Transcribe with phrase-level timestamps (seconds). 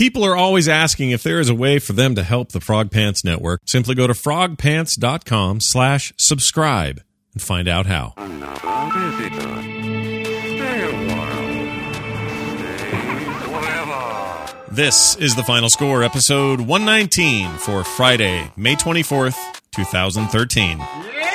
[0.00, 2.90] People are always asking if there is a way for them to help the Frog
[2.90, 3.60] Pants Network.
[3.66, 7.02] Simply go to frogpants.com slash subscribe
[7.34, 8.14] and find out how.
[14.70, 19.36] This is the final score, episode 119 for Friday, May 24th,
[19.72, 20.78] 2013.
[20.80, 21.29] Hello,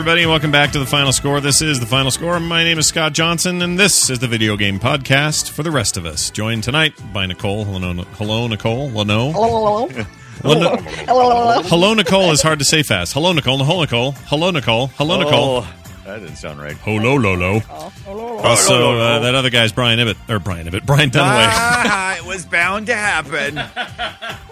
[0.00, 1.42] everybody, and welcome back to the final score.
[1.42, 2.40] This is the final score.
[2.40, 5.98] My name is Scott Johnson, and this is the video game podcast for the rest
[5.98, 6.30] of us.
[6.30, 7.66] Joined tonight by Nicole.
[7.66, 8.88] Hello, hello Nicole.
[8.88, 9.30] Leno.
[9.30, 9.84] Hello,
[10.42, 10.76] Leno.
[10.78, 11.62] hello.
[11.64, 13.12] Hello, Nicole is hard to say fast.
[13.12, 13.62] Hello, Nicole.
[13.62, 14.12] Hello, Nicole.
[14.12, 14.86] Hello, Nicole.
[14.86, 15.66] Hello, Nicole.
[15.66, 15.74] Oh,
[16.06, 16.78] that didn't sound right.
[16.78, 17.60] Hello, Lolo.
[18.06, 20.16] Also, uh, that other guy's Brian Ibbott.
[20.30, 20.86] Or Brian Ibbott.
[20.86, 21.44] Brian Dunaway.
[21.46, 23.60] Ah, it was bound to happen.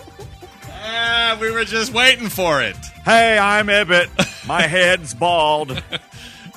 [0.91, 2.75] Ah, we were just waiting for it.
[3.05, 4.09] hey, I'm Ibbott.
[4.47, 5.83] My head's bald.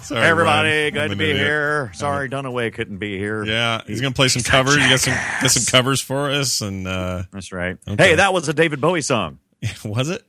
[0.01, 1.45] Sorry, Everybody, good I'm to be idiot.
[1.45, 1.91] here.
[1.93, 3.43] Sorry, Dunaway couldn't be here.
[3.43, 4.77] Yeah, he's gonna play some covers.
[4.77, 7.77] Get some get some covers for us, and uh, That's right.
[7.87, 8.09] Okay.
[8.11, 9.39] Hey, that was a David Bowie song.
[9.85, 10.23] was it?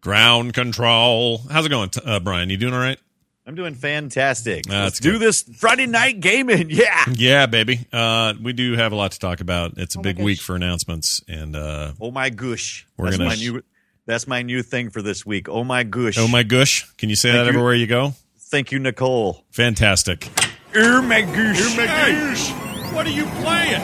[0.00, 1.38] Ground control.
[1.50, 2.48] How's it going, uh, Brian?
[2.50, 2.98] You doing all right?
[3.46, 4.64] I'm doing fantastic.
[4.70, 5.22] Ah, Let's do good.
[5.22, 6.68] this Friday night gaming.
[6.70, 7.04] Yeah.
[7.12, 7.80] Yeah, baby.
[7.92, 9.72] Uh, we do have a lot to talk about.
[9.76, 10.24] It's a Oh big gosh.
[10.24, 12.86] week for announcements, and uh, Oh my gosh.
[12.96, 13.62] We're that's gonna- my new
[14.06, 15.48] that's my new thing for this week.
[15.48, 16.18] Oh my gosh.
[16.18, 17.48] oh my gush, can you say Thank that you.
[17.50, 18.14] everywhere you go?
[18.38, 19.44] Thank you, Nicole.
[19.52, 20.28] Fantastic.
[20.76, 21.56] Oh my gosh.
[21.60, 22.50] Oh my gosh,
[22.92, 23.80] what are you playing?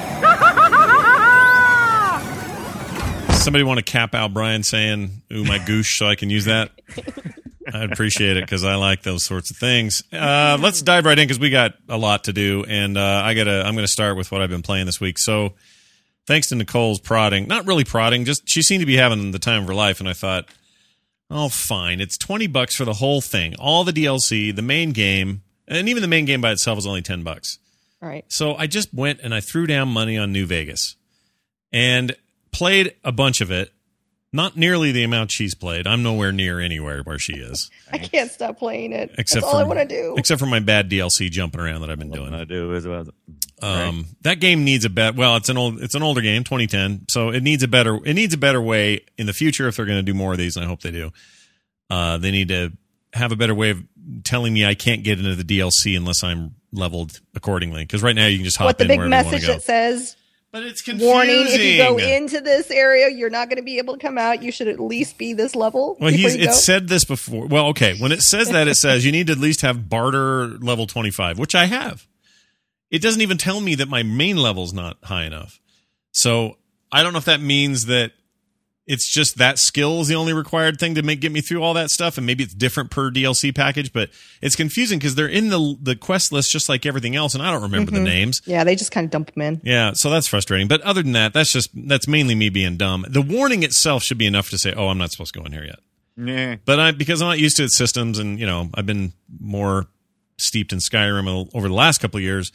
[3.37, 6.73] Somebody want to cap out Brian saying "ooh my goosh" so I can use that?
[7.73, 10.03] I'd appreciate it because I like those sorts of things.
[10.13, 13.35] Uh, let's dive right in because we got a lot to do, and uh, I
[13.35, 13.63] gotta.
[13.67, 15.19] I'm going to start with what I've been playing this week.
[15.19, 15.55] So,
[16.27, 19.63] thanks to Nicole's prodding, not really prodding, just she seemed to be having the time
[19.63, 20.49] of her life, and I thought,
[21.31, 25.43] oh, fine, it's twenty bucks for the whole thing, all the DLC, the main game,
[25.67, 27.59] and even the main game by itself is only ten bucks.
[28.03, 28.25] All right.
[28.29, 30.97] So I just went and I threw down money on New Vegas
[31.73, 32.15] and
[32.53, 33.73] played a bunch of it.
[34.37, 35.87] Not nearly the amount she's played.
[35.87, 39.11] I'm nowhere near anywhere where she is, I can't stop playing it.
[39.19, 40.15] except That's all for I want to do.
[40.17, 42.35] except for my bad DLC jumping around that I've been doing.
[42.35, 43.09] I do is about
[43.63, 45.17] Um, that game needs a bet.
[45.17, 48.15] Well, it's an old it's an older game, 2010, so it needs a better it
[48.15, 50.57] needs a better way in the future if they're going to do more of these,
[50.57, 51.11] and I hope they do.
[51.89, 52.73] Uh, they need to
[53.15, 53.83] have a better way of
[54.25, 57.83] telling me I can't get into the DLC unless I'm leveled accordingly.
[57.85, 59.41] Because right now you can just hop what the in big wherever you want message
[59.43, 59.53] to go.
[59.55, 60.16] that says
[60.57, 61.13] But it's confusing.
[61.13, 64.17] warning if you go into this area you're not going to be able to come
[64.17, 67.47] out you should at least be this level Well, he's it said this before.
[67.47, 70.49] Well, okay, when it says that, it says you need to at least have barter
[70.49, 72.07] level twenty five, which I have.
[72.91, 75.61] It doesn't even tell me that my main level's not high enough.
[76.13, 76.57] So
[76.91, 78.13] I don't know if that means that
[78.87, 81.75] it's just that skill is the only required thing to make get me through all
[81.75, 83.93] that stuff, and maybe it's different per DLC package.
[83.93, 84.11] But
[84.41, 87.51] it's confusing because they're in the the quest list just like everything else, and I
[87.51, 88.43] don't remember the names.
[88.47, 90.69] yeah they just kind of dump them in Yeah, so that's frustrating.
[90.69, 93.05] But other than that, that's just that's mainly me being dumb.
[93.09, 95.53] The warning itself should be enough to say, "Oh, I'm not supposed to go in
[95.53, 95.79] here yet."
[96.17, 96.57] Nah.
[96.65, 99.87] But I because I'm not used to its systems, and you know I've been more
[100.39, 102.53] steeped in Skyrim over the last couple of years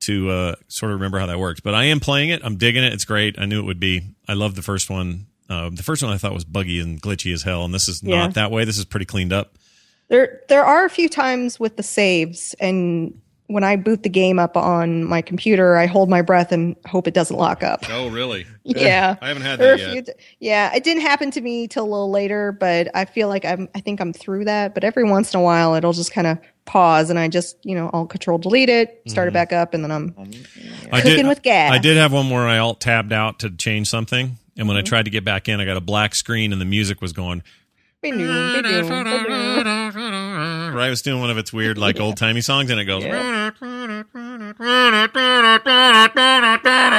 [0.00, 1.60] to uh, sort of remember how that works.
[1.60, 2.42] But I am playing it.
[2.44, 2.92] I'm digging it.
[2.92, 3.38] It's great.
[3.38, 4.14] I knew it would be.
[4.28, 5.26] I love the first one.
[5.48, 8.02] Uh, the first one I thought was buggy and glitchy as hell, and this is
[8.02, 8.16] Yeah.
[8.16, 8.64] not that way.
[8.64, 9.54] This is pretty cleaned up.
[10.08, 13.12] there there are a few times with the saves and
[13.48, 17.08] when i boot the game up on my computer i hold my breath and hope
[17.08, 18.46] it doesn't lock up Oh, really?
[18.64, 19.92] yeah I haven't had There that yet.
[19.92, 23.26] few t- yeah, it didn't happen to me till a little later, but I feel
[23.28, 23.68] like I'm.
[23.74, 24.74] I think I'm through that.
[24.74, 27.74] But every once in a while, it'll just kind of pause, and I just, you
[27.74, 30.94] know, I'll control delete it, start it back up, and then I'm Mm-hmm.
[30.94, 31.72] I cooking with gas.
[31.72, 34.80] I did have one where I alt tabbed out to change something, and when I
[34.80, 34.86] Mm-hmm.
[34.88, 37.42] tried to get back in, I got a black screen, and the music was going.
[38.02, 38.14] Right,
[40.86, 43.04] I was doing one of its weird, like old timey songs, and it goes.
[43.04, 43.50] Yeah.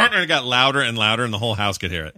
[0.10, 2.16] And it got louder and louder, and the whole house could hear it.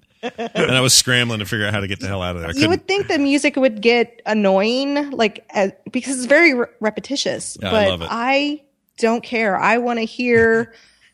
[0.56, 2.50] and I was scrambling to figure out how to get the hell out of there.
[2.52, 6.66] I You would think the music would get annoying, like as, because it's very re-
[6.80, 7.58] repetitious.
[7.62, 8.08] Yeah, I but it.
[8.12, 8.64] I
[8.98, 9.58] don't care.
[9.58, 10.74] I want to hear.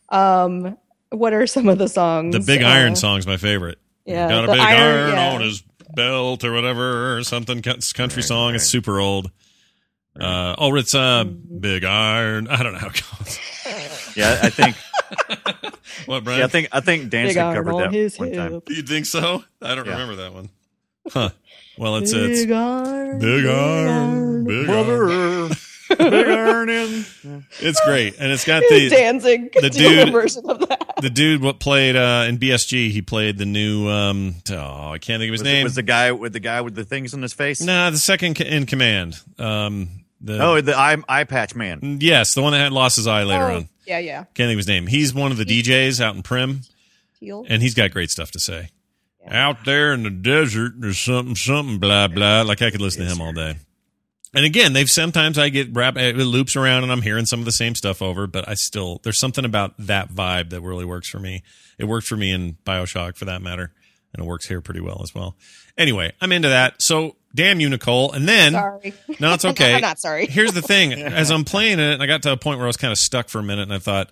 [0.09, 0.77] um
[1.09, 2.33] What are some of the songs?
[2.35, 3.77] the Big Uh, Iron song's my favorite.
[4.05, 5.33] Yeah, got a big Iron- iron, yeah.
[5.33, 5.63] on his
[5.95, 7.61] belt or whatever, or something.
[7.65, 8.55] It's a country song.
[8.55, 9.31] It's super old.
[10.19, 11.59] Uh, oh, it's uh, Mm-hmm.
[11.59, 12.47] Big Iron.
[12.47, 13.39] I don't know how it goes.
[14.15, 14.77] Yeah, I think
[16.05, 16.39] What, Brian?
[16.39, 18.61] yeah, I think I think Dance Big had Iron covered on that his one time.
[18.69, 19.43] you think so?
[19.61, 19.91] I don't Yeah.
[19.91, 20.49] remember that one.
[21.11, 21.29] Huh.
[21.77, 25.51] Well, it's it's Big Iron, Big Iron, Big Iron.
[25.87, 26.09] Brother.
[26.25, 27.05] Burning.
[27.59, 30.95] It's great, and it's got the Danzig the dude- version of that.
[31.01, 32.89] the dude what played uh, in BSG.
[32.91, 33.87] He played the new.
[33.89, 35.63] Um, oh, I can't think of his Was, it, name.
[35.63, 37.61] was the guy with the guy with the things on his face?
[37.61, 39.19] nah, the second in command.
[39.37, 39.89] Um,
[40.21, 41.99] the Oh, the eye, eye patch man.
[42.01, 43.69] yes, the one that had lost his eye later Oh, on.
[43.85, 44.17] Yeah, yeah.
[44.23, 44.87] Can't think of his name.
[44.87, 46.67] He's one of the DJs out in Primm,
[47.19, 47.45] Teal.
[47.47, 48.69] and he's got great stuff to say.
[49.29, 52.41] Out there in the desert, there's something, something, blah blah.
[52.43, 53.57] Like I could listen to him all day.
[54.35, 57.45] And again, they've sometimes I get rap it loops around and I'm hearing some of
[57.45, 61.07] the same stuff over, but I still there's something about that vibe that really works
[61.07, 61.41] for me.
[61.79, 63.71] It worked for me in Bioshock for that matter,
[64.13, 65.35] and it works here pretty well as well.
[65.77, 66.81] Anyway, I'm into that.
[66.81, 68.11] So damn you, Nicole.
[68.11, 68.93] And then Sorry.
[69.21, 69.75] no, it's okay.
[69.75, 70.25] I'm not sorry.
[70.25, 72.77] Here's the thing: as I'm playing it, I got to a point where I was
[72.77, 74.09] kind of stuck for a minute, and I thought,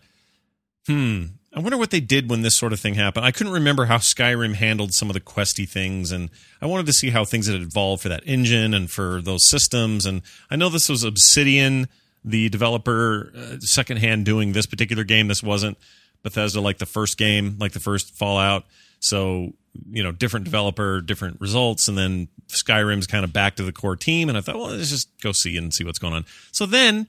[0.87, 1.25] hmm,
[1.55, 3.25] I wonder what they did when this sort of thing happened.
[3.25, 6.29] I couldn't remember how Skyrim handled some of the questy things, and
[6.61, 10.07] I wanted to see how things had evolved for that engine and for those systems.
[10.07, 11.89] And I know this was Obsidian,
[12.25, 15.27] the developer, uh, secondhand doing this particular game.
[15.27, 15.77] This wasn't
[16.23, 18.65] Bethesda like the first game, like the first Fallout.
[18.99, 19.53] So
[19.91, 23.95] you know, different developer, different results, and then Skyrim's kind of back to the core
[23.95, 24.29] team.
[24.29, 26.25] And I thought, well, let's just go see and see what's going on.
[26.51, 27.07] So then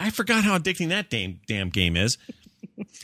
[0.00, 2.18] I forgot how addicting that damn damn game is.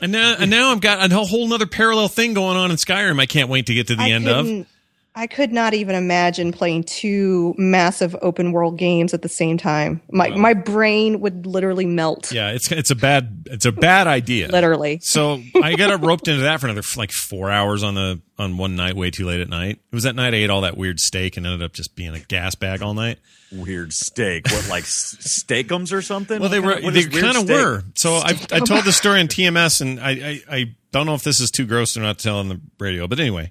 [0.01, 3.21] And now, and now I've got a whole other parallel thing going on in Skyrim.
[3.21, 4.67] I can't wait to get to the I end of.
[5.15, 9.57] Couldn't- I could not even imagine playing two massive open world games at the same
[9.59, 10.01] time.
[10.11, 12.33] My my brain would literally melt.
[12.33, 14.49] Yeah, it's it's a bad it's a bad idea.
[14.49, 14.99] Literally.
[15.03, 18.75] So I got roped into that for another like four hours on the on one
[18.75, 19.79] night, way too late at night.
[19.91, 22.15] It was that night I ate all that weird steak and ended up just being
[22.15, 23.19] a gas bag all night.
[23.53, 24.47] Weird steak.
[24.51, 25.17] What, like s-
[25.47, 26.41] steakums or something?
[26.41, 27.51] Well, they What were kind of- what they kind of steak?
[27.57, 27.85] were.
[27.95, 31.23] So I I told the story on TMS, and I, I I don't know if
[31.23, 33.51] this is too gross or not to tell on the radio, but anyway,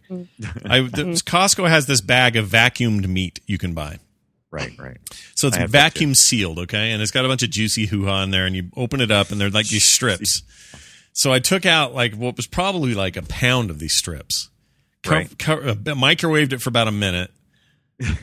[0.65, 3.99] I the, Costco has this bag of vacuumed meat you can buy.
[4.51, 4.97] Right, right.
[5.35, 7.87] So it's I have that vacuum sealed, okay, and it's got a bunch of juicy
[7.87, 10.43] hoo ha in there, and you open it up, and they're like these strips.
[11.15, 14.49] So I took out like what was probably like a pound of these strips,
[15.03, 15.37] Co- Right.
[15.37, 17.29] co- uh, microwaved it for about a minute.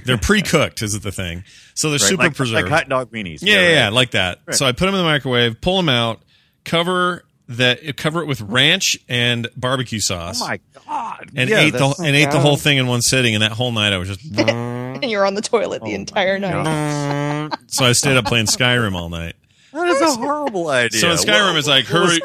[0.04, 1.44] They're pre-cooked, is it the thing?
[1.74, 2.64] So they're Right, super like, preserved.
[2.68, 3.42] like hot dog weenies.
[3.42, 4.40] Yeah, yeah, yeah, like that.
[4.56, 6.20] So I put them in the microwave, pull them out,
[6.64, 11.30] cover that, cover it with ranch and barbecue sauce, Oh my god!
[11.36, 13.34] and Yeah, ate the that's- and ate the whole thing in one sitting.
[13.34, 16.38] And that whole night, I was just And you're on the toilet Oh the entire
[16.38, 17.50] night.
[17.68, 19.34] so I stayed up playing Skyrim all night.
[19.72, 20.98] That is a horrible idea.
[21.00, 22.20] So in Skyrim, What- it's like what was- hurry,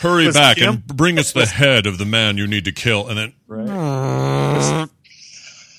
[0.00, 2.72] hurry was back Kim- and bring us the head of the man you need to
[2.72, 3.08] kill.
[3.08, 4.88] And then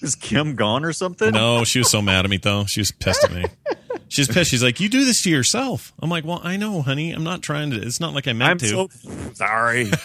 [0.02, 1.32] Is Kim gone or something?
[1.32, 2.66] no, she was so mad at me though.
[2.66, 3.46] She was pissed at me.
[4.12, 4.52] She's pissed.
[4.52, 7.12] She's like, "You do this to yourself." I'm like, "Well, I know, honey.
[7.14, 7.82] I'm not trying to.
[7.82, 8.90] It's not like I meant I'm to." so
[9.34, 9.90] sorry.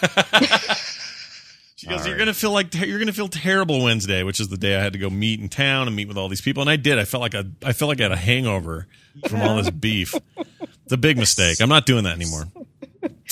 [1.77, 4.75] She goes, "You're gonna feel like you're gonna feel terrible Wednesday, which is the day
[4.75, 6.75] I had to go meet in town and meet with all these people, and I
[6.75, 6.97] did.
[6.97, 8.87] I felt like a, I felt like I had a hangover
[9.27, 10.15] from all this beef.
[10.59, 11.61] It's a big mistake.
[11.61, 12.45] I'm not doing that anymore.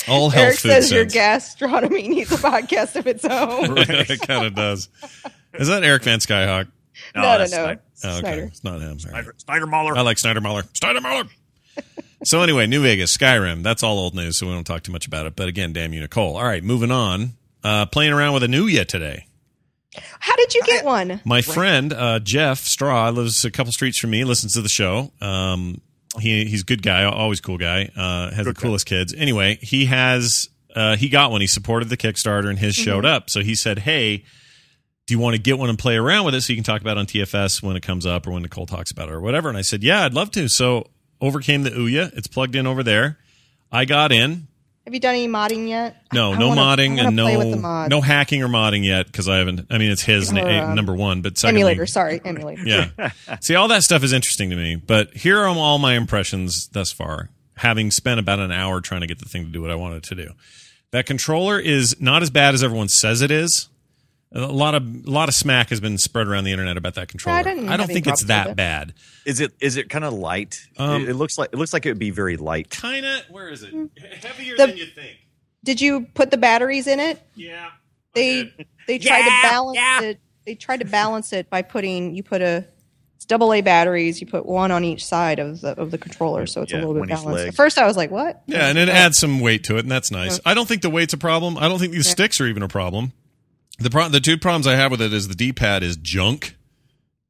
[0.06, 1.12] All health Eric food says your sense.
[1.56, 3.78] gastronomy needs a podcast of its own.
[3.78, 4.90] it kind of does.
[5.54, 6.68] Is that Eric Van Skyhawk?
[7.16, 7.64] No, no, that's no.
[7.64, 7.80] Snyder.
[8.04, 8.42] Oh, okay, Snyder.
[8.44, 8.82] it's not him.
[8.82, 9.00] All right.
[9.00, 9.96] Snyder, Snyder Mahler.
[9.96, 10.64] I like Snyder Muller.
[10.74, 11.24] Snyder Muller.
[12.24, 13.62] so anyway, New Vegas, Skyrim.
[13.62, 15.34] That's all old news, so we don't talk too much about it.
[15.34, 16.36] But again, damn you, Nicole.
[16.36, 17.32] All right, moving on.
[17.64, 19.26] Uh, playing around with an Ouya today.
[20.20, 21.20] How did you get one?
[21.24, 24.24] My friend uh, Jeff Straw lives a couple streets from me.
[24.24, 25.10] Listens to the show.
[25.20, 25.80] Um,
[26.20, 27.90] he he's a good guy, always cool guy.
[27.96, 29.14] Uh, has the coolest kids.
[29.14, 31.40] Anyway, he has uh, he got one.
[31.40, 33.30] He supported the Kickstarter, and his showed up.
[33.30, 34.24] So he said, "Hey,
[35.06, 36.80] do you want to get one and play around with it so you can talk
[36.80, 39.20] about it on TFS when it comes up or when Nicole talks about it or
[39.20, 40.88] whatever?" And I said, "Yeah, I'd love to." So
[41.20, 42.12] overcame the Ouya.
[42.16, 43.18] It's plugged in over there.
[43.70, 44.48] I got in.
[44.84, 45.96] Have you done any modding yet?
[46.12, 47.90] No, I no wanna- modding and play with the no mod.
[47.90, 49.66] no hacking or modding yet because I haven't.
[49.70, 51.86] I mean, it's his na- Or, um, number one, but secondly, emulator.
[51.86, 52.62] Sorry, emulator.
[52.64, 53.10] yeah.
[53.40, 56.92] See, all that stuff is interesting to me, but here are all my impressions thus
[56.92, 59.74] far, having spent about an hour trying to get the thing to do what I
[59.74, 60.30] wanted to do.
[60.92, 63.68] That controller is not as bad as everyone says it is.
[64.32, 67.08] A lot of a lot of smack has been spread around the internet about that
[67.08, 67.42] controller.
[67.44, 68.56] didn't I don't think it's that it.
[68.56, 68.92] bad.
[69.24, 70.56] Is it is it kind of light?
[70.78, 72.68] Um, it, it looks like it looks like it would be very light.
[72.70, 73.20] Kind of.
[73.30, 73.72] Where is it?
[74.22, 75.16] Heavier The- than you think.
[75.64, 77.20] Did you put the batteries in it?
[77.34, 77.70] Yeah.
[78.14, 78.52] They
[78.86, 80.20] they tried to balance it.
[80.44, 82.64] They tried to balance it by putting you put a
[83.16, 84.20] it's double A batteries.
[84.20, 86.84] You put one on each side of the of the controller, so it's Yeah, a
[86.84, 87.26] little bit balanced.
[87.26, 87.48] leg.
[87.48, 89.90] At first, I was like, "What?" Yeah, and it adds some weight to it, and
[89.90, 90.38] that's nice.
[90.44, 91.56] I don't think the weight's a problem.
[91.58, 93.12] I don't think these sticks are even a problem.
[93.78, 96.56] The pro- the two problems I have with it is the D pad is junk,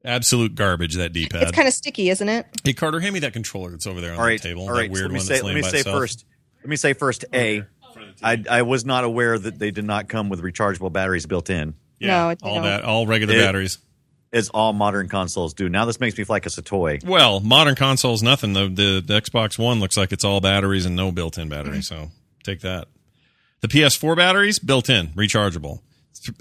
[0.05, 0.95] absolute garbage.
[0.95, 1.43] That D pad.
[1.43, 2.47] It's kind of sticky, isn't it?
[2.65, 4.63] hey Carter, hand me that controller that's over there on All right, the table.
[4.63, 4.91] all that right.
[4.91, 5.99] weird so let me one say that's let me say itself.
[5.99, 6.25] first.
[6.63, 7.25] Let me say first.
[7.35, 7.65] A,
[8.23, 11.75] I I was not aware that they did not come with rechargeable batteries built in.
[11.99, 12.65] Yeah, No, it- all don't.
[12.65, 13.79] that, all regular It- batteries.
[14.33, 15.69] as all modern consoles do.
[15.69, 16.99] Now this makes me feel like it's a toy.
[17.05, 18.53] Well, modern consoles, nothing.
[18.53, 21.79] The, the the Xbox One looks like it's all batteries and no built-in battery.
[21.79, 21.85] Mm.
[21.85, 22.11] So
[22.45, 22.89] take that.
[23.63, 25.81] The PS4 batteries built in, rechargeable.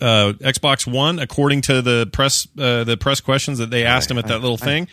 [0.01, 4.17] Uh, Xbox One, according to the press uh, the press questions that they asked him
[4.17, 4.87] at that little I thing,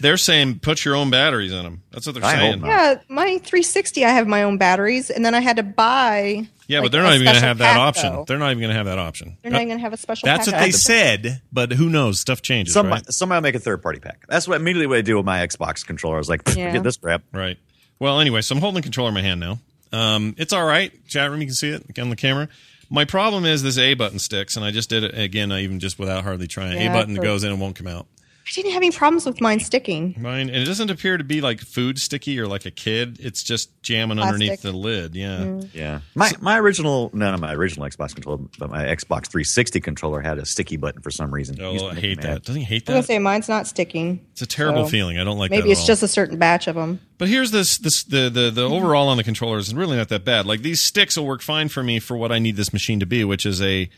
[0.00, 1.82] they're saying put your own batteries in them.
[1.90, 2.64] That's what they're I saying.
[2.64, 6.48] Yeah, my 360, I have my own batteries, and then I had to buy.
[6.68, 8.12] Yeah, like, but they're not even going to have that option.
[8.12, 8.24] though.
[8.24, 9.36] They're not even going to have that option.
[9.42, 10.26] They're not even going to have a special.
[10.26, 12.18] That's pack what they of- said, but who knows?
[12.20, 13.12] Stuff changes, Somebody, right?
[13.12, 14.26] somebody will make a third party pack.
[14.28, 16.16] That's what immediately what I do with my Xbox controller.
[16.16, 16.70] I was like, Yeah.
[16.70, 17.22] forget this crap.
[17.32, 17.56] Right.
[17.98, 19.58] Well, anyway, so I'm holding the controller in my hand now.
[19.92, 20.92] Um, it's all right.
[21.06, 22.48] Chat room, you can see it on the camera.
[22.88, 25.80] My problem is this A button sticks, and I just did it again, I even
[25.80, 26.78] just without hardly trying.
[26.80, 28.06] Yeah, a button for- goes in and won't come out.
[28.48, 30.14] I didn't have any problems with mine sticking.
[30.18, 33.18] Mine, and it doesn't appear to be like food sticky or like a kid.
[33.20, 34.34] It's just jamming Plastic.
[34.34, 35.16] underneath the lid.
[35.16, 35.38] Yeah.
[35.38, 35.68] Mm.
[35.74, 36.00] Yeah.
[36.14, 40.38] My my original, no, not my original Xbox controller, but my Xbox 360 controller had
[40.38, 41.56] a sticky button for some reason.
[41.56, 42.44] Used Oh, I hate that.
[42.44, 42.92] Doesn't he hate that?
[42.92, 44.24] I'm gonna say mine's not sticking.
[44.30, 45.18] It's a terrible so feeling.
[45.18, 45.56] I don't like that.
[45.56, 45.86] Maybe it's all.
[45.88, 47.00] just a certain batch of them.
[47.18, 50.24] But here's this this the the the overall on the controller is really not that
[50.24, 50.46] bad.
[50.46, 53.06] Like these sticks will work fine for me for what I need this machine to
[53.06, 53.90] be, which is a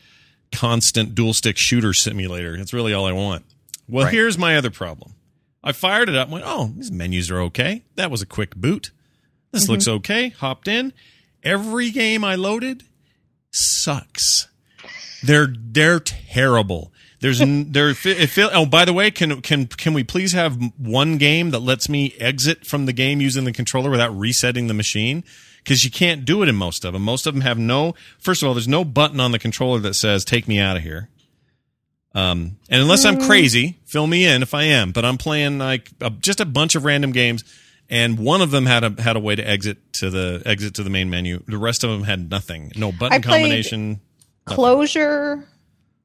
[0.52, 2.56] constant dual stick shooter simulator.
[2.56, 3.44] That's really all I want.
[3.88, 4.14] Well, Right.
[4.14, 5.14] here's my other problem.
[5.64, 7.82] I fired it up and went, "Oh, these menus are okay.
[7.96, 8.90] That was a quick boot.
[9.52, 9.72] This mm-hmm.
[9.72, 10.92] looks okay." Hopped in.
[11.42, 12.84] Every game I loaded
[13.50, 14.48] sucks.
[15.22, 16.92] They're they're terrible.
[17.20, 21.18] There's n- there it oh by the way can can can we please have one
[21.18, 25.24] game that lets me exit from the game using the controller without resetting the machine
[25.64, 27.02] because you can't do it in most of them.
[27.02, 29.94] Most of them have no first of all there's no button on the controller that
[29.94, 31.08] says take me out of here.
[32.18, 35.90] Um and unless I'm crazy, fill me in if I am, but I'm playing like
[36.00, 37.44] a, just a bunch of random games
[37.90, 40.82] and one of them had a had a way to exit to the exit to
[40.82, 41.42] the main menu.
[41.46, 42.72] The rest of them had nothing.
[42.76, 44.00] No button combination.
[44.44, 45.46] Closure,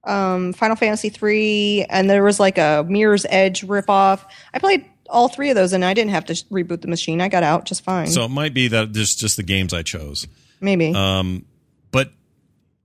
[0.04, 4.26] um, Final Fantasy three, and there was like a Mirror's Edge ripoff.
[4.54, 7.22] I played all three of those, and I didn't have to reboot the machine.
[7.22, 8.08] I got out just fine.
[8.08, 10.28] So it might be that just just the games I chose.
[10.62, 10.94] Maybe.
[10.94, 11.46] Um,
[11.92, 12.12] but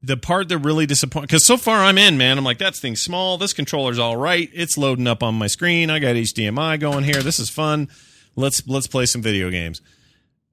[0.03, 2.39] the part that really disappointed because so far I'm in, man.
[2.39, 3.37] I'm like that thing's small.
[3.39, 4.49] This controller's all right.
[4.53, 5.91] It's loading up on my screen.
[5.91, 7.23] I got HDMI going here.
[7.23, 7.89] This is fun.
[8.37, 9.81] Let's let's play some video games.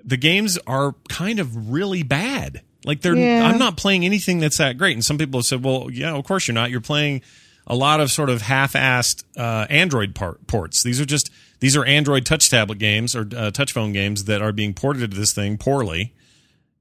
[0.03, 2.61] The games are kind of really bad.
[2.85, 3.47] Like they're Yeah.
[3.47, 4.95] I'm not playing anything that's that great.
[4.95, 6.71] And some people have said, well, yeah, of course you're not.
[6.71, 7.21] You're playing
[7.67, 10.83] a lot of sort of half-assed uh, Android part, ports.
[10.83, 14.41] These are just these are Android touch tablet games or uh, touch phone games that
[14.41, 16.13] are being ported to this thing poorly.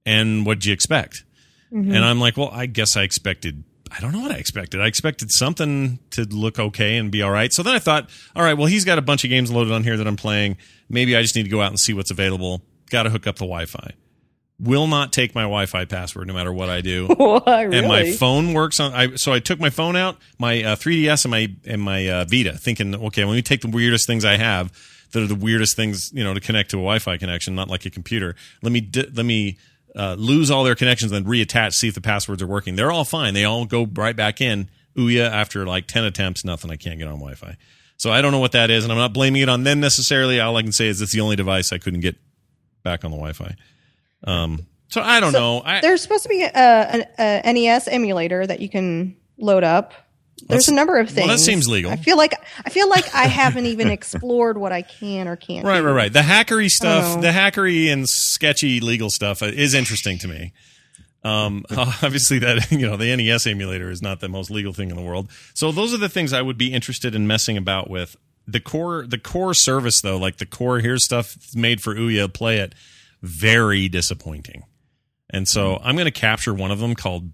[0.06, 1.24] And what do you expect?
[1.74, 3.64] And I'm like, well, I guess I expected.
[3.90, 4.80] I don't know what I expected.
[4.80, 7.52] I expected something to look okay and be all right.
[7.52, 9.82] So then I thought, all right, well, he's got a bunch of games loaded on
[9.82, 10.56] here that I'm playing.
[10.88, 12.62] Maybe I just need to go out and see what's available.
[12.90, 13.92] Got to hook up the Wi-Fi.
[14.60, 17.06] Will not take my Wi-Fi password no matter what I do.
[17.16, 17.78] Why, really?
[17.78, 18.92] And my phone works on.
[18.92, 22.24] I so I took my phone out, my uh, 3ds and my and my uh,
[22.24, 24.72] Vita, thinking, okay, let me take the weirdest things I have
[25.10, 27.84] that are the weirdest things, you know, to connect to a Wi-Fi connection, not like
[27.84, 28.36] a computer.
[28.62, 29.56] Let me let me
[29.96, 32.76] uh, lose all their connections, then reattach, see if the passwords are working.
[32.76, 33.34] They're all fine.
[33.34, 34.68] They all go right back in.
[34.96, 36.70] Ouya, after like 10 attempts, nothing.
[36.70, 37.56] I can't get on Wi-Fi.
[37.96, 40.40] So I don't know what that is, and I'm not blaming it on them necessarily.
[40.40, 42.16] All I can say is it's the only device I couldn't get
[42.82, 43.56] back on the Wi-Fi.
[44.24, 45.62] Um, so I don't know.
[45.64, 49.94] I, There's supposed to be a, an a NES emulator that you can load up.
[50.36, 51.28] There's That's- a number of well, things.
[51.28, 51.90] that seems legal.
[51.90, 55.64] I feel like I feel like I haven't even explored what I can or can't.
[55.64, 55.86] Right, do.
[55.86, 56.12] right, right.
[56.12, 60.52] The hackery stuff, the hackery and sketchy legal stuff is interesting to me.
[61.22, 64.96] Um, obviously, that you know the NES emulator is not the most legal thing in
[64.96, 65.30] the world.
[65.54, 68.16] So those are the things I would be interested in messing about with.
[68.46, 72.58] The core, the core service though, like the core here's stuff made for Ouya, play
[72.58, 72.74] it.
[73.22, 74.64] Very disappointing.
[75.30, 77.30] And so I'm going to capture one of them called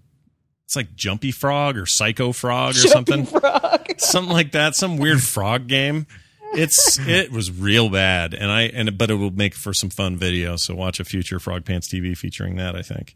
[0.71, 3.91] it's like Jumpy Frog or Psycho Frog or something Frog.
[3.97, 6.07] something like that, some weird frog game.
[6.53, 10.15] It's it was real bad, and I and but it will make for some fun
[10.15, 10.55] video.
[10.55, 12.77] So watch a future Frog Pants TV featuring that.
[12.77, 13.15] I think.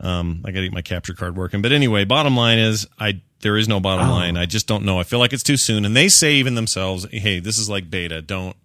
[0.00, 1.60] Um, I got to get my capture card working.
[1.60, 4.38] But anyway, bottom line is, I there is no bottom line.
[4.38, 4.98] I just don't know.
[4.98, 7.90] I feel like it's too soon, and they say even themselves, "Hey, this is like
[7.90, 8.22] beta.
[8.22, 8.56] Don't."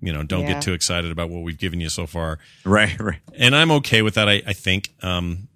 [0.00, 0.54] You know, don't Yeah.
[0.54, 3.20] get too excited about what we've given you so far Right, right.
[3.36, 4.28] and I'm okay with that.
[4.28, 5.48] I, I think um,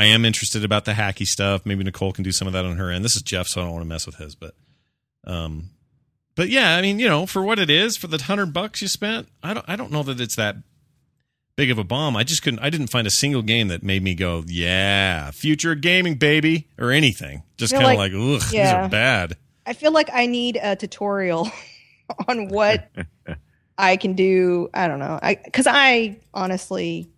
[0.00, 1.66] I am interested about the hacky stuff.
[1.66, 3.04] Maybe Nicole can do some of that on her end.
[3.04, 4.54] This is Jeff, so I don't want to mess with his, but
[5.26, 5.70] um,
[6.34, 8.88] but yeah, I mean, you know, for what it is, for the hundred bucks you
[8.88, 10.56] spent, I don't I don't know that it's that
[11.56, 12.16] big of a bomb.
[12.16, 12.60] I just couldn't.
[12.60, 16.90] I didn't find a single game that made me go, yeah, future gaming, baby, or
[16.90, 17.42] anything.
[17.58, 19.36] Just kind of like, like- ugh, these are bad.
[19.66, 21.50] I feel like I need a tutorial
[22.28, 22.88] on what
[23.78, 24.70] I can do.
[24.72, 25.18] I don't know.
[25.22, 27.10] I because I honestly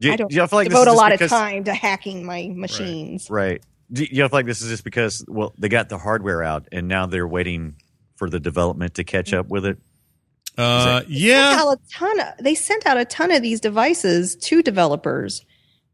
[0.00, 1.74] Do you, I don't do you feel like devote a lot because- of time to
[1.74, 3.28] hacking my machines.
[3.30, 3.62] Right.
[3.92, 6.88] do you feel like this is just because well they got the hardware out and
[6.88, 7.76] now they're waiting
[8.16, 9.78] for the development to catch up with it?
[10.58, 11.58] Uh, sent yeah.
[11.60, 15.44] out a ton of, they sent out a ton of these devices to developers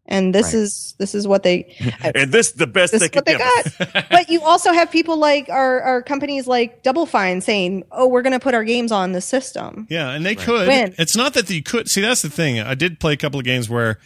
[0.07, 0.55] and this Right.
[0.55, 1.75] is this is what they
[2.15, 4.73] And this is the best this they is what could they got but you also
[4.73, 8.55] have people like our, our companies like double fine saying oh we're going to put
[8.55, 10.69] our games on the system Yeah, and they could.
[10.69, 10.95] When?
[10.99, 11.89] It's not that you could.
[11.89, 12.59] See, that's the thing.
[12.61, 13.99] I did play a couple of games where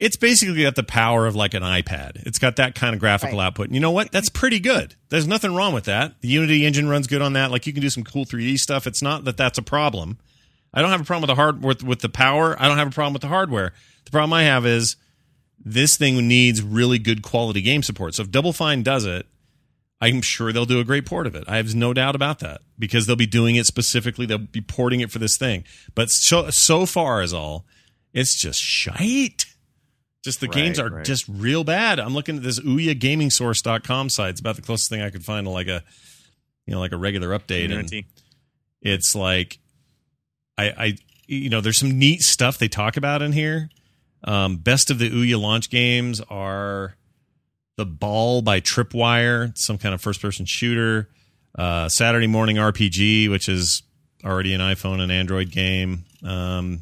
[0.00, 2.16] it's basically got the power of like an iPad.
[2.26, 3.46] It's got that kind of graphical Right.
[3.46, 3.66] output.
[3.66, 4.10] And you know what?
[4.12, 4.96] That's pretty good.
[5.08, 6.20] There's nothing wrong with that.
[6.20, 7.50] The Unity engine runs good on that.
[7.50, 8.86] Like you can do some cool 3D stuff.
[8.86, 10.18] It's not that that's a problem.
[10.72, 12.56] I don't have a problem with the hard with, with the power.
[12.60, 13.72] I don't have a problem with the hardware.
[14.04, 14.96] The problem I have is
[15.58, 18.14] this thing needs really good quality game support.
[18.14, 19.26] So if Double Fine does it,
[20.00, 21.44] I'm sure they'll do a great port of it.
[21.48, 24.26] I have no doubt about that because they'll be doing it specifically.
[24.26, 25.64] They'll be porting it for this thing.
[25.94, 27.64] But so so far as all,
[28.12, 29.46] it's just shite.
[30.22, 31.04] Just the Right, games are right.
[31.04, 32.00] just real bad.
[32.00, 34.30] I'm looking at this OuyaGamingSource.com site.
[34.30, 35.82] It's about the closest thing I could find to like a,
[36.66, 37.70] you know, like a regular update.
[37.72, 37.90] And
[38.80, 39.58] it's like
[40.58, 40.96] I, I
[41.26, 43.70] you know there's some neat stuff they talk about in here
[44.24, 46.96] um, best of the ouya launch games are
[47.76, 51.08] the ball by tripwire some kind of first person shooter.
[51.56, 53.82] Uh, saturday morning rpg which is
[54.24, 56.04] already an iphone and android game.
[56.24, 56.80] Um,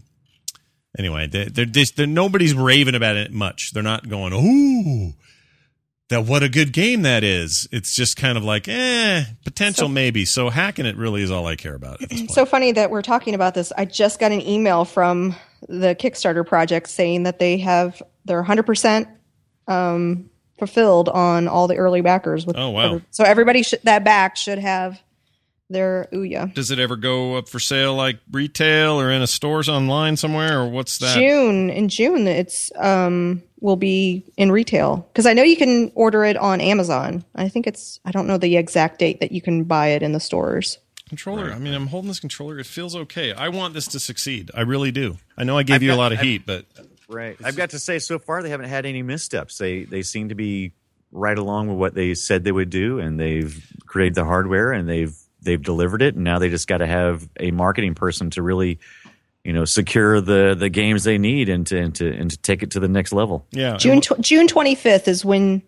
[0.99, 3.73] anyway they, they're just they're, nobody's raving about it much.
[3.73, 5.13] They're not going ooh
[6.13, 7.69] that what a good game that is.
[7.73, 10.25] It's just kind of like eh potential maybe.
[10.25, 13.55] So hacking it really is all i care about so funny that we're talking about
[13.55, 13.73] this.
[13.77, 15.35] I just got an email from
[15.69, 19.09] the kickstarter project saying that they have they're 100%
[19.69, 23.01] um, fulfilled on all the early backers with Oh, wow.
[23.11, 25.01] so everybody should, that back should have
[25.71, 26.53] their ouya.
[26.55, 30.61] Does it ever go up for sale like retail or in a stores online somewhere
[30.61, 31.15] or what's that?
[31.17, 36.25] june in june it's um will be in retail because i know you can order
[36.25, 39.65] it on amazon i think it's i don't know the exact date that you can
[39.65, 40.79] buy it in the stores
[41.09, 41.53] Controller.
[41.53, 42.59] I mean, I'm holding this controller.
[42.59, 43.35] It feels okay.
[43.35, 44.51] I want this to succeed.
[44.55, 45.19] I really do.
[45.37, 46.65] I know I gave you a lot of I've- heat, but
[47.07, 47.37] Right.
[47.45, 49.59] I've got to say, so far they haven't had any missteps.
[49.59, 50.73] They they seem to be
[51.11, 54.89] right along with what they said they would do, and they've created the hardware and
[54.89, 58.41] they've they've delivered it, and now they just got to have a marketing person to
[58.43, 58.79] really,
[59.45, 62.63] you know, secure the the games they need and to and to and to take
[62.63, 63.47] it to the next level.
[63.51, 63.77] yeah.
[63.77, 65.63] June tw- June 25th is when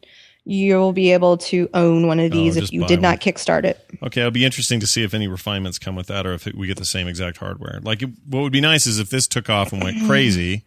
[0.44, 3.02] you'll be able to own one of oh, these Oh, if you did one.
[3.02, 3.84] not kickstart it.
[4.02, 6.54] Okay, it'll be interesting to see if any refinements come with that, or if it,
[6.54, 7.80] we get the same exact hardware.
[7.82, 10.64] Like, it, what would be nice is if this took off and went crazy,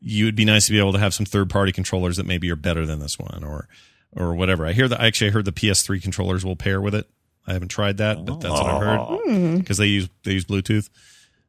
[0.00, 2.56] you would be nice to be able to have some third-party controllers that maybe are
[2.56, 3.66] better than this one, or
[4.14, 4.66] or whatever.
[4.66, 5.00] I hear that.
[5.00, 7.08] Actually, I heard the PS3 controllers will pair with it.
[7.46, 9.20] I haven't tried that, but that's what I heard oh.
[9.24, 9.56] hmm.
[9.56, 10.90] because they use they use Bluetooth.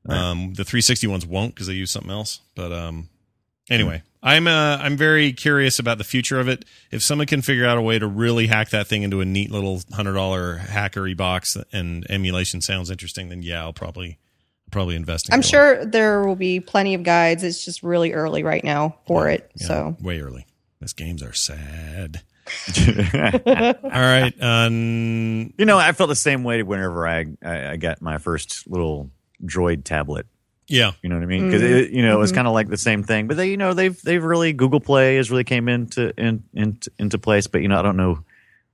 [0.10, 2.42] Um, the 360 ones won't because they use something else.
[2.56, 3.10] But um,
[3.70, 6.66] anyway, I'm uh, I'm very curious about the future of it.
[6.92, 9.52] If someone can figure out a way to really hack that thing into a neat
[9.52, 14.20] little hundred dollar hackery box and emulation sounds interesting, then yeah, I'll probably
[14.72, 15.30] probably invest.
[15.30, 15.50] in I'm going.
[15.50, 17.44] sure there will be plenty of guides.
[17.44, 19.52] It's just really early right now for it.
[19.56, 20.48] Yeah, So way early.
[20.82, 22.22] These games are sad.
[22.78, 28.02] All right, um, You know, I felt the same way whenever I I, I got
[28.02, 29.10] my first little
[29.46, 30.26] droid tablet.
[30.68, 31.48] yeah, You know what I mean?
[31.48, 31.96] Because mm-hmm.
[31.96, 32.38] you know it was mm-hmm.
[32.38, 35.18] kind of like the same thing, but they you know they've they've really Google Play
[35.18, 37.48] has really came into in, in, into place.
[37.48, 38.24] But you know I don't know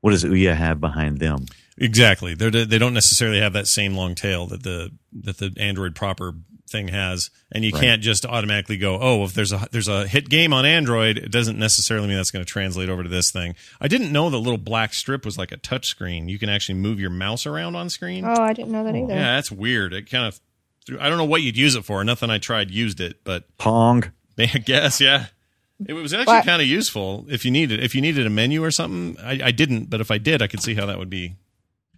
[0.02, 1.46] what does Ouya have behind them.
[1.78, 2.34] Exactly.
[2.34, 4.92] They're, they don't necessarily have that same long tail that the
[5.24, 6.34] that the Android proper
[6.70, 7.82] thing has, and you Right.
[7.82, 11.32] can't just automatically go, oh, if there's a there's a hit game on Android, it
[11.32, 13.56] doesn't necessarily mean that's going to translate over to this thing.
[13.80, 16.28] I didn't know the little black strip was like a touch screen.
[16.30, 18.26] You can actually move your mouse around on screen.
[18.26, 19.14] Oh, I didn't know that either.
[19.14, 19.94] yeah, that's weird.
[19.94, 20.40] It kind of
[21.00, 22.04] I don't know what you'd use it for.
[22.04, 24.12] Nothing I tried used it, but Pong.
[24.40, 25.26] I guess yeah.
[25.86, 28.72] It was actually kind of useful if you needed if you needed a menu or
[28.72, 29.18] something.
[29.24, 31.36] I, I didn't, but if I did, I could see how that would be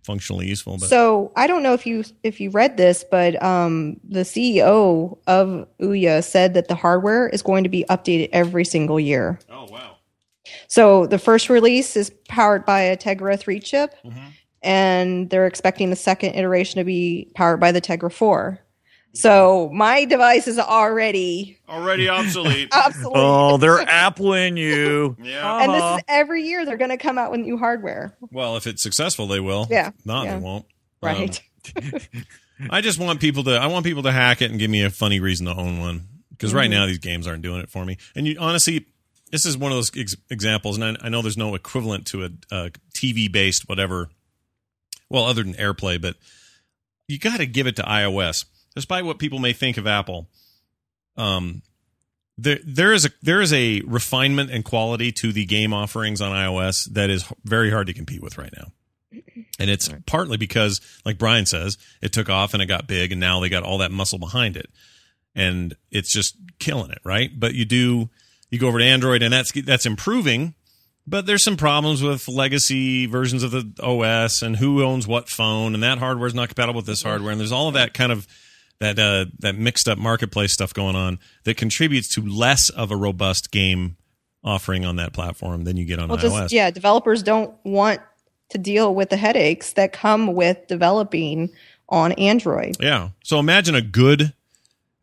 [0.03, 0.77] functionally useful.
[0.77, 5.17] But So I don't know if you if you read this, but um, the CEO
[5.25, 9.39] of Ouya said that the hardware is going to be updated every single year.
[9.49, 9.95] oh wow.
[10.67, 14.19] So the first release is powered by a Tegra 3 chip, Mm-hmm.
[14.63, 18.59] and they're expecting the second iteration to be powered by the Tegra 4.
[19.13, 22.69] So my device is already Already obsolete.
[22.73, 23.13] obsolete.
[23.15, 25.17] Oh, they're appling you.
[25.23, 25.63] yeah.
[25.63, 28.15] and this is every year they're going to come out with new hardware.
[28.31, 29.67] Well, if it's successful, they will.
[29.69, 30.35] Yeah, If not, yeah.
[30.35, 30.65] they won't.
[31.01, 31.41] Right.
[31.75, 32.01] Um,
[32.69, 33.51] I just want people to.
[33.51, 36.07] I want people to hack it and give me a funny reason to own one.
[36.29, 37.97] Because right now these games aren't doing it for me.
[38.15, 38.87] And you honestly,
[39.31, 42.23] this is one of those ex- examples, and I, I know there's no equivalent to
[42.23, 44.09] a, a TV based whatever.
[45.09, 46.15] Well, other than AirPlay, but
[47.07, 48.45] you got to give it to iOS,
[48.75, 50.27] despite what people may think of Apple.
[51.17, 51.61] Um,
[52.37, 56.31] there there is a there is a refinement and quality to the game offerings on
[56.31, 58.71] iOS that is very hard to compete with right now.
[59.59, 63.19] And it's partly because, like Brian says, it took off and it got big, and
[63.19, 64.71] now they got all that muscle behind it,
[65.35, 67.29] and it's just killing it, right?
[67.37, 68.09] But you do
[68.49, 70.55] you go over to Android, and that's that's improving,
[71.05, 75.73] but there's some problems with legacy versions of the OS and who owns what phone,
[75.73, 78.11] and that hardware is not compatible with this hardware, and there's all of that kind
[78.11, 78.27] of
[78.81, 82.95] that uh, that mixed up marketplace stuff going on that contributes to less of a
[82.95, 83.95] robust game
[84.43, 86.21] offering on that platform than you get on Well, iOS.
[86.21, 88.01] just yeah, developers don't want
[88.49, 91.49] to deal with the headaches that come with developing
[91.87, 92.75] on Android.
[92.79, 93.09] Yeah.
[93.23, 94.33] So imagine a good,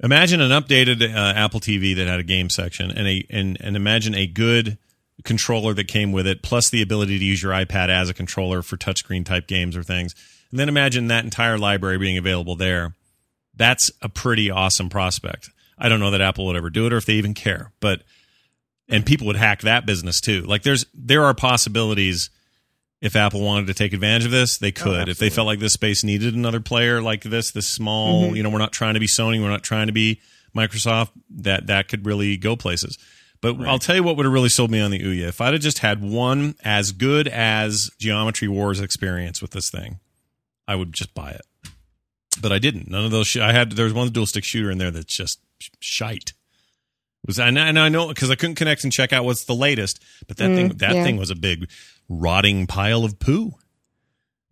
[0.02, 3.76] imagine an updated uh, Apple TV that had a game section, and a and and
[3.76, 4.76] imagine a good
[5.24, 8.62] controller that came with it, plus the ability to use your iPad as a controller
[8.62, 10.14] for touchscreen type games or things.
[10.50, 12.94] And then imagine that entire library being available there.
[13.58, 15.50] That's a pretty awesome prospect.
[15.76, 18.02] I don't know that Apple would ever do it or if they even care, but
[18.88, 20.42] and people would hack that business too.
[20.42, 22.30] Like there's there are possibilities
[23.00, 25.08] if Apple wanted to take advantage of this, they oh, could.
[25.08, 28.36] if they felt like this space needed another player like this, this small, mm-hmm.
[28.36, 30.20] you know, we're not trying to be Sony, we're not trying to be
[30.56, 32.98] Microsoft, that that could really go places.
[33.40, 35.28] But I'll tell you what would have really sold me on the Ouya.
[35.28, 40.00] If I'd have just had one as good as Geometry Wars experience with this thing,
[40.66, 41.42] I would just buy it.
[42.40, 42.88] But I didn't.
[42.88, 43.26] None of those.
[43.26, 43.72] Sh- I had.
[43.72, 46.30] There was one dual stick shooter in there that's just sh- shite.
[47.24, 49.44] It was and I, and I know because I couldn't connect and check out what's
[49.44, 50.02] the latest.
[50.28, 51.04] But that thing that yeah.
[51.04, 51.68] thing was a big
[52.08, 53.52] rotting pile of poo.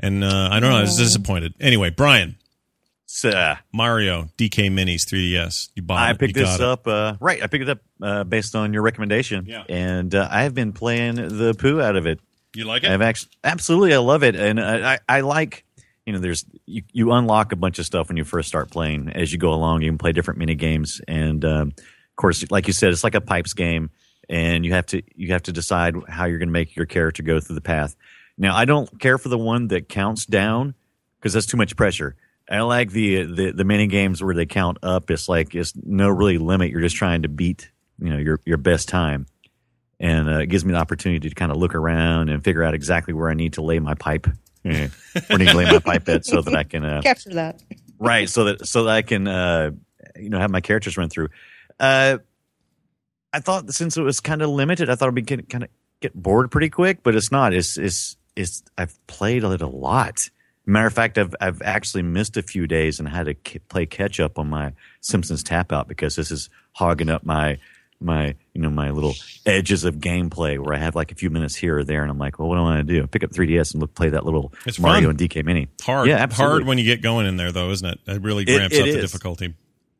[0.00, 0.76] And uh, I don't know.
[0.76, 1.54] I was disappointed.
[1.58, 2.36] Anyway, Brian
[3.06, 5.70] So, Mario DK Minis 3DS.
[5.74, 6.18] You bought I it.
[6.18, 6.60] picked You this it.
[6.60, 6.86] up.
[6.86, 9.46] Uh, right, I picked it up uh, based on your recommendation.
[9.46, 9.64] Yeah.
[9.68, 12.20] and uh, I have been playing the poo out of it.
[12.54, 12.90] You like it?
[12.90, 15.64] I've actually absolutely I love it, and I, I, I like
[16.06, 19.10] you know there's you, you unlock a bunch of stuff when you first start playing.
[19.10, 22.68] As you go along, you can play different mini games, and um, of course, like
[22.68, 23.90] you said, it's like a pipes game,
[24.28, 27.22] and you have to you have to decide how you're going to make your character
[27.22, 27.96] go through the path.
[28.38, 30.74] Now, I don't care for the one that counts down
[31.18, 32.16] because that's too much pressure.
[32.48, 35.10] I like the, the the mini games where they count up.
[35.10, 36.70] It's like it's no really limit.
[36.70, 39.26] You're just trying to beat you know your your best time
[39.98, 42.74] and uh, it gives me the opportunity to kind of look around and figure out
[42.74, 44.26] exactly where I need to lay my pipe,
[44.66, 44.90] where
[45.30, 47.62] I need to lay my pipe at, so that I can uh, Capture that.
[47.98, 49.70] right, so that so that I can uh,
[50.16, 51.28] you know have my characters run through.
[51.78, 52.18] Uh,
[53.32, 55.68] I thought since it was kind of limited, I thought I'd be kind of
[56.00, 57.52] get bored pretty quick, but it's not.
[57.54, 58.62] It's it's it's.
[58.78, 60.30] I've played it a lot.
[60.64, 63.86] Matter of fact, I've I've actually missed a few days and had to k- play
[63.86, 67.58] catch up on my Simpsons Tapped Out because this is hogging up my
[68.00, 69.14] my you know my little
[69.44, 72.18] edges of gameplay where I have like a few minutes here or there, and I'm
[72.18, 73.06] like, well, what do I want to do?
[73.06, 75.10] Pick up 3ds and look play that little It's Mario fun.
[75.10, 75.68] and DK Mini.
[75.82, 76.08] hard.
[76.08, 76.52] yeah, absolutely.
[76.52, 77.98] hard when you get going in there, though, isn't it?
[78.06, 79.54] It really It- ramps it up the difficulty.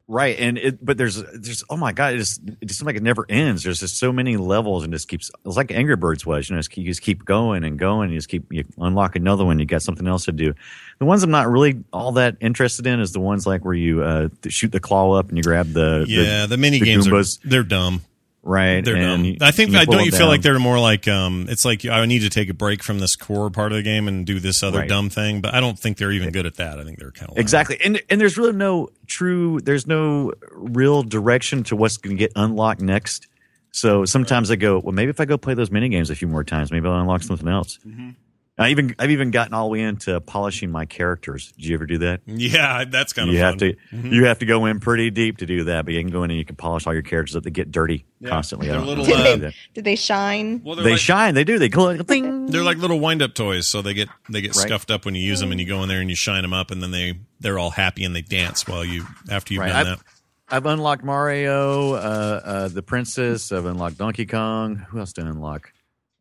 [0.09, 2.95] Right, and it, but there's there's oh my god, it just it just seems like
[2.95, 3.65] it never ends.
[3.65, 5.33] There's just so many levels, and just keeps.
[5.45, 8.11] It's like Angry Birds was, you know, just, you just keep going and going.
[8.13, 9.59] You just keep you unlock another one.
[9.59, 10.55] You got something else to do.
[11.01, 14.01] The ones I'm not really all that interested in is the ones like where you
[14.05, 17.25] uh, shoot the claw up and you grab the Yeah, the, mini the games are
[17.45, 18.03] they're dumb.
[18.47, 18.85] Right.
[18.85, 19.47] They're and dumb.
[19.47, 20.01] I think I don't.
[20.01, 20.29] it You feel down.
[20.29, 21.47] like they're more like um.
[21.49, 24.09] It's like I need to take a break from this core part of the game
[24.09, 24.89] and do this other Right.
[24.89, 25.41] dumb thing.
[25.41, 26.79] But I don't think they're even good at that.
[26.79, 27.79] I think they're kind of Exactly.
[27.85, 32.33] And and there's really no true there's no real direction to what's going to get
[32.37, 33.27] unlocked next.
[33.73, 36.29] So sometimes I go, well, maybe if I go play those mini games a few
[36.29, 37.79] more times, maybe I'll unlock something else.
[37.87, 38.11] Mm-hmm.
[38.59, 41.53] I even I've even gotten all the way into polishing my characters.
[41.53, 42.23] Did you ever do that?
[42.25, 43.49] Yeah, that's kind of you fun.
[43.51, 46.11] have to you have to go in pretty deep to do that, but you can
[46.11, 47.43] go in and you can polish all your characters up.
[47.43, 48.69] They get dirty constantly.
[48.69, 49.55] They're don't little, know uh, do that.
[49.75, 50.63] Did they shine?
[50.65, 51.35] Well, they're They like, shine.
[51.35, 51.59] They do.
[51.59, 51.99] They glow.
[51.99, 52.47] Ding.
[52.47, 54.67] They're like little wind up toys, so they get they get Right.
[54.67, 56.55] scuffed up when you use them, and you go in there and you shine them
[56.55, 59.69] up, and then they they're all happy and they dance while you after you've Right.
[59.69, 60.07] done I've, that.
[60.49, 63.53] I've unlocked Mario, uh, uh, the princess.
[63.53, 64.77] I've unlocked Donkey Kong.
[64.77, 65.73] Who else did I unlock?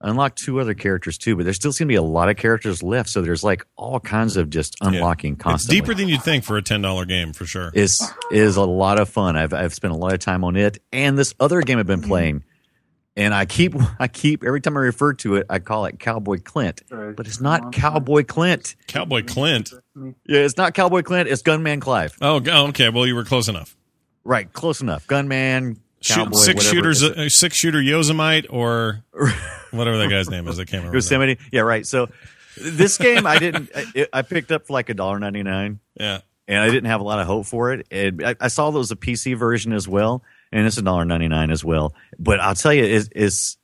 [0.06, 2.38] I unlocked two other characters too, but there still seem to be a lot of
[2.38, 3.10] characters left.
[3.10, 5.82] So there's like all kinds of just unlocking It's constantly.
[5.82, 7.72] deeper than you'd think for a ten dollar game for sure.
[7.74, 9.36] is is a lot of fun.
[9.36, 12.02] I've I've spent a lot of time on it and this other game I've been
[12.04, 12.44] playing.
[13.18, 16.38] And I keep I keep every time I refer to it, I call it Cowboy
[16.44, 18.76] Clint, but it's not Cowboy Clint.
[18.88, 19.72] Cowboy Clint.
[19.96, 21.30] Yeah, it's not Cowboy Clint.
[21.30, 22.16] It's Gunman Clive.
[22.22, 22.36] Oh,
[22.70, 22.90] okay.
[22.90, 23.76] Well, you were close enough.
[24.24, 25.08] Right, close enough.
[25.08, 29.04] Gunman, Shoot, Cowboy, six shooters, uh, six shooter Yosemite, or
[29.72, 30.60] whatever that guy's name is.
[30.60, 30.96] I can't remember.
[30.96, 31.22] his name.
[31.22, 31.42] Yosemite.
[31.52, 31.86] Yeah, right.
[31.86, 32.10] So
[32.62, 33.70] this game I didn't.
[33.76, 36.20] I, I picked up for like a dollar ninety nine, Yeah.
[36.48, 37.88] and I didn't have a lot of hope for it.
[37.92, 41.06] And I, I saw there was a PC version as well, and it's a dollar
[41.06, 41.94] ninety nine as well.
[42.20, 43.58] But I'll tell you, it's, it's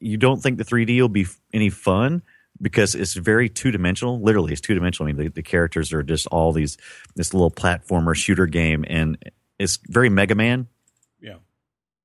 [0.00, 2.22] you don't think the three D will be any fun
[2.60, 4.20] because it's very two dimensional.
[4.20, 5.08] Literally, it's two dimensional.
[5.08, 6.76] I mean, the, the characters are just all these
[7.16, 9.16] this little platformer shooter game, and
[9.58, 10.66] it's very Mega Man.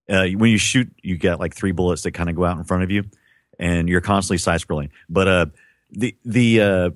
[0.09, 2.63] Uh, when you shoot, you get like three bullets that kind of go out in
[2.63, 3.03] front of you,
[3.59, 4.89] and you're constantly side scrolling.
[5.09, 5.45] But uh,
[5.91, 6.89] the the uh,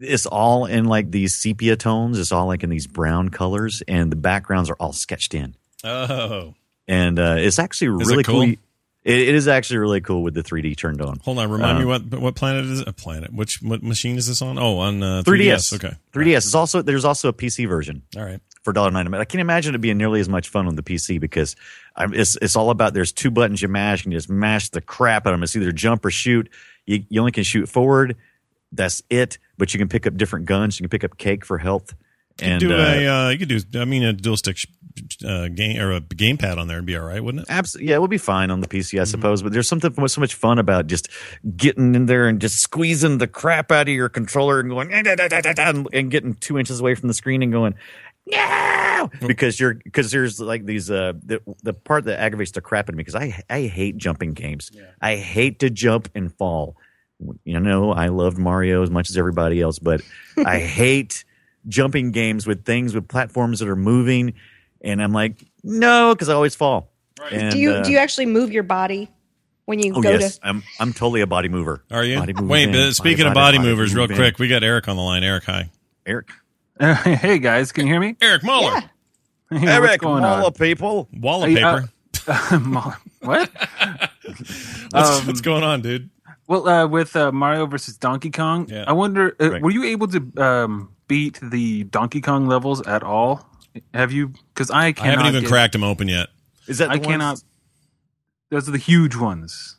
[0.00, 2.18] it's all in like these sepia tones.
[2.18, 5.54] It's all like in these brown colors, and the backgrounds are all sketched in.
[5.84, 6.54] Oh,
[6.88, 8.46] And uh, it's actually Is it really cool?
[8.46, 8.54] cool.
[9.04, 11.18] It, it is actually really cool with the 3D turned on.
[11.24, 11.50] hold on.
[11.50, 12.88] Remind me Uh, what what planet is it?
[12.88, 13.32] A planet?
[13.32, 14.58] Which what machine is this on?
[14.58, 15.74] Oh, on uh, 3DS.
[15.74, 16.36] Okay, 3DS.
[16.36, 18.02] It's also there's also a PC version.
[18.16, 18.40] all right.
[18.62, 19.18] for dollar $1.99.
[19.18, 21.56] I can't imagine it being nearly as much fun on the PC because
[21.96, 24.80] I'm, it's it's all about there's two buttons you mash and you just mash the
[24.80, 25.42] crap out of them.
[25.42, 26.48] It's either jump or shoot.
[26.86, 28.16] You, you only can shoot forward.
[28.70, 29.38] That's it.
[29.58, 30.78] But you can pick up different guns.
[30.78, 31.94] You can pick up cake for health.
[32.40, 33.60] And do uh, a uh, you could do.
[33.80, 34.56] I mean, a dual stick
[35.26, 37.46] uh, game or a gamepad on there would be all right, wouldn't it?
[37.50, 37.90] Absolutely.
[37.90, 39.00] yeah, it would be fine on the PC, Mm-hmm.
[39.00, 39.42] I suppose.
[39.42, 41.08] But there's something so much fun about just
[41.56, 45.02] getting in there and just squeezing the crap out of your controller and going "Ah,
[45.02, 47.52] da, da, da, da, da," and- and getting two inches away from the screen and
[47.52, 47.74] going
[48.30, 52.84] no because you're because there's like these uh the the part that aggravates the crap
[52.86, 54.70] out of me because I I hate jumping games.
[55.00, 56.76] I hate to jump and fall.
[57.44, 60.02] You know, I loved Mario as much as everybody else, but
[60.44, 61.24] I hate
[61.68, 64.34] jumping games with things with platforms that are moving,
[64.80, 66.90] and I'm like, no, because I always fall.
[67.30, 69.08] And, do you uh, do you actually move your body
[69.66, 70.48] when you Oh go yes, to?
[70.48, 71.84] I'm I'm totally a body mover.
[71.90, 72.18] Are you?
[72.18, 74.16] Body Wait, in, but speaking of body, body, movers, real move in.
[74.16, 75.22] quick, we got Eric on the line.
[75.22, 75.70] Eric, hi.
[76.04, 76.30] Eric,
[76.80, 78.16] hey guys, can you hear me?
[78.20, 78.80] Eric Muller, Yeah.
[79.58, 80.42] Hey, what's Eric, going all on?
[80.44, 81.08] the people.
[81.12, 81.88] wallpaper.
[82.60, 83.50] Mo- what?
[84.90, 86.08] what's, um, what's going on, dude?
[86.46, 88.84] Well, uh, with uh, Mario versus Donkey Kong, Yeah.
[88.86, 89.62] I wonder, uh, Right.
[89.62, 93.48] were you able to um, beat the Donkey Kong levels at all?
[93.94, 94.32] Have you?
[94.54, 96.28] Because I I haven't even get- cracked them open yet.
[96.68, 97.42] Is that the I ones- cannot.
[98.50, 99.76] Those are the huge ones.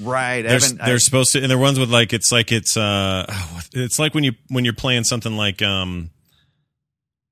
[0.00, 0.42] Right.
[0.42, 3.26] They're, I- they're supposed to, and they're ones with like it's like it's uh,
[3.74, 6.10] it's like when you when you're playing something like um,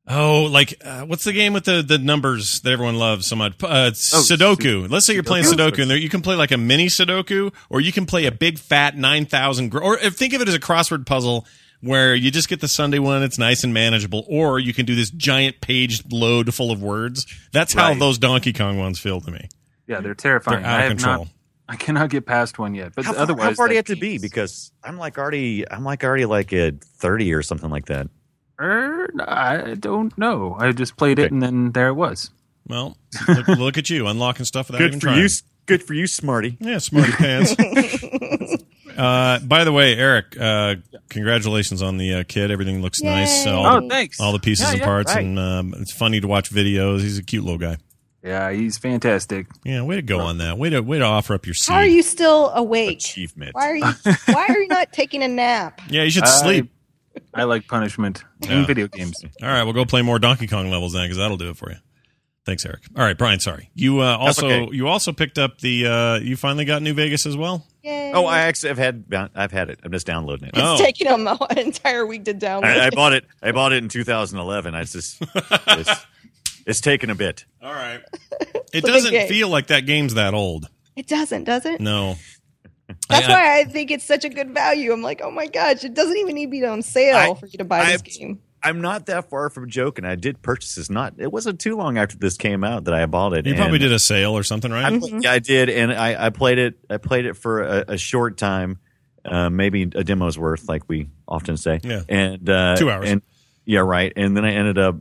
[0.08, 3.54] oh, like uh, what's the game with the the numbers that everyone loves so much?
[3.62, 4.88] Uh, Oh, Sudoku.
[4.90, 5.72] Let's say you're playing Sudoku.
[5.72, 8.32] Sudoku, and there you can play like a mini Sudoku, or you can play a
[8.32, 9.70] big fat nine thousand.
[9.70, 11.46] Gr- or if, think of it as a crossword puzzle.
[11.82, 14.94] Where you just get the Sunday one, it's nice and manageable, or you can do
[14.94, 17.26] this giant page load full of words.
[17.52, 17.98] That's how Right.
[17.98, 19.48] those Donkey Kong ones feel to me.
[19.88, 20.62] Yeah, they're terrifying.
[20.62, 21.16] They're out I of have control.
[21.24, 21.28] not.
[21.68, 22.92] I cannot get past one yet.
[22.94, 24.18] But how, far- otherwise, how far do you have to be?
[24.18, 28.08] Because I'm like already, I'm like already like at 30 or something like that.
[28.60, 30.54] Er, I don't know.
[30.58, 32.30] I just played it, and then there it was.
[32.68, 35.18] Well, look, look at you unlocking stuff without even Good for trying.
[35.22, 35.28] you.
[35.66, 36.56] Good for you, Smarty.
[36.60, 37.52] Yeah, smarty pants.
[38.98, 40.74] uh, by the way, Eric, uh,
[41.08, 42.50] congratulations on the uh, kid.
[42.50, 43.46] Everything looks nice.
[43.46, 43.52] Yay.
[43.52, 44.20] All, Oh, the, thanks.
[44.20, 45.24] all the pieces Yeah, and yeah, parts, right.
[45.24, 47.00] and um, it's funny to watch videos.
[47.00, 47.76] He's a cute little guy.
[48.24, 49.46] Yeah, he's fantastic.
[49.64, 50.56] Yeah, way to go on that.
[50.58, 51.72] Way to way to offer up your seed.
[51.72, 52.98] How are you still awake?
[52.98, 53.54] Achievement.
[53.54, 53.84] Why are you
[54.26, 55.80] Why are you not taking a nap?
[55.88, 56.72] Yeah, you should I- sleep.
[57.34, 58.60] I like punishment Yeah.
[58.60, 59.22] in video games.
[59.42, 61.70] All right, we'll go play more Donkey Kong levels then, because that'll do it for
[61.70, 61.76] you.
[62.44, 62.80] Thanks, Eric.
[62.96, 63.38] All right, Brian.
[63.38, 64.76] Sorry, you uh, also okay.
[64.76, 65.86] you also picked up the.
[65.86, 67.64] Uh, you finally got New Vegas as well.
[67.82, 68.12] Yay.
[68.14, 69.80] Oh, I actually have had, I've had it.
[69.82, 70.54] I'm just downloading it.
[70.56, 70.74] Oh.
[70.74, 72.64] it's taking them an entire week to download.
[72.64, 73.24] I, I bought it.
[73.42, 74.74] I bought it in 2011.
[74.74, 76.06] I just, it's,
[76.66, 77.44] it's taken a bit.
[77.62, 78.00] All right.
[78.72, 80.66] It a doesn't feel like that game's that old.
[80.96, 81.78] it doesn't, does it?
[81.78, 82.14] No.
[83.10, 84.92] That's I- I- why I think it's such a good value.
[84.92, 87.44] I'm like, oh my gosh, it doesn't even need to be on sale I- for
[87.46, 88.40] you to buy I- this game.
[88.62, 90.04] I'm not that far from joking.
[90.04, 90.88] I did purchase this.
[90.88, 93.46] Not it wasn't too long after this came out that I bought it.
[93.46, 94.92] You probably did a sale or something, right?
[94.92, 96.78] I, yeah, I did, and I, I played it.
[96.88, 98.78] I played it for a, a short time,
[99.24, 101.80] uh, maybe a demo's worth, like we often say.
[101.82, 102.02] Yeah.
[102.08, 103.10] and uh, Two hours.
[103.10, 103.22] And
[103.64, 104.12] yeah, right.
[104.16, 104.96] And then I ended up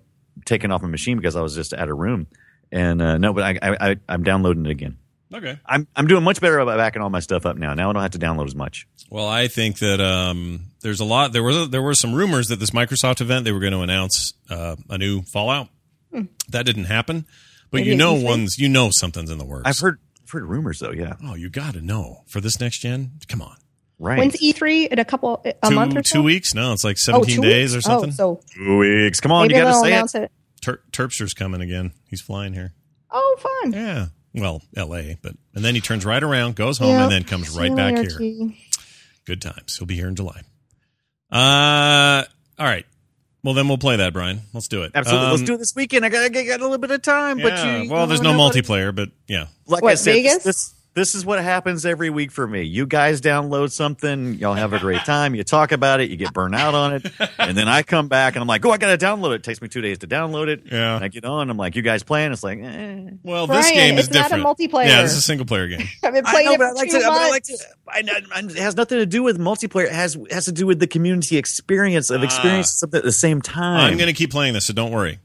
[0.45, 2.27] taking off my machine because I was just out of room.
[2.71, 4.97] And uh, no, but I, I, I I'm downloading it again.
[5.33, 5.59] Okay.
[5.65, 7.73] I'm I'm doing much better about backing all my stuff up now.
[7.73, 8.87] Now I don't have to download as much.
[9.09, 11.33] Well, I think that um, there's a lot.
[11.33, 14.33] There was there were some rumors that this Microsoft event they were going to announce
[14.49, 15.67] uh, a new Fallout.
[16.49, 17.25] That didn't happen,
[17.71, 18.57] but Maybe you know ones.
[18.59, 19.63] You know something's in the works.
[19.65, 20.91] I've heard I've heard rumors though.
[20.91, 23.11] Yeah, Oh, you got to know for this next gen.
[23.29, 23.55] Come on,
[23.97, 24.17] right.
[24.19, 26.15] When's E3 in a couple a two month or so?
[26.17, 26.53] two weeks?
[26.53, 27.85] No, it's like Oh, seventeen two days weeks?
[27.85, 28.09] or something.
[28.11, 29.21] Oh, so Two weeks.
[29.21, 29.79] Come on, maybe you got to
[30.11, 30.23] say it.
[30.25, 30.31] it.
[30.61, 31.93] Ter- Terpster's coming again.
[32.09, 32.73] He's flying here.
[33.09, 33.71] Oh, fun.
[33.73, 34.07] Yeah.
[34.33, 37.01] Well, L.A., but and then he turns right around, goes home, Yep.
[37.01, 38.17] and then comes See right back here.
[38.17, 38.57] T.
[39.25, 39.77] Good times.
[39.77, 40.41] He'll be here in July.
[41.31, 42.23] Uh,
[42.59, 42.85] all right.
[43.43, 44.41] Well, then we'll play that, Brian.
[44.53, 44.91] Let's do it.
[44.93, 45.25] Absolutely.
[45.25, 46.05] Um, Let's do it this weekend.
[46.05, 48.21] I got, I got a little bit of time, but yeah, you, well, you there's
[48.21, 49.47] no know what- multiplayer, but yeah.
[49.65, 50.43] Like What, I said, Vegas?
[50.43, 52.63] this this is what happens every week for me.
[52.63, 56.33] You guys download something, y'all have a great time, you talk about it, you get
[56.33, 58.97] burned out on it, and then I come back and I'm like, oh, I got
[58.97, 59.35] to download it.
[59.35, 60.63] It takes me two days to download it.
[60.69, 60.95] Yeah.
[60.95, 62.31] And I get on, I'm like, you guys playing?
[62.33, 63.11] It's like, eh.
[63.23, 64.45] Well, this game is it's not a different.
[64.59, 64.87] multiplayer.
[64.87, 65.87] Yeah, this is a single player game.
[66.03, 67.05] I've been I playing know, it but for I like two to.
[67.05, 67.65] But I like months.
[67.65, 67.67] to.
[67.87, 69.85] I, I, it has nothing to do with multiplayer.
[69.85, 73.41] It has has to do with the community experience of experiencing something at the same
[73.41, 73.91] time.
[73.91, 75.19] I'm going to keep playing this, so don't worry.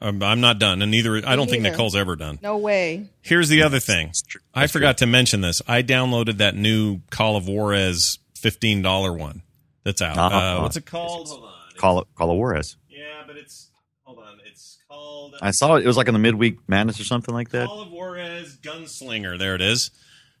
[0.00, 1.74] I'm, I'm not done, and neither I don't think neither.
[1.74, 2.38] Nicole's ever done.
[2.42, 3.08] No way.
[3.22, 4.12] Here's the other thing.
[4.28, 4.40] true.
[4.54, 5.62] I That's forgot to mention this.
[5.66, 9.42] I downloaded that new Call of Juarez fifteen dollar one
[9.84, 10.18] that's out.
[10.18, 10.36] Uh-huh.
[10.36, 11.28] Uh, what's it called?
[11.28, 11.52] Hold on.
[11.76, 12.76] Call it Call of Juarez.
[12.90, 13.70] Yeah, but it's
[14.02, 14.38] hold on.
[14.44, 15.84] It's called I saw it.
[15.84, 17.66] It was like on the midweek madness or something like that.
[17.66, 19.38] Call of Juarez Gunslinger.
[19.38, 19.90] There it is.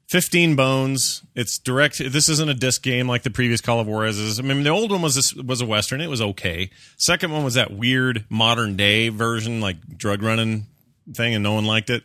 [0.08, 1.22] 15 bones.
[1.34, 1.98] It's direct.
[1.98, 4.38] This isn't a disc game like the previous Call of Juarez is.
[4.38, 6.00] I mean, the old one was this, was a western.
[6.00, 6.70] It was okay.
[6.96, 10.66] Second one was that weird modern day version, like drug running
[11.12, 12.04] thing, and no one liked it.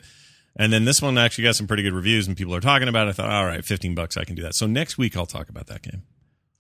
[0.56, 3.08] And then this one actually got some pretty good reviews, and people are talking about
[3.08, 3.12] it.
[3.12, 4.56] I thought, all right, 15 bucks, I can do that.
[4.56, 6.04] So next week I'll talk about that game.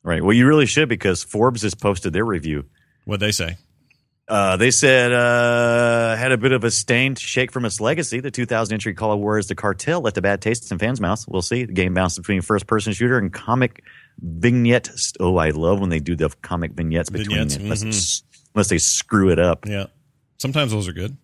[0.04, 0.24] Right.
[0.24, 2.66] Well, you really should because Forbes has posted their review.
[3.06, 3.58] What'd they say?
[4.32, 8.22] Uh, they said uh, had a bit of a stain to shake from its legacy.
[8.22, 11.28] The 2000 entry Call of Juarez The Cartel left a bad taste in fans' mouths.
[11.28, 11.66] We'll see.
[11.66, 13.84] The game bounced between first-person shooter and comic
[14.22, 14.90] vignette.
[15.20, 18.24] Oh, I love when they do the comic vignettes between Vignettes, unless, mhm.
[18.56, 19.68] unless they screw it up.
[19.68, 19.88] Yeah.
[20.38, 21.18] Sometimes those are good.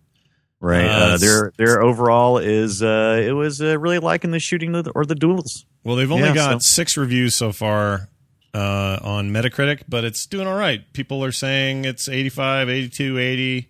[0.60, 0.84] Right.
[0.84, 5.06] Uh, Uh, their their overall is uh, it was uh, really liking the shooting or
[5.06, 5.64] the duels.
[5.82, 8.10] Well, they've only Yeah, got so- six reviews so far
[8.54, 10.80] uh, on Metacritic, but it's doing all right.
[10.92, 13.68] People are saying it's 85, 82, 80.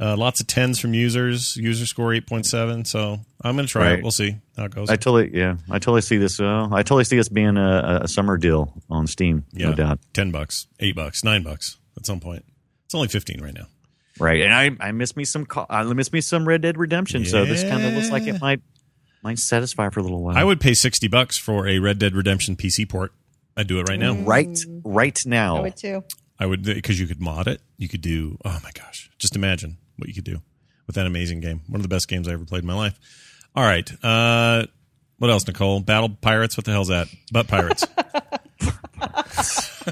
[0.00, 1.56] Uh, lots of tens from users.
[1.56, 2.86] User score 8.7.
[2.86, 4.02] So I'm going to try it.
[4.02, 4.90] We'll see how it goes.
[4.90, 6.38] I totally yeah, I totally see this.
[6.38, 9.44] Uh, I totally see this being a, a summer deal on Steam.
[9.52, 9.70] yeah.
[9.70, 9.98] No doubt.
[10.12, 12.44] 10 bucks, 8 bucks, 9 bucks at some point.
[12.84, 13.66] It's only 15 right now.
[14.20, 17.24] Right, and I I miss me some I miss me some Red Dead Redemption.
[17.24, 18.60] So this kind of looks like it might
[19.22, 20.36] might satisfy for a little while.
[20.36, 23.12] I would pay 60 bucks for a Red Dead Redemption PC port.
[23.58, 24.14] I'd do it right now.
[24.14, 25.54] right right now.
[25.54, 25.62] I now.
[25.62, 26.04] would too.
[26.38, 27.60] I would because you could mod it.
[27.76, 28.38] You could do.
[28.44, 29.10] Oh my gosh!
[29.18, 30.40] Just imagine what you could do
[30.86, 31.60] with that amazing game.
[31.66, 32.98] One of the best games I ever played in my life.
[33.56, 33.90] All right.
[34.04, 34.66] Uh,
[35.18, 35.80] what else, Nicole?
[35.80, 36.56] Battle Pirates.
[36.56, 37.08] What the hell's that?
[37.32, 37.84] Butt Pirates.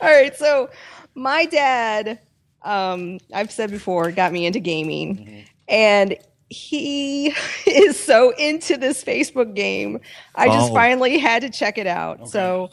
[0.00, 0.68] All right, so
[1.14, 2.20] my dad,
[2.62, 5.40] um, I've said before, got me into gaming, Mm-hmm.
[5.68, 6.16] and
[6.50, 7.34] he
[7.66, 10.00] is so into this Facebook game.
[10.34, 10.74] I just Oh.
[10.74, 12.28] finally had to check it out.
[12.28, 12.70] So,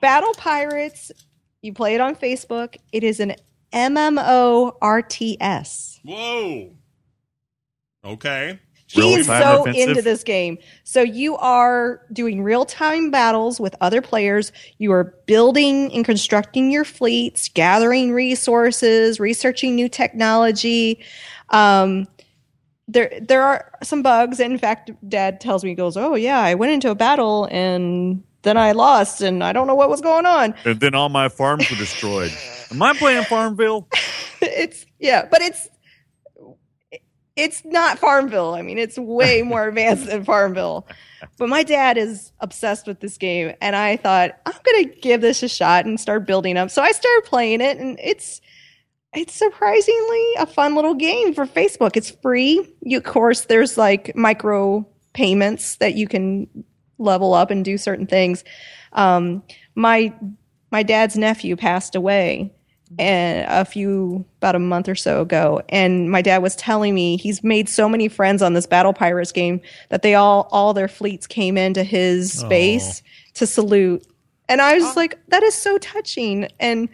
[0.00, 1.10] Battle Pirates,
[1.62, 2.76] you play it on Facebook.
[2.92, 3.34] It is an
[3.72, 6.00] MMO RTS.
[6.04, 6.70] Whoa.
[8.04, 8.58] Okay.
[8.86, 9.88] He's time so offensive?
[9.90, 10.58] into this game.
[10.82, 14.50] So you are doing real time battles with other players.
[14.78, 20.98] You are building and constructing your fleets, gathering resources, researching new technology.
[21.50, 22.08] Um,
[22.92, 24.40] there, there are some bugs.
[24.40, 28.22] In fact, Dad tells me, he goes, "Oh yeah, I went into a battle and
[28.42, 31.28] then I lost, and I don't know what was going on." And then all my
[31.28, 32.32] farms were destroyed.
[32.70, 33.88] Am I playing Farmville?
[34.40, 35.68] it's yeah, but it's
[37.36, 38.54] it's not Farmville.
[38.54, 40.86] I mean, it's way more advanced than Farmville.
[41.38, 45.42] But my dad is obsessed with this game, and I thought I'm gonna give this
[45.42, 46.70] a shot and start building up.
[46.70, 48.40] So I started playing it, and it's
[49.14, 51.96] it's surprisingly a fun little game for Facebook.
[51.96, 52.66] It's free.
[52.82, 56.46] You, of course, there's like micro payments that you can
[56.98, 58.44] level up and do certain things.
[58.92, 59.42] Um,
[59.74, 60.12] my
[60.70, 62.52] my dad's nephew passed away
[62.98, 67.16] and a few about a month or so ago and my dad was telling me
[67.16, 70.88] he's made so many friends on this battle pirates game that they all all their
[70.88, 73.00] fleets came into his space
[73.34, 74.04] to salute
[74.48, 76.88] and i was just like that is so touching and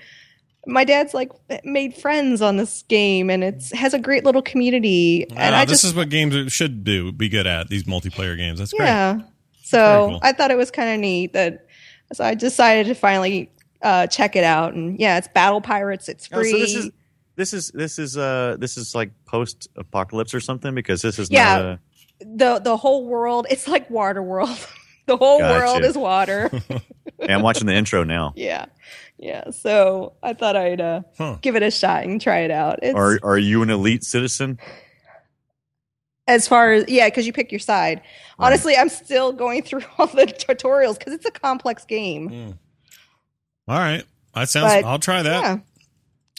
[0.67, 1.31] my dad's like
[1.65, 5.65] made friends on this game and it's has a great little community and Wow, i
[5.65, 7.13] this just is what games should do.
[7.13, 8.59] Be good at these multiplayer games.
[8.59, 8.87] That's great.
[8.87, 9.21] yeah.
[9.63, 10.21] So cool.
[10.23, 11.67] I thought it was kind of neat that.
[12.13, 13.51] So I decided to finally
[13.83, 16.09] uh, check it out, and yeah, it's Battle Pirates.
[16.09, 16.51] It's Oh, free.
[16.53, 16.91] so this is
[17.37, 21.31] this is this is uh this is like post apocalypse or something because this is
[21.31, 21.45] Yeah.
[21.45, 21.81] not a,
[22.21, 23.47] the the whole world.
[23.51, 24.57] It's like Water World.
[25.07, 25.59] the whole Gotcha.
[25.59, 26.51] world is water.
[27.21, 28.33] yeah, I'm watching the intro now.
[28.37, 28.67] yeah,
[29.19, 29.51] yeah.
[29.51, 31.39] So I thought I'd uh, Huh.
[31.43, 32.81] give it a shot and try it out.
[32.83, 34.59] It's Are are you an elite citizen?
[36.29, 37.99] as far as yeah, because you pick your side.
[38.39, 38.47] Right.
[38.47, 42.59] Honestly, I'm still going through all the tutorials because it's a complex game.
[43.69, 44.05] All right.
[44.35, 44.73] That sounds.
[44.75, 45.43] But, I'll try that.
[45.43, 45.59] Yeah.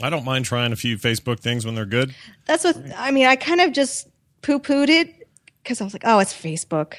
[0.03, 2.13] I don't mind trying a few Facebook things when they're good.
[2.45, 3.25] That's what I mean.
[3.25, 4.07] I kind of just
[4.43, 5.27] poo pooed it
[5.63, 6.93] because I was like, oh, it's Facebook.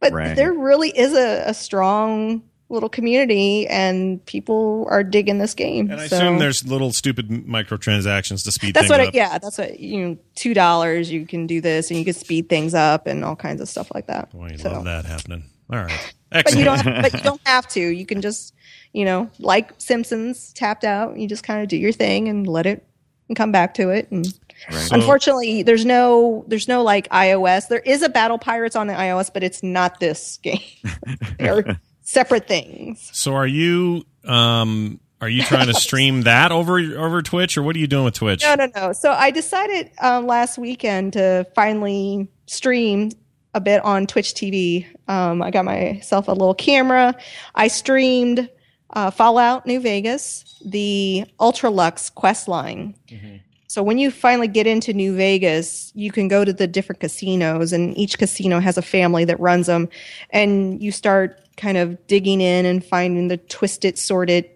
[0.00, 0.36] But Right.
[0.36, 5.90] there really is a, a strong little community and people are digging this game.
[5.90, 9.08] And I So- assume there's little stupid microtransactions to speed that's things what up.
[9.08, 12.14] it, yeah, that's what you know, two dollars you can do this and you can
[12.14, 14.30] speed things up and all kinds of stuff like that.
[14.32, 15.44] Boy, you So- love that happening.
[15.72, 16.14] All right.
[16.30, 17.80] But you don't but you don't have to.
[17.80, 18.54] You can just,
[18.92, 22.66] you know, like Simpsons tapped out, you just kind of do your thing and let
[22.66, 22.84] it
[23.28, 24.26] and come back to it and
[24.70, 24.78] Right.
[24.82, 27.68] So- Unfortunately, there's no there's no like iOS.
[27.68, 30.60] There is a Battle Pirates on the iOS, but it's not this game.
[31.38, 31.78] They're
[32.14, 33.10] separate things.
[33.12, 37.76] So are you um Are you trying to stream that over over Twitch, or what
[37.76, 38.42] are you doing with Twitch?
[38.42, 38.92] No, no, no.
[38.92, 43.10] So I decided um, last weekend to finally stream
[43.54, 44.86] a bit on Twitch TV.
[45.08, 47.14] Um, I got myself a little camera.
[47.54, 48.48] I streamed
[48.90, 52.94] uh, Fallout New Vegas, the Ultra-Luxe quest line.
[53.68, 57.72] So when you finally get into New Vegas, you can go to the different casinos,
[57.72, 59.88] and each casino has a family that runs them,
[60.30, 64.48] and you start kind of digging in and finding the twisted, sorted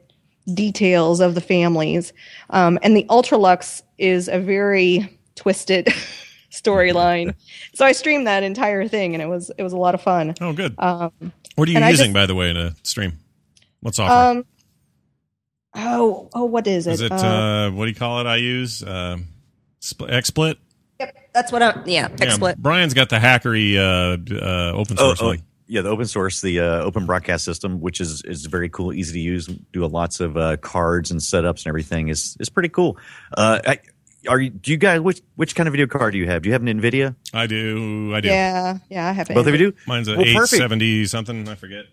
[0.52, 2.12] details of the families.
[2.50, 5.86] Um, and the Ultra-Luxe is a very twisted
[6.50, 7.34] storyline.
[7.74, 10.34] so I streamed that entire thing, and it was it was a lot of fun.
[10.40, 10.74] Oh, good.
[10.78, 11.12] Um,
[11.56, 13.18] what are you using, just- by the way, to stream?
[13.80, 14.18] What software?
[14.40, 14.44] um,
[15.74, 16.92] oh, oh, what is it?
[16.94, 18.26] Is it Uh, uh, what do you call it?
[18.26, 19.18] I use uh,
[19.80, 20.56] Spl- XSplit.
[20.98, 21.74] yep, that's what I.
[21.86, 22.56] Yeah, Yeah, XSplit.
[22.56, 25.42] Brian's got the hackery uh, uh, open Oh, source oh, one.
[25.68, 29.12] Yeah, the open source, the uh, open broadcast system, which is is very cool, easy
[29.12, 29.46] to use.
[29.46, 32.96] Do lots of uh, cards and setups and everything is is pretty cool.
[33.36, 33.78] Uh, I,
[34.26, 34.50] are you?
[34.50, 36.42] Do you guys which which kind of video card do you have?
[36.42, 37.14] Do you have an Nvidia?
[37.34, 38.14] I do.
[38.14, 38.28] I do.
[38.28, 39.28] Yeah, yeah, I have.
[39.28, 39.76] Both of you do.
[39.86, 41.48] Mine's a Well, 870 something.
[41.48, 41.84] I forget.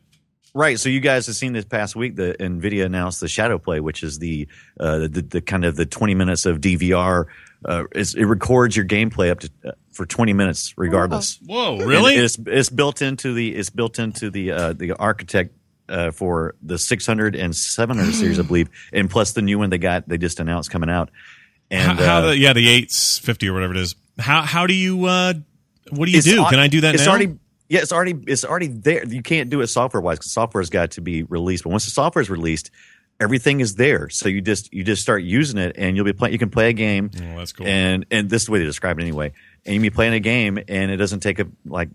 [0.54, 0.80] Right.
[0.80, 4.04] So you guys have seen this past week the Nvidia announced the Shadow Play, which
[4.04, 4.48] is the
[4.80, 7.26] uh, the, the kind of the 20 minutes of DVR.
[7.64, 11.40] Uh, it records your gameplay up to uh, for 20 minutes, regardless.
[11.46, 12.16] Whoa, And really?
[12.16, 15.54] it's it's built into the it's built into the uh, the architect
[15.88, 19.78] uh, for the 600 and 700 series, I believe, and plus the new one they
[19.78, 21.10] got they just announced coming out.
[21.72, 23.96] And how, how uh, the yeah the 850 or whatever it is.
[24.20, 25.34] How how do you uh
[25.92, 26.40] what do you do?
[26.44, 27.12] al- Can I do that it's now?
[27.12, 27.38] already
[27.70, 30.92] yeah it's already it's already there you can't do it software wise because software's got
[30.92, 32.70] to be released but once the software is released
[33.20, 34.10] everything is there.
[34.10, 36.70] So you just you just start using it and you'll be playing you can play
[36.70, 37.68] a game oh, that's cool.
[37.68, 39.34] and and this is the way they describe it anyway.
[39.66, 41.90] And you'll be playing a game and it doesn't take a like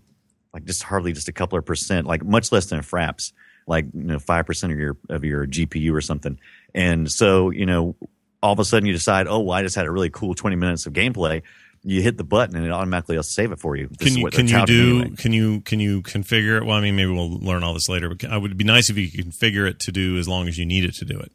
[0.53, 3.33] like just hardly just a couple of percent like much less than fraps
[3.66, 6.39] like you know five percent of your of your gpu or something.
[6.75, 7.97] And so you know
[8.43, 10.57] all of a sudden you decide oh well i just had a really cool 20
[10.57, 11.43] minutes of gameplay
[11.83, 14.31] you hit the button and it automatically will save it for you This can you
[14.31, 15.16] can you do anyway.
[15.16, 16.64] can you can you configure it?
[16.66, 18.09] Well, I mean, maybe we'll learn all this later.
[18.11, 20.59] But it would be nice if you could configure it to do as long as
[20.59, 21.33] you need it to do it.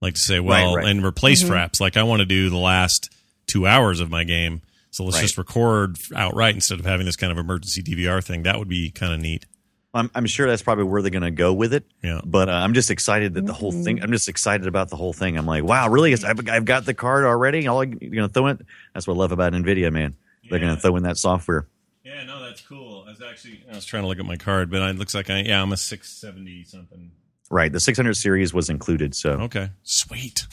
[0.00, 0.86] Like to say, well, right.
[0.86, 1.52] and replace Mm-hmm.
[1.52, 1.80] fraps.
[1.80, 3.08] Like I want to do the last
[3.46, 5.22] two hours of my game, so let's Right.
[5.22, 8.42] just record outright instead of having this kind of emergency DVR thing.
[8.42, 9.46] That would be kind of neat.
[9.94, 11.84] I'm, I'm sure that's probably where they're going to go with it.
[12.02, 12.20] Yeah.
[12.24, 14.02] But uh, I'm just excited that the whole thing.
[14.02, 15.38] I'm just excited about the whole thing.
[15.38, 16.12] I'm like, wow, really?
[16.12, 17.66] I've, I've got the card already.
[17.68, 18.58] All I, you're going to throw it.
[18.92, 20.16] That's what I love about Nvidia, man.
[20.50, 20.66] They're Yeah.
[20.66, 21.68] going to throw in that software.
[22.02, 23.04] Yeah, no, that's cool.
[23.06, 25.30] I was actually I was trying to look at my card, but it looks like
[25.30, 27.10] I yeah I'm a 670 something.
[27.50, 27.72] Right.
[27.72, 29.14] The 600 series was included.
[29.14, 30.46] So Okay, sweet.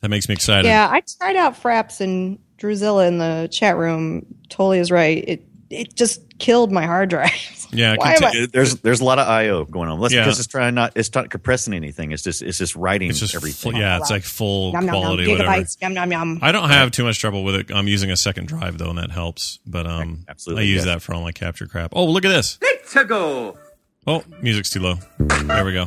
[0.00, 0.66] That makes me excited.
[0.66, 4.26] Yeah, I tried out Fraps and Druzilla in the chat room.
[4.48, 5.22] Totally is right.
[5.28, 7.30] It it just killed my hard drive.
[7.72, 10.00] Yeah, I Why can am I- there's there's a lot of I/O going on.
[10.00, 10.20] That's Yeah.
[10.22, 10.92] because it's trying not.
[10.94, 12.12] It's not compressing anything.
[12.12, 13.72] It's just it's just writing It's just everything.
[13.72, 15.50] full, yeah, it's like full Yum, yum, yum, quality, whatever.
[15.50, 15.76] gigabytes.
[15.82, 16.38] Yum yum yum.
[16.42, 17.72] I don't have too much trouble with it.
[17.74, 19.58] I'm using a second drive though, and that helps.
[19.66, 20.84] But um, Absolutely, I use yes.
[20.84, 21.90] that for all my capture crap.
[21.92, 22.56] Oh, look at this.
[22.62, 23.58] Let's go.
[24.06, 24.94] Oh, music's too low.
[25.18, 25.86] There we go.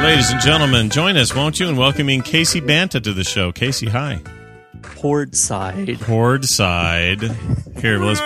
[0.00, 3.50] Ladies and gentlemen, join us, won't you, in welcoming Casey Banta to the show.
[3.50, 4.20] Casey, hi.
[4.98, 5.88] Horde side.
[6.02, 7.20] Horde side.
[7.80, 8.20] Here, let's.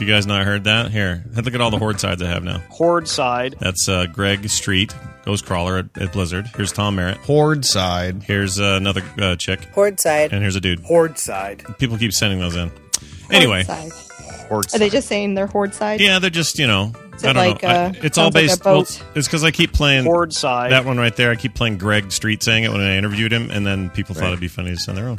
[0.00, 0.90] You guys not heard that?
[0.90, 2.58] Here, look at all the horde sides I have now.
[2.70, 3.54] Horde side.
[3.60, 4.94] That's uh, Greg Street,
[5.24, 6.46] Ghost Crawler at, at Blizzard.
[6.56, 7.16] Here's Tom Merritt.
[7.18, 8.22] Horde side.
[8.22, 10.32] Here's uh, another uh, chick, Horde side.
[10.32, 10.80] and here's a dude.
[10.80, 11.64] Horde side.
[11.78, 12.70] People keep sending those in.
[13.30, 14.46] Anyway, Horde side.
[14.48, 16.00] Horde Are they just saying they're horde side?
[16.00, 16.92] yeah, they're just you know.
[17.14, 17.68] Is I don't like, know.
[17.68, 18.64] I- uh, it's all sounds like a based.
[18.64, 19.02] well, boat?
[19.14, 20.72] it's because I keep playing Horde side.
[20.72, 21.30] that one right there.
[21.30, 24.28] I keep playing Greg Street saying it when I interviewed him, and then people thought
[24.28, 25.18] it'd be funny to send their own.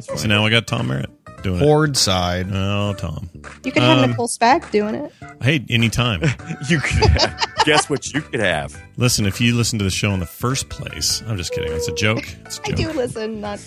[0.00, 1.10] So now I got Tom Merritt
[1.42, 2.48] doing Horde side.
[2.48, 2.54] it.
[2.54, 3.28] Oh, Tom.
[3.64, 5.12] You could have Um, Nicole Spack doing it.
[5.42, 6.20] Hey, anytime.
[6.68, 8.78] you could have, guess what you could have.
[8.96, 11.72] listen, if you listen to the show in the first place, I'm just kidding.
[11.72, 12.24] It's a joke.
[12.44, 12.76] It's a I joke.
[12.76, 13.58] do listen, not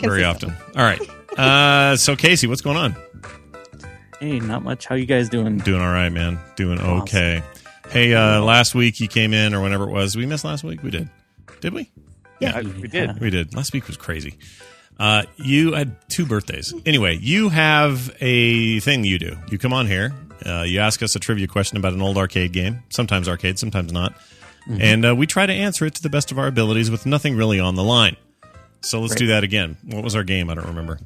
[0.00, 0.52] Very consistent.
[0.52, 0.78] often.
[0.80, 1.00] All right.
[1.38, 2.96] Uh, so Casey, what's going on?
[4.20, 4.86] Hey, not much.
[4.86, 5.58] How you guys doing?
[5.58, 6.38] Doing all right, man.
[6.56, 7.42] Doing okay.
[7.90, 10.16] Hey, uh, last week you came in or whenever it was.
[10.16, 10.82] We missed last week.
[10.82, 11.08] We did.
[11.60, 11.90] Did we?
[12.40, 13.18] Yeah, we did.
[13.20, 13.54] We did.
[13.54, 14.36] Last week was crazy.
[14.98, 16.74] Uh, you had two birthdays.
[16.84, 19.36] Anyway, you have a thing you do.
[19.50, 20.12] You come on here.
[20.44, 22.82] Uh, you ask us a trivia question about an old arcade game.
[22.90, 24.14] Sometimes arcade, sometimes not.
[24.70, 27.36] And uh, we try to answer it to the best of our abilities with nothing
[27.36, 28.16] really on the line.
[28.82, 29.78] So let's do that again.
[29.84, 30.50] What was our game?
[30.50, 30.98] I don't remember.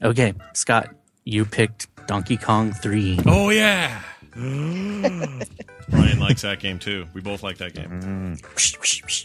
[0.00, 3.18] Okay, Scott, you picked Donkey Kong 3.
[3.26, 4.00] Oh yeah.
[4.34, 7.06] Brian likes that game too.
[7.12, 8.36] We both like that game.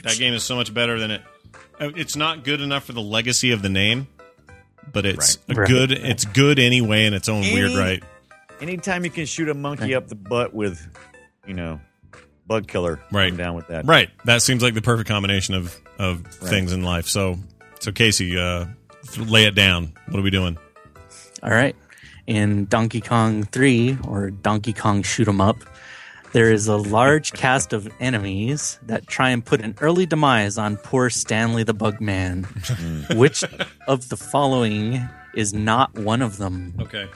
[0.03, 1.21] That game is so much better than it.
[1.79, 4.07] Uh, It's not good enough for the legacy of the name,
[4.91, 5.67] but it's a Right.
[5.67, 5.91] good.
[5.91, 8.03] It's good anyway in its own weird right.
[8.61, 10.79] Anytime you can shoot a monkey up the butt with,
[11.45, 11.79] you know,
[12.47, 12.99] Bug killer.
[13.11, 13.31] Right.
[13.31, 13.85] I'm down with that.
[13.87, 14.09] Right.
[14.25, 17.07] That seems like the perfect combination of of things in life.
[17.07, 17.39] So
[17.79, 18.65] so Casey, uh,
[19.17, 19.93] lay it down.
[20.09, 20.57] What are we doing?
[21.41, 21.75] All right.
[22.27, 25.57] In Donkey Kong 3 or Donkey Kong Shoot 'em Up,
[26.35, 30.75] there is a large cast of enemies that try and put an early demise on
[30.75, 32.45] poor Stanley the Bugman.
[33.15, 33.45] Which
[33.87, 35.01] of the following
[35.33, 36.75] is not one of them?
[36.81, 37.07] Okay.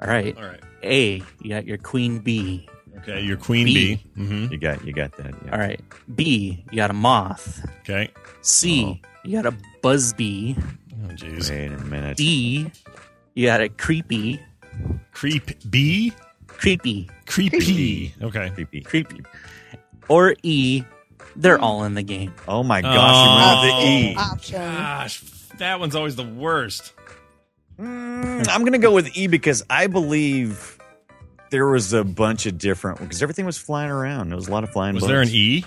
[0.00, 0.36] All right.
[0.36, 0.62] All right.
[0.84, 2.68] A, you got your Queen Bee.
[2.98, 3.22] Okay.
[3.22, 3.96] Your queen B.
[3.96, 4.22] bee.
[4.22, 4.52] Mm-hmm.
[4.52, 5.34] You got you got that.
[5.44, 5.52] Yeah.
[5.52, 5.80] All right.
[6.14, 7.64] B, you got a moth.
[7.80, 8.10] Okay.
[8.40, 10.56] C, you got a buzzbee.
[11.04, 11.50] Oh jeez.
[11.50, 12.16] Wait a minute.
[12.16, 12.70] D,
[13.34, 14.40] you got a creepy.
[15.12, 16.12] Creep bee.
[16.56, 17.08] Creepy.
[17.26, 17.58] Creepy.
[17.58, 18.14] Creepy.
[18.22, 18.50] Okay.
[18.50, 18.80] Creepy.
[18.82, 19.22] Creepy.
[20.08, 20.84] Or E,
[21.36, 22.32] they're all in the game.
[22.48, 22.82] Oh my Oh.
[22.82, 23.26] gosh!
[23.26, 24.16] You remember the E?
[24.16, 24.60] option.
[24.60, 25.20] Gosh,
[25.58, 26.92] that one's always the worst.
[27.78, 30.78] Mm, I'm gonna go with E because I believe
[31.50, 34.28] there was a bunch of different because everything was flying around.
[34.30, 34.94] There was a lot of flying.
[34.94, 35.10] Was bugs.
[35.12, 35.64] there an E?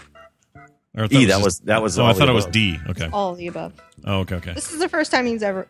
[0.96, 1.24] Or I thought E?
[1.24, 2.00] it That just- was that was.
[2.00, 2.46] Oh, all I thought the it was.
[2.48, 2.80] D.
[2.90, 3.10] Okay.
[3.14, 3.74] All of the above.
[4.06, 4.36] Oh, okay.
[4.36, 4.54] Okay.
[4.54, 5.68] This is the first time he's ever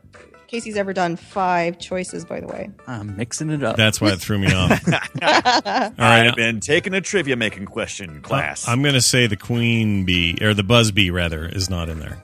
[0.49, 2.25] Casey's ever done five choices.
[2.25, 3.77] By the way, I'm mixing it up.
[3.77, 4.71] That's why it threw me off.
[4.87, 4.91] All
[5.21, 6.27] right.
[6.27, 8.67] I've been taking a trivia making question class.
[8.67, 11.99] I'm going to say the queen bee or the buzz bee rather is not in
[11.99, 12.23] there.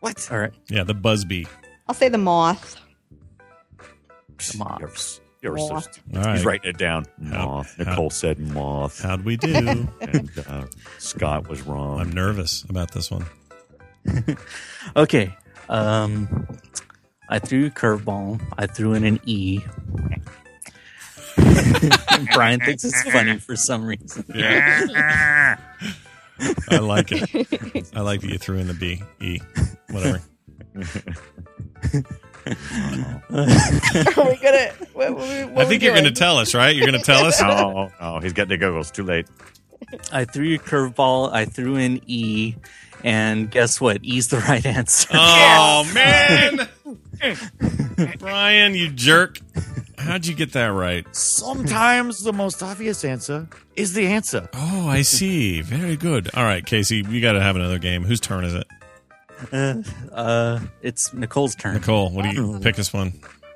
[0.00, 0.26] what?
[0.32, 0.52] all right.
[0.70, 1.46] Yeah, the buzz bee.
[1.86, 2.76] I'll say the moth.
[4.56, 5.20] Moth.
[5.42, 5.92] You're, you're Moth.
[5.92, 6.16] stupid.
[6.16, 6.36] All right.
[6.36, 7.04] He's writing it down.
[7.18, 7.76] Moth.
[7.76, 9.54] how- Nicole said moth, How'd we do?
[10.00, 10.64] and uh,
[10.98, 12.00] Scott was wrong.
[12.00, 13.26] I'm nervous about this one.
[14.96, 15.36] Okay.
[15.68, 16.47] Um,
[17.28, 18.40] I threw a curveball.
[18.56, 19.60] I threw in an E.
[22.34, 24.24] Brian thinks it's funny for some reason.
[24.34, 25.56] Yeah.
[26.70, 27.90] I like it.
[27.94, 29.40] I like that you threw in the B, E,
[29.90, 30.22] whatever.
[34.16, 34.72] Are we gonna?
[34.92, 36.74] What, what, what I are we think you're going to tell us, right?
[36.74, 37.40] You're going to tell us?
[37.42, 38.90] oh, no, he's got the goggles.
[38.90, 39.26] Too late.
[40.12, 41.32] I threw a curveball.
[41.32, 42.54] I threw in E.
[43.04, 43.98] And guess what?
[44.02, 45.08] E's the right answer.
[45.12, 46.68] Oh, man.
[48.18, 49.38] Brian, you jerk.
[49.98, 51.04] How'd you get that right?
[51.14, 54.48] Sometimes the most obvious answer is the answer.
[54.54, 55.60] Oh, I see.
[55.60, 56.30] Very good.
[56.34, 58.04] All right, Casey, we got to have another game.
[58.04, 58.66] Whose turn is it?
[59.52, 59.74] Uh,
[60.12, 61.74] uh, it's Nicole's turn.
[61.74, 63.12] Nicole, what do you pick this one?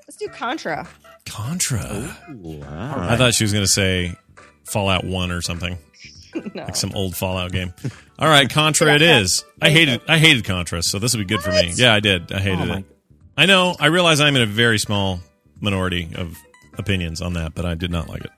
[0.06, 0.86] Let's do Contra.
[1.26, 2.16] Contra.
[2.30, 2.96] Wow.
[3.08, 4.14] I thought she was going to say
[4.64, 5.78] Fallout 1 or something.
[6.54, 6.62] No.
[6.64, 7.74] Like some old Fallout game.
[8.18, 9.44] All right, Contra it is.
[9.60, 11.72] I hated I hated Contra, so this would be good for me.
[11.74, 12.32] Yeah, I did.
[12.32, 12.84] I hated Oh my- it.
[13.36, 13.74] I know.
[13.80, 15.20] I realize I'm in a very small
[15.60, 16.38] minority of
[16.78, 18.30] opinions on that, but I did not like it.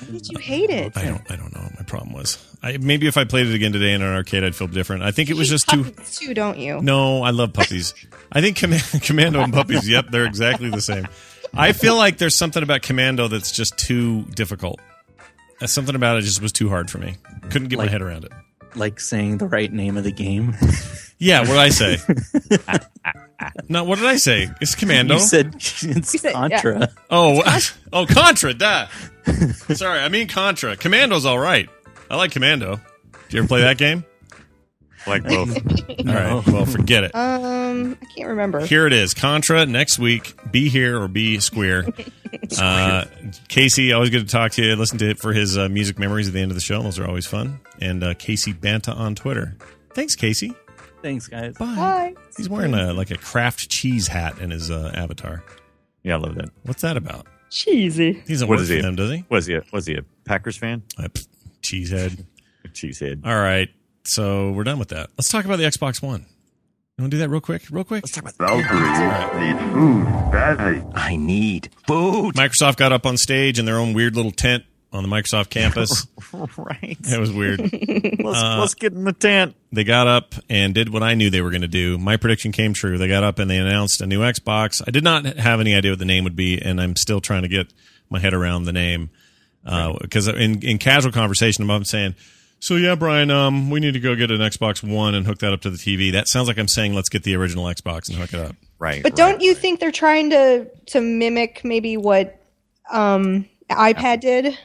[0.00, 0.96] Why did you hate it?
[0.96, 1.22] I don't.
[1.30, 2.38] I don't know what my problem was.
[2.62, 5.02] I, maybe if I played it again today in an arcade, I'd feel different.
[5.02, 5.84] I think it was just too.
[5.84, 6.80] Puppies too, don't you?
[6.82, 7.94] No, I love puppies.
[8.32, 9.88] I think Com- Commando and puppies.
[9.88, 11.06] Yep, they're exactly the same.
[11.54, 14.80] I feel like there's something about Commando that's just too difficult.
[15.62, 17.16] Uh, Something about it just was too hard for me.
[17.50, 18.32] Couldn't get my head around it.
[18.74, 20.56] Like saying the right name of the game.
[21.18, 21.98] Yeah, what did I say?
[23.68, 24.48] no, what did I say?
[24.60, 25.14] It's Commando.
[25.14, 26.60] You said it's You said- yeah.
[26.60, 26.88] Contra.
[27.10, 27.42] oh,
[27.92, 28.54] oh, Contra.
[28.54, 28.86] Duh.
[29.74, 30.76] Sorry, I mean Contra.
[30.76, 31.68] Commando's all right.
[32.10, 32.76] I like Commando.
[32.76, 34.04] Do you ever play that game?
[35.06, 35.50] Like both.
[36.08, 36.46] All right.
[36.46, 37.14] Well, forget it.
[37.14, 38.60] Um, I can't remember.
[38.60, 39.12] Here it is.
[39.12, 40.34] Contra next week.
[40.50, 41.84] Be here or be square.
[42.58, 43.04] Uh,
[43.48, 44.74] Casey, always good to talk to you.
[44.76, 46.80] Listen to it for his uh, music memories at the end of the show.
[46.82, 47.60] Those are always fun.
[47.82, 49.54] And uh, Casey Banta on Twitter.
[49.92, 50.54] Thanks, Casey.
[51.04, 51.54] Thanks, guys.
[51.58, 51.74] Bye.
[51.76, 52.14] Bye.
[52.34, 55.44] He's wearing a like a Kraft cheese hat in his uh, avatar.
[56.02, 56.48] Yeah, I love that.
[56.62, 57.26] What's that about?
[57.50, 58.14] Cheesy.
[58.14, 58.80] He doesn't What work is for he?
[58.80, 59.22] them, does he?
[59.28, 59.54] Was he?
[59.56, 60.82] A, was he a Packers fan?
[60.98, 61.26] Uh, pff,
[61.60, 62.24] cheesehead.
[62.68, 63.26] Cheesehead.
[63.26, 63.68] All right.
[64.04, 65.10] So we're done with that.
[65.18, 66.24] Let's talk about the Xbox One.
[66.96, 67.64] You want to do that real quick?
[67.70, 68.02] Real quick?
[68.04, 70.82] Let's talk about Valkyries need food badly.
[70.94, 72.34] I need food.
[72.34, 76.06] Microsoft got up on stage in their own weird little tent on the Microsoft campus.
[76.56, 76.96] right.
[77.02, 77.60] it was weird.
[77.60, 79.56] Let's, Uh, let's get in the tent.
[79.72, 81.98] They got up and did what I knew they were going to do.
[81.98, 82.96] My prediction came true.
[82.96, 84.82] They got up and they announced a new Xbox.
[84.86, 87.42] I did not have any idea what the name would be, and I'm still trying
[87.42, 87.72] to get
[88.08, 89.10] my head around the name.
[89.64, 92.14] Because in, in casual conversation, I'm saying,
[92.60, 95.52] so yeah, Brian, um, we need to go get an Xbox One and hook that
[95.52, 96.12] up to the TV.
[96.12, 98.56] That sounds like I'm saying, let's get the original Xbox and hook it up.
[98.78, 99.02] Right.
[99.02, 102.38] But don't you think they're trying to to mimic maybe what
[102.90, 104.58] um iPad did?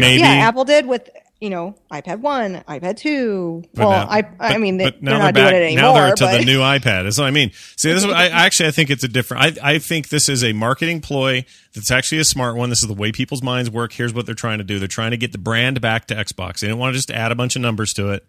[0.00, 0.20] Maybe.
[0.20, 1.08] Yeah, Apple did with
[1.40, 3.64] you know iPad one, iPad two.
[3.74, 5.82] But well, now- I I mean they, but they're not back, doing it anymore.
[5.82, 7.04] Now they're to but the new iPad.
[7.04, 7.50] That's what I mean.
[7.76, 9.60] See, this is, I actually I think it's a different.
[9.60, 12.70] I I think this is a marketing ploy that's actually a smart one.
[12.70, 13.92] This is the way people's minds work.
[13.92, 14.78] Here's what they're trying to do.
[14.78, 16.60] They're trying to get the brand back to Xbox.
[16.60, 18.26] They didn't want to just add a bunch of numbers to it.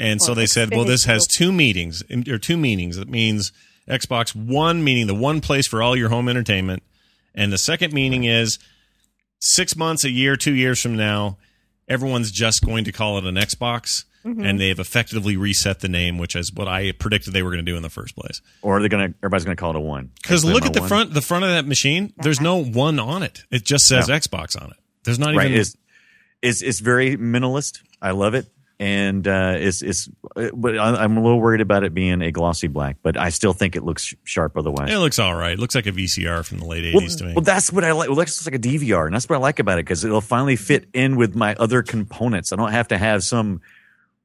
[0.00, 2.98] And so they said, well, this has two meetings or two meanings.
[2.98, 3.50] It means
[3.88, 6.84] Xbox One, meaning the one place for all your home entertainment,
[7.34, 8.60] and the second meaning is
[9.38, 11.38] six months, a year, two years from now,
[11.88, 14.44] everyone's just going to call it an Xbox, Mm-hmm.
[14.44, 17.70] and they've effectively reset the name, which is what I predicted they were going to
[17.72, 18.42] do in the first place.
[18.62, 20.10] Or they're gonna everybody's gonna call it a one.
[20.20, 20.88] Because look at the one.
[20.88, 22.12] front, the front of that machine.
[22.18, 23.44] There's no one on it.
[23.52, 24.14] It just says No.
[24.16, 24.76] Xbox on it.
[25.04, 25.46] There's not Right.
[25.46, 25.60] even.
[25.60, 25.76] It's,
[26.42, 27.78] it's it's very minimalist.
[28.02, 28.48] I love it.
[28.80, 32.68] And uh, it's it's, uh, but I'm a little worried about it being a glossy
[32.68, 34.88] black, but I still think it looks sh- sharp otherwise.
[34.92, 35.54] it looks all right.
[35.54, 37.32] It looks like a VCR from the late Well, 80s to me.
[37.34, 38.08] well, that's what I like.
[38.08, 40.20] Well, it looks like a DVR, and that's what I like about it because it'll
[40.20, 42.52] finally fit in with my other components.
[42.52, 43.62] I don't have to have some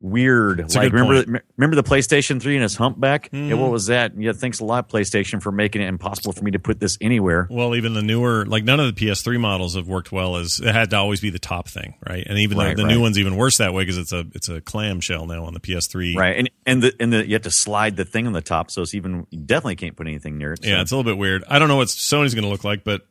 [0.04, 1.44] weird a like remember point.
[1.58, 3.30] remember the PlayStation 3 and its humpback?
[3.32, 3.58] Yeah, Mhm.
[3.58, 4.12] what was that?
[4.20, 7.48] Yeah, thanks a lot PlayStation for making it impossible for me to put this anywhere.
[7.50, 10.76] Well, even the newer, like none of the PS3 models have worked well as it
[10.76, 12.24] had to always be the top thing, right?
[12.28, 12.94] And even Right, the, the right.
[12.96, 15.62] new one's even worse that way because it's a it's a clamshell now on the
[15.62, 16.16] PS3.
[16.18, 16.38] Right.
[16.38, 18.82] And and the and the you have to slide the thing on the top so
[18.82, 20.60] it's even you definitely can't put anything near it.
[20.64, 21.44] Yeah, it's a little bit weird.
[21.48, 23.02] I don't know what Sony's going to look like, but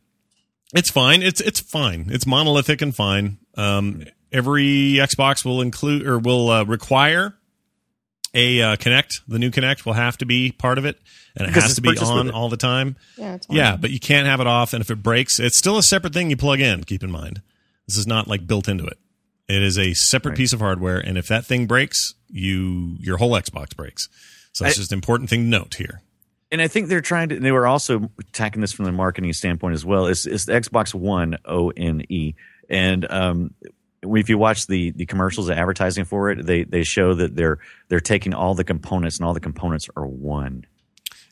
[0.75, 1.23] it's fine.
[1.23, 2.07] It's it's fine.
[2.11, 3.39] It's monolithic and fine.
[3.57, 7.35] Um, every Xbox will include or will uh, require
[8.35, 9.21] a uh, Kinect.
[9.29, 10.99] The new Kinect will have to be part of it,
[11.37, 12.97] and it Because has to be on all the time.
[13.17, 13.39] Yeah.
[13.51, 16.15] Yeah, but you can't have it off, and if it breaks, it's still a separate
[16.15, 16.85] thing you plug in.
[16.85, 17.43] Keep in mind,
[17.87, 18.99] this is not like built into it.
[19.49, 20.39] It is a separate Right.
[20.39, 24.09] piece of hardware, and if that thing breaks, you your whole Xbox breaks.
[24.53, 26.01] So it's just an important thing to note here.
[26.51, 27.41] and I think they're trying to.
[27.41, 30.07] They were also attacking this from the marketing standpoint as well.
[30.07, 32.35] It's, it's the Xbox One O N E,
[32.71, 33.55] and um,
[34.03, 37.59] if you watch the the commercials, the advertising for it, they they show that they're
[37.89, 40.65] they're taking all the components, and all the components are one.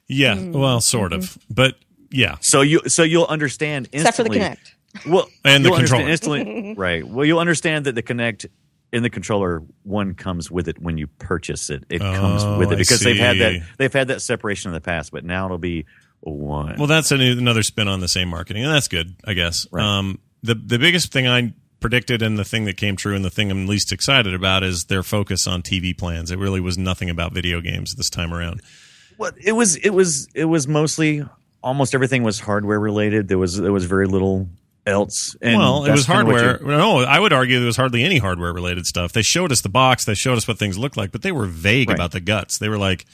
[0.09, 0.53] Yeah, Mm.
[0.53, 1.77] well, sort of, but
[2.11, 4.39] yeah, So you so you'll understand instantly.
[4.39, 5.13] Except for the Kinect.
[5.13, 6.09] Well, And the controller.
[6.09, 7.07] instantly, right?
[7.07, 8.47] Well, you'll understand that the Kinect
[8.93, 11.85] in the controller one comes with it when you purchase it.
[11.89, 14.81] It comes Oh, with it because they've had that they've had that separation in the
[14.81, 15.87] past, but now it'll be
[16.23, 16.75] one.
[16.77, 19.67] Well, that's a new, another spin on the same marketing, and that's good, I guess.
[19.71, 19.85] Right.
[19.85, 23.31] Um, the the biggest thing I predicted, and the thing that came true, and the
[23.31, 26.31] thing I'm least excited about is their focus on TV plans.
[26.31, 28.63] It really was nothing about video games this time around.
[29.19, 31.25] Well, it was it was it was mostly
[31.63, 33.29] almost everything was hardware related.
[33.29, 34.49] There was there was very little
[34.87, 35.37] else.
[35.43, 36.59] And well, it was hardware.
[36.63, 39.13] No, I would argue there was hardly any hardware related stuff.
[39.13, 41.47] They showed us the box, they showed us what things looked like, but they were
[41.47, 41.95] vague Right.
[41.97, 42.59] about the guts.
[42.59, 43.05] They were like,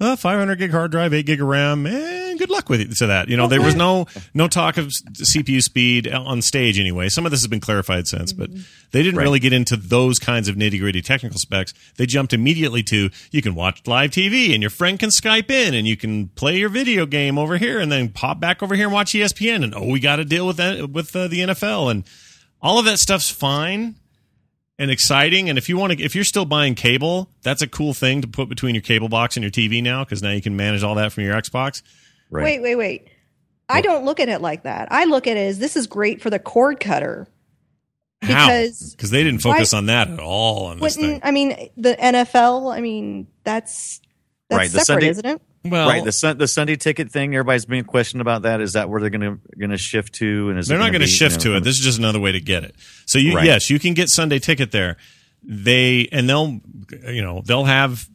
[0.00, 3.06] uh, 500 gig hard drive, 8 gig of RAM, and good luck with it to
[3.06, 3.28] that.
[3.28, 7.08] You know, there was no no talk of CPU speed on stage anyway.
[7.08, 8.50] Some of this has been clarified since, but
[8.90, 9.22] they didn't Right.
[9.24, 11.72] really get into those kinds of nitty gritty technical specs.
[11.96, 15.74] They jumped immediately to you can watch live TV and your friend can Skype in
[15.74, 18.86] and you can play your video game over here and then pop back over here
[18.86, 21.90] and watch ESPN and oh, we got to deal with that with uh, the NFL
[21.90, 22.04] and
[22.60, 23.94] all of that stuff's fine
[24.78, 25.48] and exciting.
[25.48, 28.28] And if you want to, if you're still buying cable, that's a cool thing to
[28.28, 30.94] put between your cable box and your TV now because now you can manage all
[30.96, 31.82] that from your Xbox.
[32.30, 32.44] right.
[32.44, 33.08] Wait, wait, wait.
[33.68, 34.88] I don't look at it like that.
[34.90, 37.26] I look at it as this is great for the cord cutter.
[38.20, 41.20] Because Because they didn't focus on that at all on this thing.
[41.22, 42.74] I mean the NFL?
[42.74, 44.00] I mean that's
[44.48, 45.42] that's Right, the separate, Sunday- isn't it?
[45.64, 47.34] Well, right, the sun, the Sunday ticket thing.
[47.34, 48.60] Everybody's being questioned about that.
[48.60, 50.50] Is that where they're going to going to shift to?
[50.50, 51.56] And is they're not gonna going to shift you know, to it.
[51.58, 52.74] Um, this is just another way to get it.
[53.06, 53.46] So you, Right.
[53.46, 54.96] yes, you can get Sunday ticket there.
[55.42, 56.60] They and they'll,
[57.08, 58.06] you know, they'll have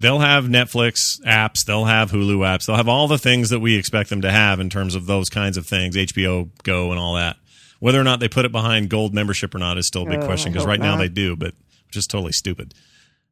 [0.00, 3.76] they'll have Netflix apps, they'll have Hulu apps, they'll have all the things that we
[3.76, 7.14] expect them to have in terms of those kinds of things, HBO Go and all
[7.14, 7.36] that.
[7.80, 10.20] Whether or not they put it behind gold membership or not is still a big
[10.20, 11.54] Oh, question because hope right now they do, but
[11.86, 12.72] which is totally stupid.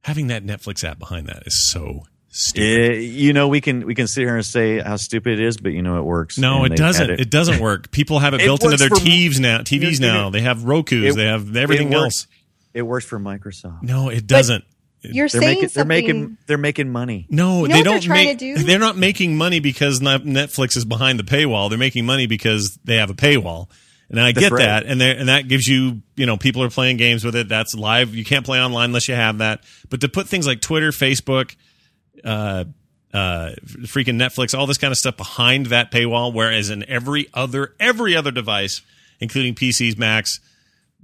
[0.02, 2.90] Having that Netflix app behind that is so stupid.
[2.96, 5.56] Eh, you know, we can we can sit here and say how stupid it is,
[5.58, 6.38] but you know it works.
[6.38, 7.10] No, it doesn't.
[7.10, 7.30] had It.
[7.30, 7.90] doesn't work.
[7.92, 9.58] People have it, It built into their TVs now.
[9.58, 10.30] TVs now.
[10.30, 11.14] They have Roku's.
[11.14, 12.26] it- they have everything it else.
[12.74, 13.82] It works for Microsoft.
[13.82, 14.64] No, it doesn't.
[15.04, 17.26] You're They're saying making they're making they're making money.
[17.28, 18.38] No, You know they what they're don't trying make.
[18.38, 18.62] to do?
[18.64, 21.68] They're not making money because Netflix is behind the paywall.
[21.68, 23.68] They're making money because they have a paywall,
[24.08, 24.64] and I That's get right.
[24.64, 24.86] that.
[24.86, 27.48] And and that gives you, you know, people are playing games with it.
[27.48, 28.14] That's live.
[28.14, 29.64] You can't play online unless you have that.
[29.90, 31.56] But to put things like Twitter, Facebook,
[32.24, 32.64] uh,
[33.12, 33.50] uh,
[33.82, 38.16] freaking Netflix, all this kind of stuff behind that paywall, whereas in every other every
[38.16, 38.82] other device,
[39.20, 40.40] including PCs, Macs,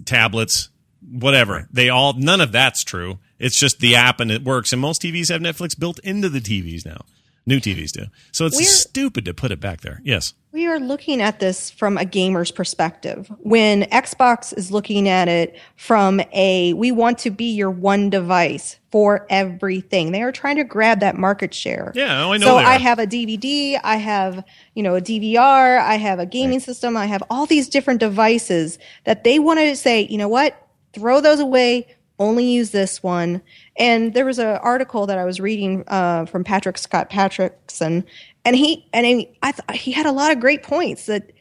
[0.04, 0.70] tablets,
[1.10, 1.68] whatever.
[1.72, 3.18] They all none of that's true.
[3.38, 4.72] It's just the app and it works.
[4.72, 7.04] And most TVs have Netflix built into the TVs now.
[7.48, 8.04] New TVs do.
[8.30, 10.00] So it's We're- stupid to put it back there.
[10.04, 10.34] Yes.
[10.52, 13.30] We are looking at this from a gamer's perspective.
[13.38, 18.76] When Xbox is looking at it from a we want to be your one device
[18.92, 20.12] for everything.
[20.12, 21.92] They are trying to grab that market share.
[21.94, 24.44] Yeah, oh, I know So I have a DVD, I have,
[24.74, 28.78] you know, a DVR, I have a gaming system, I have all these different devices
[29.04, 30.54] that they want to say, you know what?
[30.94, 31.86] Throw those away,
[32.18, 33.42] only use this one.
[33.76, 38.04] And there was an article that I was reading uh, from Patrick Scott Patterson,
[38.44, 41.32] and he and he, I th- he had a lot of great points that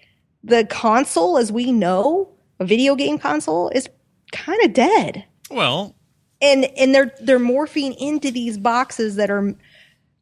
[0.43, 3.89] the console, as we know, a video game console, is
[4.31, 5.25] kind of dead.
[5.49, 5.95] Well,
[6.41, 9.55] and and they're they're morphing into these boxes that are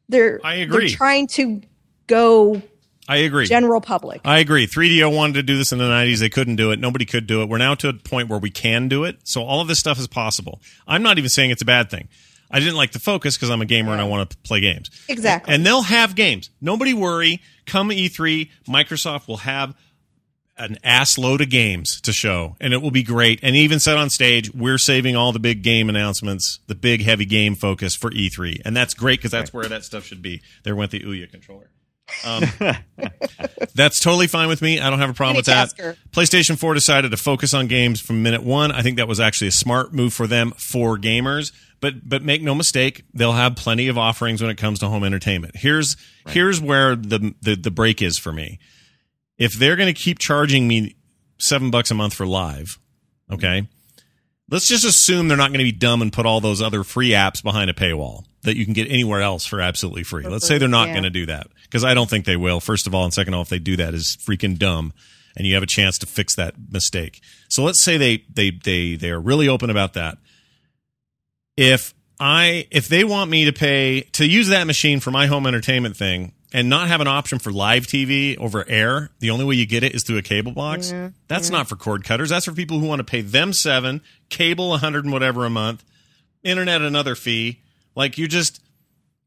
[0.08, 0.88] they're I agree.
[0.88, 1.60] they're trying to
[2.06, 2.62] go
[3.08, 3.46] I agree.
[3.46, 4.20] general public.
[4.24, 4.66] I agree.
[4.66, 6.18] 3DO wanted to do this in the 90s.
[6.18, 6.78] They couldn't do it.
[6.78, 7.48] Nobody could do it.
[7.48, 9.18] We're now to a point where we can do it.
[9.24, 10.60] So all of this stuff is possible.
[10.86, 12.08] I'm not even saying it's a bad thing.
[12.50, 14.90] I didn't like the focus because I'm a gamer and I want to play games.
[15.08, 15.52] Exactly.
[15.52, 16.50] And they'll have games.
[16.60, 17.40] Nobody worry.
[17.66, 19.74] Come E3, Microsoft will have
[20.58, 23.40] an ass load of games to show, and it will be great.
[23.42, 27.26] And even said on stage, we're saving all the big game announcements, the big heavy
[27.26, 30.40] game focus for E3, and that's great because that's where that stuff should be.
[30.62, 31.70] There went the Ouya controller.
[32.24, 32.44] Um,
[33.74, 34.80] that's totally fine with me.
[34.80, 35.72] I don't have a problem with that.
[36.12, 38.70] PlayStation 4 decided to focus on games from minute one.
[38.72, 41.52] I think that was actually a smart move for them for gamers.
[41.80, 45.04] But but make no mistake, they'll have plenty of offerings when it comes to home
[45.04, 45.56] entertainment.
[45.56, 45.96] Here's
[46.28, 48.58] here's where the, the the break is for me.
[49.36, 50.96] If they're going to keep charging me
[51.38, 52.78] seven bucks a month for live,
[53.30, 53.68] okay,
[54.50, 57.10] let's just assume they're not going to be dumb and put all those other free
[57.10, 60.26] apps behind a paywall that you can get anywhere else for absolutely free.
[60.26, 60.94] Let's say they're not Yeah.
[60.94, 62.60] going to do that because I don't think they will.
[62.60, 64.92] First of all, and second of all, if they do that, is freaking dumb,
[65.36, 67.20] and you have a chance to fix that mistake.
[67.48, 70.18] So let's say they they they they are really open about that.
[71.56, 75.46] If I if they want me to pay to use that machine for my home
[75.46, 79.56] entertainment thing and not have an option for live TV over air, the only way
[79.56, 80.92] you get it is through a cable box.
[81.28, 82.30] That's not for cord cutters.
[82.30, 84.00] That's for people who want to pay them seven,
[84.30, 85.84] cable a hundred and whatever a month,
[86.42, 87.60] internet another fee.
[87.94, 88.60] Like you're just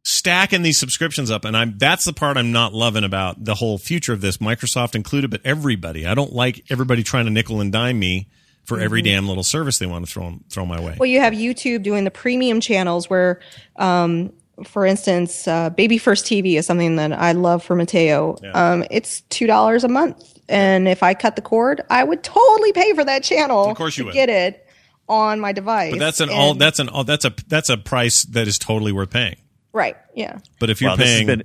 [0.03, 3.77] stacking these subscriptions up and I'm that's the part I'm not loving about the whole
[3.77, 6.05] future of this, Microsoft included, but everybody.
[6.05, 8.27] I don't like everybody trying to nickel and dime me
[8.63, 10.95] for every damn little service they want to throw throw my way.
[10.99, 13.39] Well, you have YouTube doing the premium channels where,
[13.77, 14.31] um,
[14.63, 18.37] for instance, uh, Baby First TV is something that I love for Mateo.
[18.53, 22.71] Um, it's two dollars a month, and if I cut the cord, I would totally
[22.73, 23.71] pay for that channel.
[23.71, 24.13] Of course you would.
[24.13, 24.67] get it
[25.07, 25.91] on my device.
[25.93, 28.59] But that's an And- all that's an all that's a that's a price that is
[28.59, 29.37] totally worth paying.
[29.73, 29.97] Right.
[30.15, 30.39] Yeah.
[30.59, 31.43] But if you're Wow, this has paying been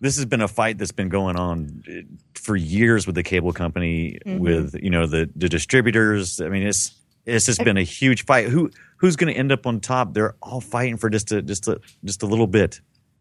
[0.00, 1.92] this has been a fight that's been going on uh,
[2.34, 4.38] for years with the cable company, Mm-hmm.
[4.38, 6.40] with you know the the distributors.
[6.40, 6.94] I mean, it's
[7.26, 8.46] it's just been a huge fight.
[8.48, 10.14] Who who's going to end up on top?
[10.14, 12.80] They're all fighting for just a just a just a little bit.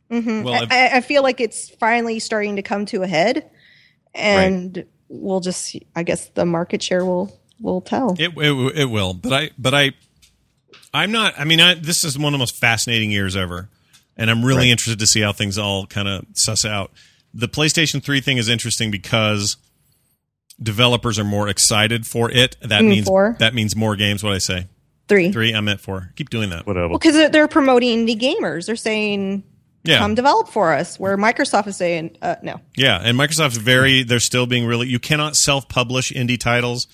[0.10, 3.50] well, I, I feel like it's finally starting to come to a head,
[4.16, 8.16] and we'll just, I guess, the market share will will tell.
[8.18, 9.92] It, it it will, but I but I
[10.94, 11.34] I'm not.
[11.38, 13.70] I mean, I, this is one of the most fascinating years ever,
[14.18, 14.70] and I'm really Right.
[14.72, 16.92] interested to see how things all kind of suss out.
[17.34, 19.58] The PlayStation 3 thing is interesting because
[20.62, 22.58] developers are more excited for it.
[22.62, 23.36] That mean means four?
[23.40, 24.24] that means more games.
[24.24, 24.68] What I say?
[25.08, 25.32] Three.
[25.32, 25.54] Three.
[25.54, 26.12] I meant four.
[26.16, 26.66] Keep doing that.
[26.68, 26.90] Whatever.
[26.90, 28.66] Well, because they're, they're promoting the gamers.
[28.66, 29.44] They're saying,
[29.86, 30.00] Yeah.
[30.00, 34.20] "Come develop for us." Where Microsoft is saying, uh, "No." Yeah, and Microsoft's very they're
[34.20, 36.88] still being really you cannot self-publish indie titles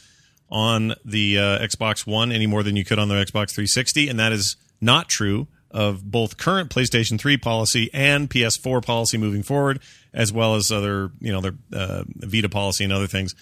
[0.49, 4.19] on the uh, Xbox One any more than you could on the Xbox 360 and
[4.19, 9.81] that is not true of both current PlayStation 3 policy and PS4 policy moving forward
[10.13, 13.35] as well as other, you know, their uh, Vita policy and other things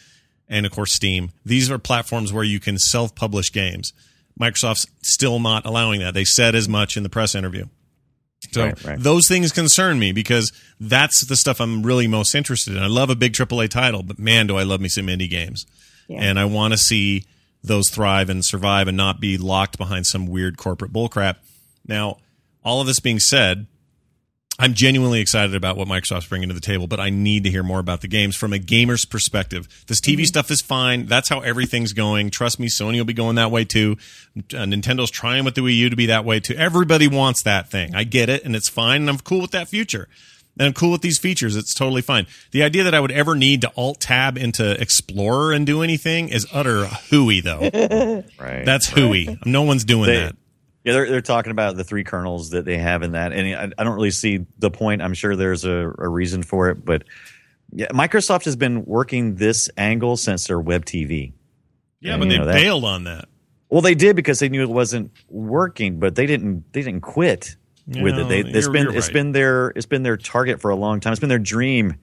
[0.51, 1.31] and of course Steam.
[1.43, 3.93] These are platforms where you can self-publish games.
[4.39, 6.13] Microsoft's still not allowing that.
[6.13, 7.65] They said as much in the press interview.
[8.51, 8.99] So Right, right.
[8.99, 12.81] those things concern me because that's the stuff I'm really most interested in.
[12.81, 15.65] I love a big AAA title, but man, do I love me some indie games.
[16.09, 17.23] And I want to see
[17.63, 21.37] those thrive and survive and not be locked behind some weird corporate bullcrap.
[21.87, 22.17] Now,
[22.63, 23.67] all of this being said,
[24.59, 27.63] I'm genuinely excited about what Microsoft's bringing to the table, but I need to hear
[27.63, 29.67] more about the games from a gamer's perspective.
[29.87, 31.07] This TV stuff is fine.
[31.07, 32.29] That's how everything's going.
[32.29, 33.97] Trust me, Sony will be going that way too.
[34.37, 36.53] Uh, Nintendo's trying with the Wii U to be that way too.
[36.55, 37.95] Everybody wants that thing.
[37.95, 40.07] I get it, and it's fine, and I'm cool with that future.
[40.59, 41.55] And I'm cool with these features.
[41.55, 42.27] It's totally fine.
[42.51, 46.27] The idea that I would ever need to alt tab into Explorer and do anything
[46.27, 47.61] is utter hooey, though.
[48.39, 48.65] Right.
[48.65, 49.39] That's hooey.
[49.45, 50.35] No one's doing They- that.
[50.83, 53.81] Yeah, they're they're talking about the three kernels that they have in that, and I,
[53.81, 55.01] I don't really see the point.
[55.01, 57.03] I'm sure there's a, a reason for it, but
[57.71, 61.33] yeah, Microsoft has been working this angle since their web TV.
[61.99, 63.25] Yeah, And, but they know, that- bailed on that.
[63.69, 67.55] Well, they did because they knew it wasn't working, but they didn't they didn't quit
[67.87, 68.27] with it.
[68.27, 69.13] They, it's been you're it's right.
[69.13, 71.13] been their it's been their target for a long time.
[71.13, 71.95] It's been their dream.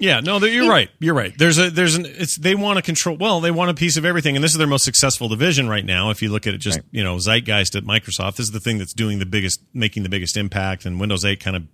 [0.00, 0.90] Yeah, no, you're right.
[0.98, 1.36] You're right.
[1.36, 3.16] There's a there's an it's they want to control.
[3.16, 5.84] Well, they want a piece of everything, and this is their most successful division right
[5.84, 6.10] now.
[6.10, 6.86] If you look at it, just Right.
[6.90, 10.08] you know, zeitgeist at Microsoft, this is the thing that's doing the biggest, making the
[10.08, 10.86] biggest impact.
[10.86, 11.64] And Windows 8 kind of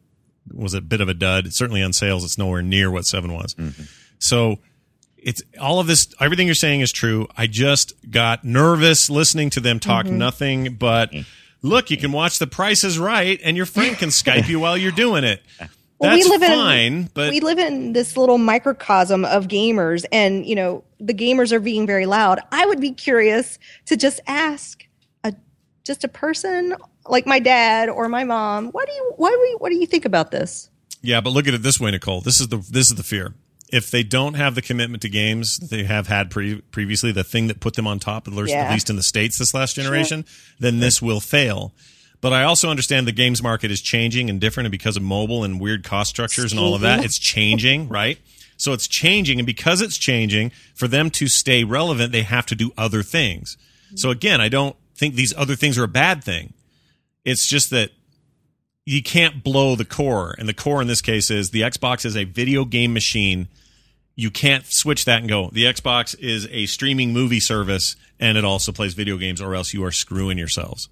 [0.52, 1.52] was a bit of a dud.
[1.52, 3.54] Certainly on sales, it's nowhere near what seven was.
[3.54, 3.82] Mm-hmm.
[4.18, 4.58] So
[5.16, 6.08] it's all of this.
[6.20, 7.28] Everything you're saying is true.
[7.36, 10.18] I just got nervous listening to them talk mm-hmm.
[10.18, 11.12] nothing but.
[11.12, 11.22] Mm-hmm.
[11.62, 14.76] Look, you can watch The Price is Right, and your friend can Skype you while
[14.76, 15.42] you're doing it.
[15.99, 20.44] Well, we That's live in- but we live in this little microcosm of gamers, and
[20.47, 22.38] you know, the gamers are being very loud.
[22.53, 24.86] I would be curious to just ask
[25.24, 25.32] a
[25.86, 26.74] just a person
[27.09, 29.86] like my dad or my mom, what do you why do you, what do you
[29.86, 30.68] think about this?
[31.03, 32.20] Yeah, but look at it this way, Nicole.
[32.20, 33.34] This is the this is the fear.
[33.72, 37.24] If they don't have the commitment to games that they have had pre- previously, the
[37.24, 38.64] thing that put them on top, at least, Yeah.
[38.66, 40.24] at least in the states this last generation,
[40.61, 41.74] then this will fail.
[42.26, 45.44] But I also understand the games market is changing and different, and because of mobile
[45.44, 48.18] and weird cost structures and all of that, it's changing, right?
[48.56, 52.56] So it's changing, and because it's changing, for them to stay relevant, they have to
[52.56, 53.56] do other things.
[53.94, 56.52] So again, I don't think these other things are a bad thing.
[57.24, 57.92] It's just that
[58.84, 60.34] you can't blow the core.
[60.36, 63.46] And the core in this case is the Xbox is a video game machine.
[64.16, 68.44] You can't switch that and go, the Xbox is a streaming movie service and it
[68.44, 70.88] also plays video games, or else you are screwing yourselves.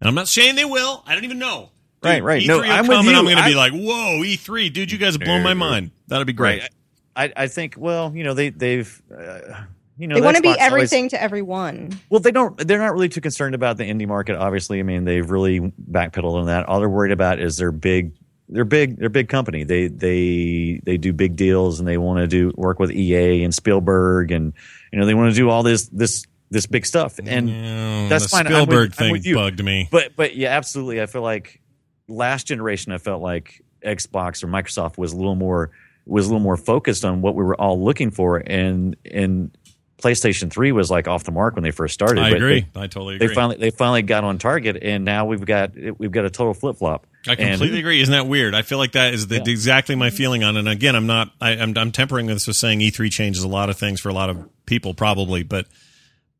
[0.00, 1.02] And I'm not saying they will.
[1.06, 1.70] I don't even know.
[2.02, 2.42] Right, right.
[2.42, 3.16] E3 No, will I'm come with and you.
[3.16, 5.90] I'm going to be like, whoa, E3, dude, you guys have blown my mind.
[6.06, 6.60] That'd be great.
[6.62, 6.70] Right.
[7.16, 7.74] I, I think.
[7.76, 9.02] Well, you know, they they've.
[9.10, 9.64] Uh,
[9.98, 11.98] you know, they want to be Xbox always- everything to everyone.
[12.08, 12.56] Well, they don't.
[12.56, 14.36] They're not really too concerned about the indie market.
[14.36, 15.58] Obviously, I mean, they've really
[15.90, 16.66] backpedaled on that.
[16.66, 18.12] All they're worried about is their big.
[18.48, 18.98] They're big.
[18.98, 19.64] They're a big company.
[19.64, 23.52] They they they do big deals, and they want to do work with EA and
[23.52, 24.52] Spielberg, and
[24.92, 27.18] you know they want to do all this this this big stuff.
[27.18, 28.46] And Mm, that's fine.
[28.46, 29.88] I'm with- Spielberg thing bugged me.
[29.90, 31.00] but but yeah, absolutely.
[31.02, 31.60] I feel like
[32.08, 35.70] last generation, I felt like Xbox or Microsoft was a little more
[36.06, 39.56] was a little more focused on what we were all looking for, and and
[40.02, 42.22] PlayStation Three was like off the mark when they first started.
[42.22, 42.66] I agree.
[42.72, 43.26] They, I totally agree.
[43.28, 46.54] they finally they finally got on target, and now we've got we've got a total
[46.54, 47.06] flip flop.
[47.26, 48.00] I completely agree.
[48.00, 48.54] Isn't that weird?
[48.54, 49.42] I feel like that is the, Yeah.
[49.48, 50.60] exactly my feeling on it.
[50.60, 51.32] And again, I'm not.
[51.40, 54.14] I, I'm, I'm tempering this with saying E3 changes a lot of things for a
[54.14, 55.66] lot of people, probably, but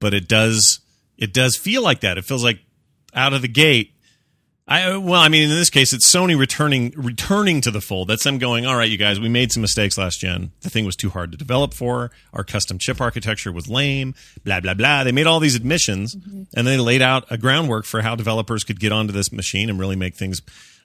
[0.01, 0.81] but it does
[1.17, 2.17] it does feel like that.
[2.17, 2.61] It feels like
[3.15, 3.93] out of the gate.
[4.71, 8.09] I well, I mean, in this case, it's Sony returning returning to the fold.
[8.09, 8.67] That's them going.
[8.67, 10.53] All right, you guys, we made some mistakes last gen.
[10.61, 12.11] The thing was too hard to develop for.
[12.35, 14.15] Our custom chip architecture was lame.
[14.45, 15.05] Blah blah blah.
[15.05, 16.43] They made all these admissions, mm-hmm.
[16.55, 19.81] and they laid out a groundwork for how developers could get onto this machine and
[19.81, 20.43] really make things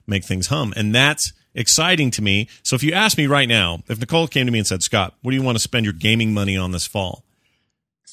[0.08, 0.74] make things hum.
[0.78, 2.48] And that's exciting to me.
[2.64, 5.14] So if you ask me right now, if Nicole came to me and said, "Scott,
[5.22, 7.26] what do you want to spend your gaming money on this fall?"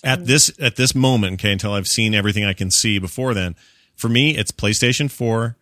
[0.03, 3.55] At this at this moment, okay, until I've seen everything I can see before then,
[3.97, 5.57] for me, it's PlayStation Four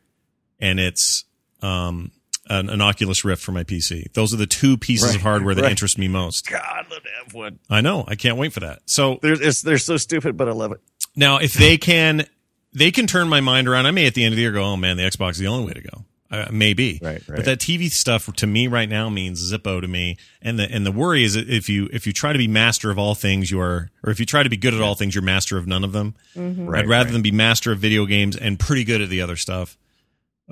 [0.61, 1.25] and it's
[1.63, 2.13] um,
[2.49, 4.13] an, an Oculus Rift for my PC.
[4.13, 5.71] Those are the two pieces of hardware that right.
[5.71, 6.49] interest me most.
[6.49, 7.59] God, I'd love to have one.
[7.69, 8.05] I know.
[8.07, 8.81] I can't wait for that.
[8.87, 10.81] So They're it's, they're so stupid, but I love it.
[11.17, 12.27] now, if they can,
[12.73, 13.87] they can turn my mind around.
[13.87, 15.47] I may at the end of the year go, "Oh man, the Xbox is the
[15.49, 17.37] only way to go." Uh, maybe, Right, right.
[17.37, 20.85] But that TV stuff to me right now means Zippo to me, and the and
[20.85, 23.59] the worry is if you if you try to be master of all things, you
[23.61, 25.85] are, or if you try to be good at all things, you're master of none
[25.85, 26.15] of them.
[26.37, 27.13] Right, I'd rather right.
[27.15, 29.79] than be master of video games and pretty good at the other stuff.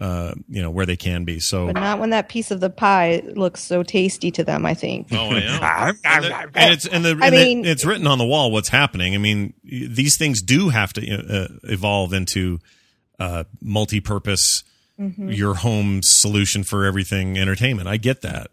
[0.00, 1.40] Uh, you know where they can be.
[1.40, 4.72] So But not when that piece of the pie looks so tasty to them, I
[4.74, 5.08] think.
[5.12, 5.98] Oh, I know.
[6.04, 8.50] and, the- and it's and the and I the- mean- it's written on the wall
[8.50, 9.14] what's happening.
[9.14, 12.60] I mean, these things do have to uh, evolve into
[13.18, 14.64] uh, multi-purpose,
[15.00, 15.28] Mm-hmm.
[15.28, 17.86] your home solution for everything entertainment.
[17.88, 18.50] I get that.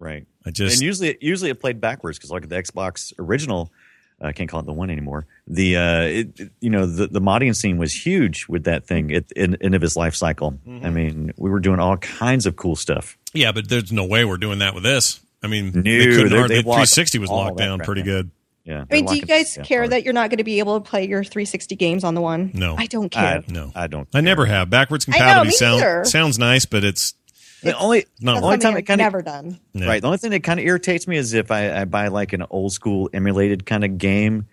[0.00, 0.26] Right.
[0.44, 3.70] I just and usually usually it played backwards because like the Xbox original,
[4.20, 5.26] I can't call it the one anymore.
[5.46, 9.12] The uh, it, it- you know the the modding scene was huge with that thing
[9.14, 10.52] at in end of its life cycle.
[10.66, 10.84] Mm-hmm.
[10.84, 13.16] I mean, we were doing all kinds of cool stuff.
[13.32, 15.20] yeah, but there's no way we're doing that with this.
[15.42, 18.06] I mean, No, they couldn't they- they locked 360 was locked down pretty down.
[18.08, 18.30] good.
[18.64, 18.84] Yeah.
[18.90, 19.90] I mean, do you guys yeah, care hard.
[19.92, 22.50] that you're not going to be able to play your 360 games on the one?
[22.54, 22.76] No.
[22.76, 23.44] I don't I, care.
[23.48, 23.70] No.
[23.74, 24.08] I don't.
[24.14, 25.48] I never have backwards I know, compatibility.
[25.48, 27.12] me sound, sounds nice, but it's
[27.62, 29.60] The only not That's only time it I've kind of never done.
[29.74, 29.86] Yeah.
[29.86, 30.00] right.
[30.00, 32.44] The only thing that kind of irritates me is if I, I buy like an
[32.48, 34.46] old school emulated kind of game,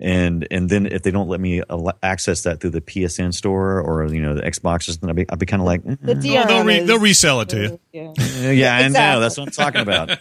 [0.00, 1.62] and and then if they don't let me
[2.02, 5.36] access that through the PSN store or you know the Xboxes, then I'll be I'll
[5.38, 7.80] be kind of like, eh, The No, they'll, re- is- they'll resell it to you.
[7.92, 8.50] Yeah.
[8.50, 9.20] yeah, I know.
[9.20, 10.18] That's what I'm talking about.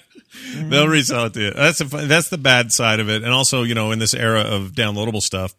[0.54, 0.92] They'll mm-hmm.
[0.92, 1.52] resell it to you.
[1.52, 3.24] That's the that's the bad side of it.
[3.24, 5.54] And also, you know, in this era of downloadable stuff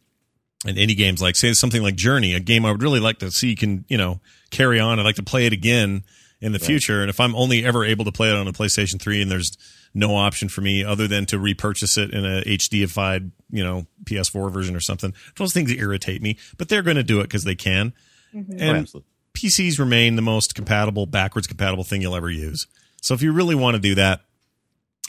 [0.67, 3.31] and indie games, like say something like Journey, a game I would really like to
[3.31, 4.21] see can you know
[4.51, 4.99] carry on.
[4.99, 6.05] I'd like to play it again
[6.41, 7.01] in the future.
[7.01, 9.57] And if I'm only ever able to play it on a PlayStation 3 and there's
[9.95, 14.53] no option for me other than to repurchase it in a HDified, you know, PS4
[14.53, 16.37] version or something, those things irritate me.
[16.59, 17.95] But they're going to do it because they can.
[18.35, 18.53] Mm-hmm.
[18.53, 19.09] Oh, And absolutely.
[19.33, 22.67] PCs remain the most compatible, backwards compatible thing you'll ever use.
[23.01, 24.21] So if you really want to do that,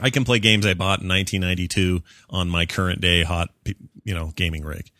[0.01, 3.49] I can play games I bought in 1992 on my current day hot,
[4.03, 4.91] you know, gaming rig.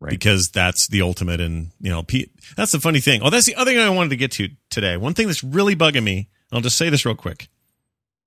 [0.00, 0.10] Right.
[0.10, 3.20] Because that's the ultimate, and you know, P- that's the funny thing.
[3.20, 4.96] Oh, that's the other thing I wanted to get to today.
[4.96, 6.28] One thing that's really bugging me.
[6.52, 7.48] I'll just say this real quick,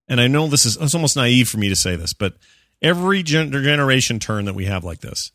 [0.10, 2.34] and I know this is it's almost naive for me to say this, but
[2.82, 5.32] every gen- generation turn that we have like this,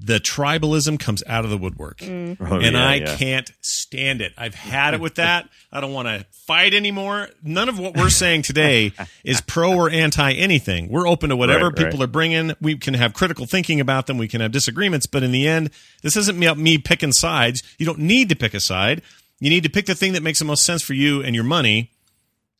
[0.00, 1.98] the tribalism comes out of the woodwork.
[1.98, 2.36] Mm.
[2.40, 3.16] Oh, and yeah, I yeah.
[3.16, 4.32] can't stand it.
[4.38, 5.48] I've had it with that.
[5.72, 7.28] I don't want to fight anymore.
[7.42, 8.92] None of what we're saying today
[9.24, 10.88] is pro or anti anything.
[10.88, 11.86] We're open to whatever Right, right.
[11.86, 12.52] people are bringing.
[12.60, 14.18] We can have critical thinking about them.
[14.18, 15.70] We can have disagreements, but in the end,
[16.02, 17.64] this isn't me, me picking sides.
[17.78, 19.02] You don't need to pick a side.
[19.40, 21.44] You need to pick the thing that makes the most sense for you and your
[21.44, 21.90] money.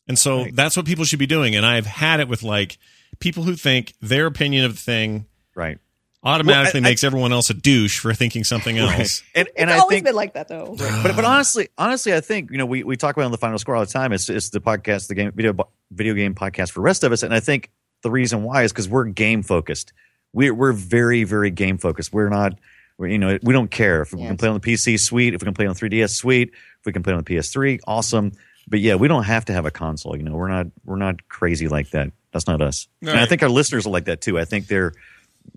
[0.09, 1.55] And so that's what people should be doing.
[1.55, 2.79] And I've had it with like
[3.21, 5.79] people who think their opinion of the thing Right.
[6.25, 9.23] Automatically Well, I- I- makes everyone else a douche for thinking something else.
[9.35, 10.75] And, and it's I always think been like that though.
[10.79, 13.39] but but honestly, honestly, I think you know we, we talk about it on the
[13.39, 14.13] final score all the time.
[14.13, 15.55] It's it's the podcast, the game video
[15.93, 17.71] video game podcast for the rest of us, and I think
[18.03, 19.93] the reason why is because we're game focused.
[20.33, 22.13] We're we're very very game focused.
[22.13, 22.59] We're not.
[22.99, 24.29] We're, you know, we don't care if we Yeah.
[24.29, 25.33] can play on the PC, sweet.
[25.35, 26.49] If we can play on the 3DS, sweet.
[26.51, 28.33] If we can play on the PS3, awesome.
[28.67, 30.17] But yeah, we don't have to have a console.
[30.17, 32.11] You know, we're not we're not crazy like that.
[32.33, 32.89] That's not us.
[33.01, 34.37] And I think our listeners are like that too.
[34.39, 34.93] I think they're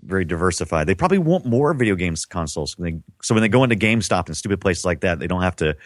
[0.02, 0.86] very diversified.
[0.86, 2.74] They probably want more video games consoles.
[2.78, 5.56] They, so when they go into GameStop and stupid places like that, they don't have
[5.56, 5.76] to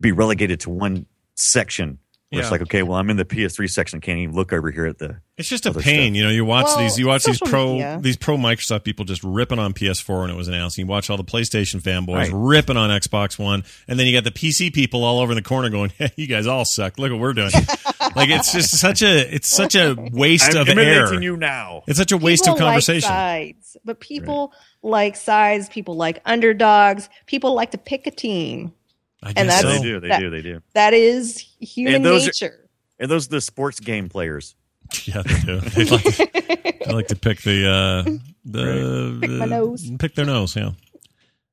[0.00, 1.98] be relegated to one section.
[2.34, 2.46] Where Yeah.
[2.46, 4.00] It's like, okay, well, I'm in the PS3 section.
[4.00, 5.20] Can't even look over here at the.
[5.36, 6.16] It's just a pain, stuff.
[6.16, 6.30] you know.
[6.30, 7.98] You watch Well, these, you watch these pro, media.
[8.00, 10.78] these pro Microsoft people just ripping on PS4 when it was announced.
[10.78, 12.30] And you watch all the PlayStation fanboys Right.
[12.32, 15.42] ripping on Xbox One, and then you got the PC people all over in the
[15.42, 16.98] corner going, hey, "You guys all suck.
[16.98, 17.50] Look what we're doing."
[18.14, 21.20] like it's just such a, it's such a waste of air.
[21.20, 21.82] you now.
[21.88, 23.10] It's such a waste people of conversation.
[23.10, 25.68] Like sides, but people like sides.
[25.68, 27.08] People like underdogs.
[27.26, 28.72] People like to pick a team.
[29.24, 29.68] I And that's- so.
[29.70, 30.00] They do.
[30.00, 30.30] They that- do.
[30.30, 30.60] They do.
[30.74, 32.68] That is human And those are- nature.
[33.00, 34.54] And those are the sports game players.
[35.06, 35.60] Yeah, they do.
[35.60, 36.04] They like,
[36.84, 38.02] they like to pick the uh,
[38.44, 39.90] the Pick my the- nose.
[39.98, 40.54] Pick their nose.
[40.54, 40.72] Yeah.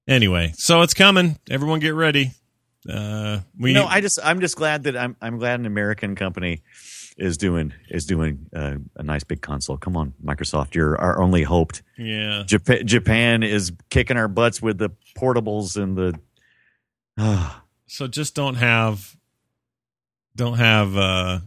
[0.08, 1.40] Anyway, so it's coming.
[1.50, 2.32] Everyone, get ready.
[2.88, 3.86] Uh, we know.
[3.86, 6.62] I just I'm just glad that I'm I'm glad an American company
[7.18, 9.78] is doing is doing uh, a nice big console.
[9.78, 11.72] Come on, Microsoft, you're our only hope.
[11.98, 12.44] yeah.
[12.46, 16.20] Japan, Japan is kicking our butts with the portables and the.
[17.18, 17.61] Ah,
[17.92, 19.18] So just don't have
[20.34, 21.40] don't have uh,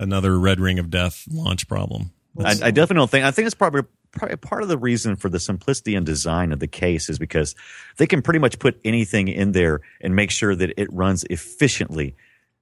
[0.00, 2.12] another Red Ring of Death launch problem.
[2.42, 3.26] I, I definitely don't think.
[3.26, 6.60] I think it's probably probably part of the reason for the simplicity and design of
[6.60, 7.54] the case is because
[7.98, 12.16] they can pretty much put anything in there and make sure that it runs efficiently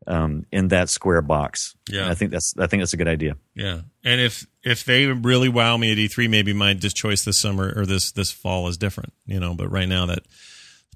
[0.08, 1.76] um, in that square box.
[1.88, 2.00] Yeah.
[2.00, 3.36] And I think that's I think that's a good idea.
[3.54, 7.38] Yeah, and if if they really wow me at E3, maybe my just choice this
[7.38, 9.12] summer or this this fall is different.
[9.24, 10.24] You know, but right now that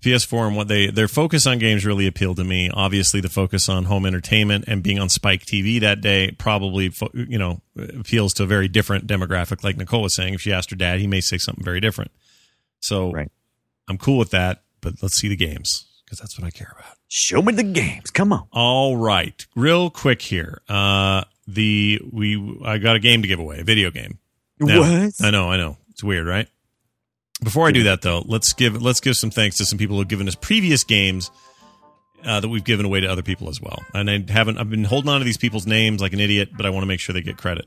[0.01, 2.70] PS4 and what they their focus on games really appealed to me.
[2.72, 7.38] Obviously, the focus on home entertainment and being on Spike TV that day probably you
[7.38, 9.64] know appeals to a very different demographic.
[9.64, 12.11] Like Nicole was saying, if she asked her dad, he may say something very different.
[12.80, 13.30] So Right.
[13.88, 16.97] I'm cool with that, but let's see the games because that's what I care about.
[17.09, 18.11] Show me the games.
[18.11, 18.47] Come on.
[18.53, 20.61] All right, real quick here.
[20.68, 24.18] Uh, the we I got a game to give away, a video game.
[24.59, 25.12] Now, What?
[25.22, 25.76] I know, I know.
[25.90, 26.49] It's weird, right?
[27.43, 30.09] Before I do that, though, let's give let's give some thanks to some people who've
[30.09, 31.30] given us previous games
[32.24, 33.82] uh, that we've given away to other people as well.
[33.95, 36.64] And I haven't I've been holding on to these people's names like an idiot, but
[36.64, 37.66] I want to make sure they get credit.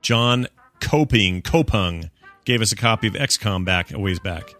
[0.00, 0.46] John
[0.80, 2.10] Coping Copung
[2.44, 4.54] gave us a copy of XCOM back a ways back.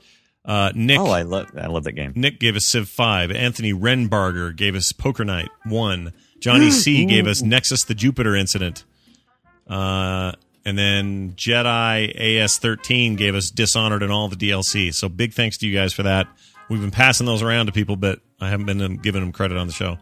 [0.45, 2.13] Uh, Nick Oh, I love I love that game.
[2.15, 3.31] Nick gave us Civ 5.
[3.31, 6.13] Anthony Renbarger gave us Poker Night 1.
[6.41, 8.85] Johnny C gave us Nexus the Jupiter Incident.
[9.67, 10.33] Uh,
[10.71, 14.95] and then Jedi AS13 gave us Dishonored and all the DLC.
[14.95, 16.29] So big thanks to you guys for that.
[16.69, 19.67] We've been passing those around to people, but I haven't been giving them credit on
[19.67, 19.99] the show.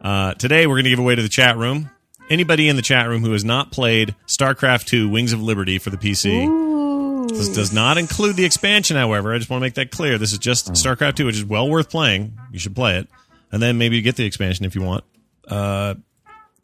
[0.00, 1.90] Uh, today, we're going to give away to the chat room.
[2.30, 5.90] Anybody in the chat room who has not played StarCraft 2 Wings of Liberty for
[5.90, 7.28] the PC.
[7.28, 9.34] This does not include the expansion, however.
[9.34, 10.16] I just want to make that clear.
[10.16, 12.38] This is just StarCraft 2, which is well worth playing.
[12.50, 13.08] You should play it.
[13.52, 15.04] And then maybe get the expansion if you want.
[15.46, 15.96] Uh,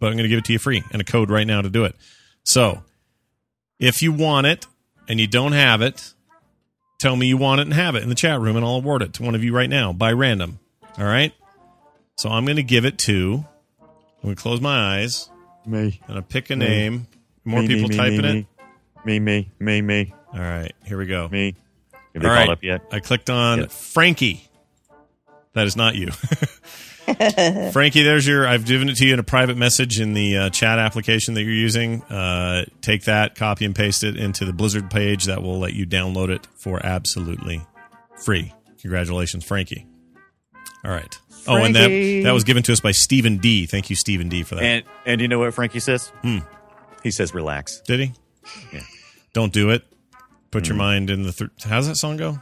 [0.01, 1.69] but I'm going to give it to you free and a code right now to
[1.69, 1.95] do it.
[2.43, 2.83] So,
[3.85, 4.67] if you want it
[5.09, 6.13] and you don't have it,
[6.99, 9.03] tell me you want it and have it in the chat room, and I'll award
[9.03, 10.59] it to one of you right now by random.
[10.99, 11.33] All right?
[12.17, 13.45] So, I'm going to give it to.
[13.83, 15.29] I'm going to close my eyes
[15.67, 16.01] Me.
[16.09, 17.07] and I pick a name.
[17.45, 18.47] More Me, people me, me, typing me, it.
[19.05, 21.29] Me, me, me, me, All right, here we go.
[21.29, 21.55] me.
[22.15, 22.83] Have All up yet?
[22.93, 23.67] I clicked on Yeah.
[23.67, 24.49] Frankie.
[25.53, 26.11] That is not you.
[27.73, 28.47] Frankie, there's your.
[28.47, 31.43] I've given it to you in a private message in the uh, chat application that
[31.43, 32.03] you're using.
[32.05, 35.25] Uh, take that, copy and paste it into the Blizzard page.
[35.25, 37.61] That will let you download it for absolutely
[38.25, 38.53] free.
[38.81, 39.87] Congratulations, Frankie.
[40.85, 41.19] All right.
[41.47, 41.89] Oh, and that
[42.25, 43.67] that was given to us by Stephen D.
[43.67, 44.43] Thank you, Stephen D.
[44.43, 44.65] for that.
[44.65, 46.09] And and you know what Frankie says?
[46.23, 46.39] Hmm.
[47.03, 48.13] He says, "Relax." Did he?
[48.73, 48.81] Yeah.
[49.35, 49.85] Don't do it.
[50.51, 50.73] Put Hmm.
[50.73, 51.33] your mind in the.
[51.33, 52.39] Th- How's that song go?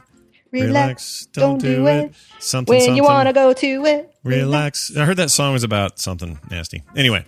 [0.53, 1.27] Relax.
[1.33, 2.13] Don't do it.
[2.39, 2.71] Something.
[2.71, 2.95] When something.
[2.95, 4.15] you want to go to it.
[4.23, 4.95] Relax.
[4.95, 6.83] I heard that song was about something nasty.
[6.95, 7.25] Anyway,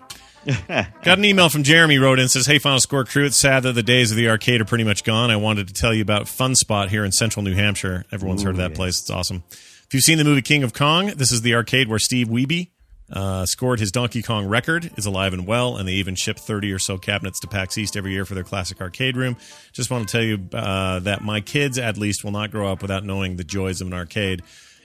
[0.68, 3.74] Got an email from Jeremy wrote in says, "Hey, Final Score crew, it's sad that
[3.74, 5.32] the days of the arcade are pretty much gone.
[5.32, 8.06] I wanted to tell you about Fun Spot here in Central New Hampshire.
[8.12, 9.00] Everyone's heard of that place.
[9.00, 9.44] It's awesome.
[9.50, 12.70] If you've seen the movie King of Kong, this is the arcade where Steve Wiebe
[13.12, 14.92] uh, scored his Donkey Kong record.
[14.98, 17.96] Is alive and well, and they even ship thirty or so cabinets to PAX East
[17.96, 19.38] every year for their classic arcade room.
[19.74, 22.82] Just want to tell you uh, that my kids, at least, will not grow up
[22.82, 24.42] without knowing the joys of an arcade."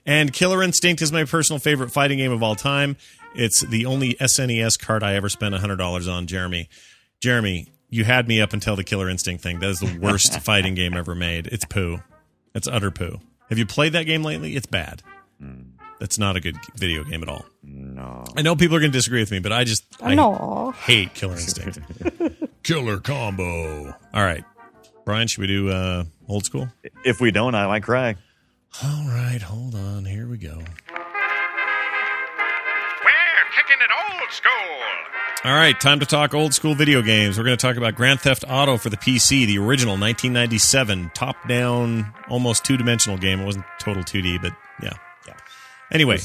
[0.06, 2.96] And Killer Instinct is my personal favorite fighting game of all time.
[3.34, 6.68] It's the only SNES card I ever spent $100 on, Jeremy.
[7.20, 9.60] Jeremy, you had me up until the Killer Instinct thing.
[9.60, 11.46] That is the worst fighting game ever made.
[11.48, 12.00] It's poo.
[12.54, 13.20] It's utter poo.
[13.50, 14.56] Have you played that game lately?
[14.56, 15.02] It's bad.
[16.00, 17.44] That's not a good video game at all.
[17.62, 18.24] No.
[18.36, 20.72] I know people are going to disagree with me, but I just I No.
[20.84, 21.78] hate Killer Instinct.
[22.62, 23.94] Killer combo.
[24.14, 24.42] All right.
[25.04, 26.68] Brian, should we do uh, old school?
[27.04, 28.16] If we don't, I might cry.
[28.82, 30.04] All right, hold on.
[30.04, 30.56] Here we go.
[30.56, 30.64] We're
[33.54, 33.90] kicking it
[34.20, 34.50] old school.
[35.44, 37.36] All right, time to talk old school video games.
[37.38, 41.36] We're going to talk about Grand Theft Auto for the PC, the original 1997 top
[41.48, 43.40] down, almost two dimensional game.
[43.40, 44.92] It wasn't total 2D, but yeah.
[45.90, 45.94] Yeah.
[45.94, 46.18] Anyway,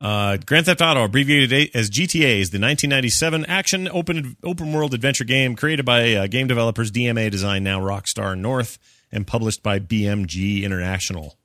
[0.00, 5.24] uh, Grand Theft Auto, abbreviated as GTA, is the 1997 action open open world adventure
[5.24, 8.78] game created by uh, game developers DMA Design, now Rockstar North,
[9.10, 11.36] and published by BMG International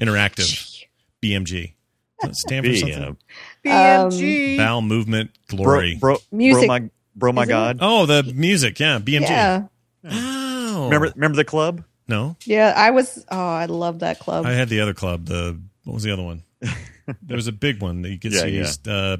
[0.00, 0.84] Interactive.
[1.22, 1.74] BMG.
[2.20, 3.16] Does that stand for something?
[3.64, 4.56] BMG.
[4.58, 5.96] Bowel Movement Glory.
[6.00, 6.66] bro, Music.
[6.66, 7.54] bro, my, bro, my Isn't it?
[7.54, 7.78] God.
[7.80, 9.28] Oh, the music, yeah, BMG.
[9.28, 9.66] Yeah.
[10.04, 11.84] Oh, Remember, remember the club?
[12.08, 12.72] No, Yeah.
[12.76, 14.44] I was, oh, I love that club.
[14.46, 15.26] I had the other club.
[15.26, 16.42] The what was the other one?
[17.22, 18.58] there was a big one that you could Yeah, see.
[18.86, 18.92] yeah.
[18.92, 19.16] Uh,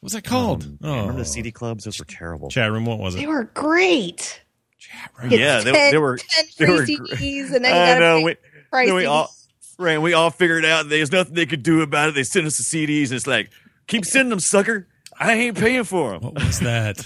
[0.00, 0.64] what's that called?
[0.64, 1.84] Um, oh, Remember the CD clubs?
[1.84, 2.48] Those were terrible.
[2.50, 2.86] chat room.
[2.86, 3.18] What was it?
[3.18, 4.40] they were great.
[4.78, 5.30] Chat room.
[5.32, 6.18] Yeah, they, they were.
[6.18, 8.18] 10 they free were CDs, and then you I gotta know.
[8.18, 8.36] pay We,
[8.70, 9.08] price then we CDs.
[9.08, 9.30] all,
[9.78, 12.14] right, we all figured out there's nothing they could do about it.
[12.14, 13.50] They sent us the CDs, and it's like,
[13.86, 14.86] keep sending them, sucker.
[15.18, 16.22] I ain't paying for them.
[16.22, 16.98] What was that?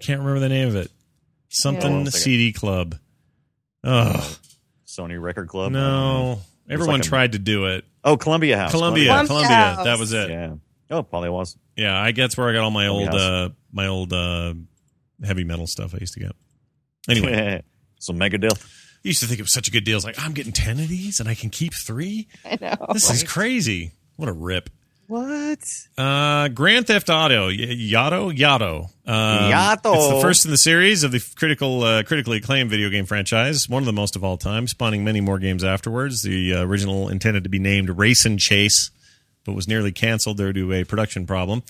[0.00, 0.90] I can't remember the name of it.
[1.48, 2.10] Something Yeah.
[2.10, 2.96] CD Club.
[3.84, 4.38] Oh
[4.86, 5.72] Sony Record Club.
[5.72, 6.40] no!
[6.70, 7.84] Everyone like a- tried to do it.
[8.04, 8.70] Oh, Columbia House.
[8.70, 9.48] Columbia, Columbia Columbia.
[9.56, 9.84] House.
[9.84, 10.30] That was it.
[10.30, 10.54] Yeah.
[10.90, 11.56] Oh, probably was.
[11.76, 13.28] Yeah, I guess where I got all my Columbia old House.
[13.30, 14.54] uh my old uh
[15.24, 16.32] heavy metal stuff I used to get.
[17.08, 17.62] Anyway,
[17.98, 18.64] so Megadeth.
[18.64, 19.96] I used to think it was such a good deal.
[19.96, 22.28] It's like I'm getting ten of these and I can keep three.
[22.44, 22.86] I know.
[22.92, 23.92] This is crazy.
[24.16, 24.70] What a rip.
[25.08, 25.58] What?
[25.96, 28.90] Uh, Grand Theft Auto, Y- Yato, Yato.
[29.06, 29.94] Um, Yato.
[29.94, 33.70] It's the first in the series of the critical, uh, critically acclaimed video game franchise.
[33.70, 36.20] One of the most of all time, spawning many more games afterwards.
[36.22, 38.90] The uh, original intended to be named Race and Chase,
[39.44, 41.62] but was nearly canceled due to a production problem.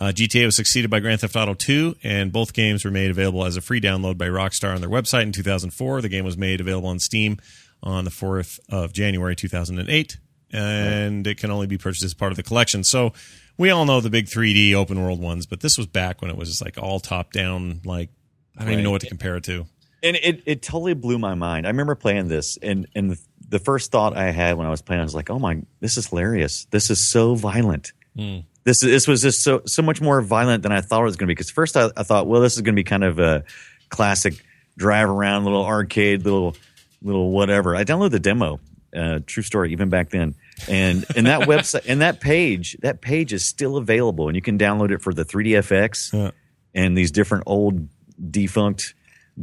[0.00, 3.44] Uh, GTA was succeeded by Grand Theft Auto 2, and both games were made available
[3.44, 6.00] as a free download by Rockstar on their website in 2004.
[6.02, 7.38] The game was made available on Steam
[7.84, 10.16] on the 4th of January 2008,
[10.52, 12.84] and it can only be purchased as part of the collection.
[12.84, 13.12] So
[13.56, 16.36] we all know the big 3D open world ones, but this was back when it
[16.36, 18.10] was like all top down, like,
[18.56, 19.66] I don't even know what to compare it to.
[20.02, 21.66] And it, it totally blew my mind.
[21.66, 25.00] I remember playing this, and, and the, first thought I had when I was playing,
[25.00, 26.66] I was like, oh my, this is hilarious.
[26.70, 27.92] This is so violent.
[28.16, 28.38] Hmm.
[28.64, 31.26] This, this was just so, so much more violent than I thought it was going
[31.26, 31.34] to be.
[31.34, 33.44] Because first I, I thought, well, this is going to be kind of a
[33.90, 34.42] classic
[34.78, 36.56] drive around, little arcade, little,
[37.02, 37.76] little whatever.
[37.76, 38.60] I downloaded the demo.
[38.94, 40.34] Uh, true story, even back then.
[40.68, 44.58] And and that website and that page, that page is still available, and you can
[44.58, 46.30] download it for the 3DFX Yeah.
[46.74, 47.88] and these different old
[48.30, 48.94] defunct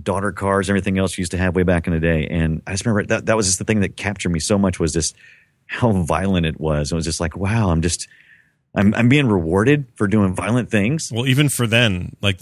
[0.03, 2.27] daughter cards, everything else you used to have way back in the day.
[2.27, 4.79] And I just remember that that was just the thing that captured me so much
[4.79, 5.15] was just
[5.65, 6.91] how violent it was.
[6.91, 8.07] It was just like, wow, I'm just
[8.75, 11.11] I'm I'm being rewarded for doing violent things.
[11.11, 12.39] Well, even for then, like,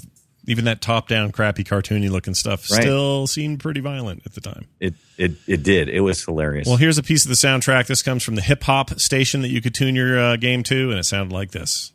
[0.47, 2.81] even that top down, crappy, cartoony looking stuff Right.
[2.81, 4.65] still seemed pretty violent at the time.
[4.79, 5.89] It it it did.
[5.89, 6.67] It was hilarious.
[6.67, 7.87] Well, here's a piece of the soundtrack.
[7.87, 10.89] This comes from the hip hop station that you could tune your uh, game to,
[10.91, 11.91] and it sounded like this.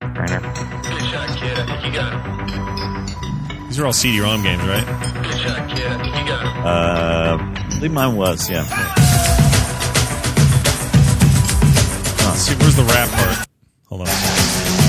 [0.00, 1.58] Good shot, kid.
[1.58, 3.66] I think you got him.
[3.68, 4.84] These are all CD-ROM games, right?
[5.22, 5.58] Good shot.
[5.58, 5.66] I
[6.02, 6.66] think you got him.
[6.66, 8.62] uh, I believe mine was, yeah.
[12.26, 13.48] Let's see, where's the rap part?
[13.88, 14.85] Hold on.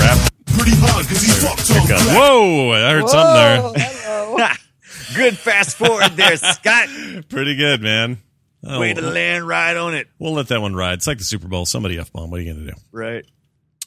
[0.00, 0.18] Rap?
[0.46, 2.06] Pretty hard because he's fucked Here it goes.
[2.08, 2.72] Whoa!
[2.72, 3.86] I heard something there.
[3.86, 4.48] Hello.
[5.16, 6.88] Good fast forward there, Scott.
[7.28, 8.18] Pretty good, man.
[8.64, 10.06] Oh, Way to land right on it.
[10.18, 10.94] we'll let that one ride.
[10.94, 11.66] It's like the Super Bowl.
[11.66, 12.30] Somebody F bomb.
[12.30, 12.78] What are you going to do?
[12.92, 13.24] Right.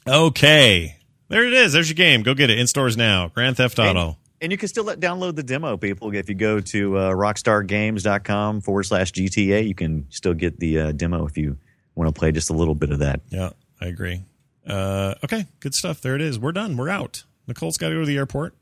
[0.06, 0.96] Okay.
[1.28, 1.72] There it is.
[1.72, 2.22] There's your game.
[2.22, 3.28] Go get it in stores now.
[3.28, 4.18] Grand Theft Auto.
[4.42, 6.14] And you can still let, download the demo, people.
[6.14, 10.92] If you go to uh, rockstargames.com forward slash GTA, you can still get the uh,
[10.92, 11.56] demo if you
[11.94, 13.20] want to play just a little bit of that.
[13.30, 14.22] Yeah, I agree.
[14.66, 16.00] Uh, okay, good stuff.
[16.00, 16.38] There it is.
[16.38, 16.76] We're done.
[16.76, 17.24] We're out.
[17.46, 18.54] Nicole's got to go to the airport.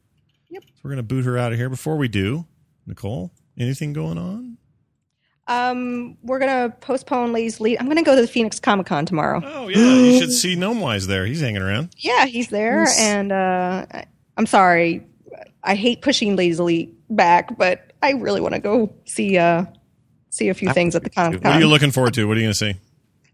[0.50, 0.64] Yep.
[0.64, 1.68] So we're going to boot her out of here.
[1.68, 2.46] Before we do,
[2.86, 4.58] Nicole, anything going on?
[5.48, 7.78] Um, we're gonna postpone Ladies Lead.
[7.80, 9.40] I'm gonna go to the Phoenix Comic Con tomorrow.
[9.44, 11.26] Oh yeah, you should see Gnomewise there.
[11.26, 11.90] He's hanging around.
[11.98, 14.04] Yeah, he's there, and uh, I-
[14.36, 15.04] I'm sorry,
[15.64, 19.64] I hate pushing Ladies Elite back, but I really want to go see uh
[20.30, 21.50] see a few things at the Comic Con.
[21.50, 22.24] What are you looking forward to?
[22.28, 22.74] What are you going to see?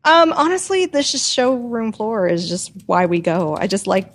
[0.05, 3.57] Um, honestly, this just showroom floor is just why we go.
[3.57, 4.15] I just like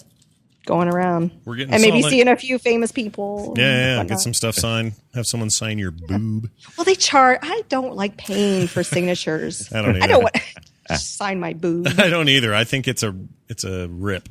[0.65, 3.53] going around We're getting and maybe solid- seeing a few famous people.
[3.57, 4.03] Yeah, yeah.
[4.05, 4.93] Get some stuff signed.
[5.13, 6.49] Have someone sign your boob.
[6.77, 7.39] Well, they charge.
[7.43, 9.71] I don't like paying for signatures.
[9.73, 10.35] I don't I don't want
[10.89, 11.87] just sign my boob.
[11.97, 12.55] I don't either.
[12.55, 13.13] I think it's a
[13.49, 14.29] it's a rip.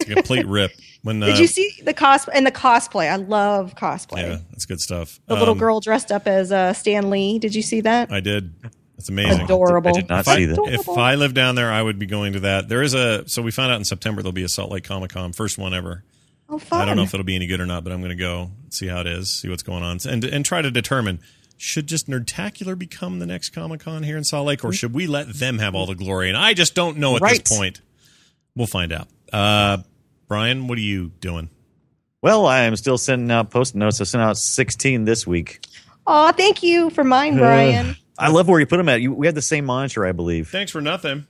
[0.00, 0.72] It's a complete rip.
[1.02, 3.10] When uh, Did you see the cos and the cosplay?
[3.10, 4.18] I love cosplay.
[4.18, 5.18] Yeah, that's good stuff.
[5.26, 7.38] The little Um, girl dressed up as uh, Stan Lee.
[7.38, 8.12] Did you see that?
[8.12, 8.52] I did.
[8.96, 9.42] That's amazing.
[9.42, 9.90] Adorable.
[9.90, 10.58] I did not If I, see that.
[10.68, 12.68] if I lived down there, I would be going to that.
[12.68, 15.10] There is a so we found out in September there'll be a Salt Lake Comic
[15.10, 16.04] Con, first one ever.
[16.48, 16.82] Oh, fun!
[16.82, 18.50] I don't know if it'll be any good or not, but I'm going to go
[18.70, 21.20] see how it is, see what's going on, and and try to determine
[21.56, 25.06] should just Nerdtacular become the next Comic Con here in Salt Lake, or should we
[25.06, 26.28] let them have all the glory?
[26.28, 27.42] And I just don't know at Right.
[27.44, 27.80] this point.
[28.56, 29.08] We'll find out.
[29.32, 29.78] Uh,
[30.28, 31.48] Brian, what are you doing?
[32.22, 34.00] Well, I am still sending out post notes.
[34.00, 35.64] I sent out 16 this week.
[36.06, 37.96] Oh, thank you for mine, Brian.
[38.18, 39.00] I love where you put them at.
[39.00, 40.48] You, we had the same monitor, I believe.
[40.48, 41.26] Thanks for nothing.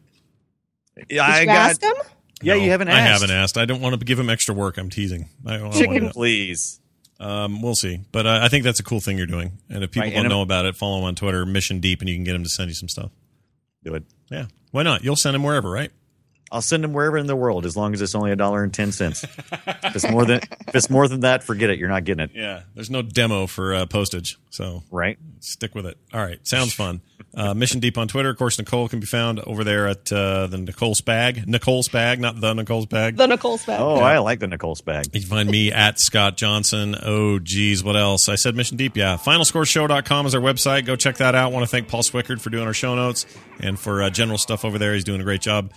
[0.96, 1.70] Yeah, Did I you got.
[1.70, 1.94] ask him?
[2.42, 3.22] Yeah, No, you haven't I asked.
[3.22, 3.58] haven't asked.
[3.58, 4.76] I don't want to give him extra work.
[4.76, 5.28] I'm teasing.
[5.46, 6.80] I don't Chicken, want please.
[7.18, 8.00] Um, we'll see.
[8.12, 9.52] But uh, I think that's a cool thing you're doing.
[9.70, 12.08] And if people Right, don't know about it, follow him on Twitter, Mission Deep, and
[12.08, 13.10] you can get him to send you some stuff.
[13.82, 14.04] Do it.
[14.30, 14.46] Yeah.
[14.72, 15.04] Why not?
[15.04, 15.90] You'll send him wherever, right?
[16.52, 18.72] I'll send them wherever in the world as long as it's only a dollar and
[18.72, 19.24] ten cents.
[19.24, 20.38] if it's more than
[20.68, 21.78] if it's more than that, forget it.
[21.78, 22.30] You're not getting it.
[22.34, 22.60] Yeah.
[22.74, 24.38] There's no demo for uh, postage.
[24.50, 25.18] So Right?
[25.40, 25.98] stick with it.
[26.12, 26.38] All right.
[26.46, 27.00] Sounds fun.
[27.36, 28.30] Uh, Mission Deep on Twitter.
[28.30, 31.46] Of course, Nicole can be found over there at uh, the Nicole Spag.
[31.48, 33.16] Nicole Spag, not the Nicole Spag.
[33.16, 33.80] The Nicole Spag.
[33.80, 35.06] Oh, I like the Nicole Spag.
[35.12, 36.94] You can find me at Scott Johnson.
[37.02, 38.28] Oh, geez, what else?
[38.28, 38.96] I said Mission Deep.
[38.96, 39.16] Yeah.
[39.16, 40.86] FinalScoreShow.com is our website.
[40.86, 41.50] Go check that out.
[41.52, 43.26] want to thank Paul Swickard for doing our show notes
[43.58, 44.94] and for uh, general stuff over there.
[44.94, 45.72] He's doing a great job.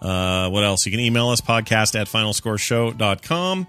[0.00, 0.84] Uh, what else?
[0.86, 3.66] You can email us, podcast at FinalScoreShow.com.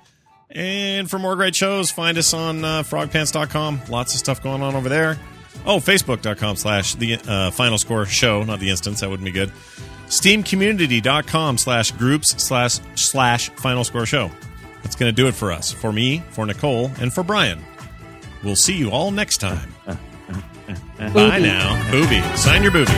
[0.49, 3.81] And for more great shows, find us on uh, frogpants.com.
[3.89, 5.17] Lots of stuff going on over there.
[5.65, 9.01] Oh, facebook.com slash the uh, final score show, not the instance.
[9.01, 9.51] That wouldn't be good.
[10.07, 14.29] Steamcommunity.com slash groups slash slash final score show.
[14.83, 17.63] That's going to do it for us, for me, for Nicole, and for Brian.
[18.43, 19.73] We'll see you all next time.
[20.97, 21.91] Bye now.
[21.91, 22.21] Booby.
[22.35, 22.91] Sign your booby.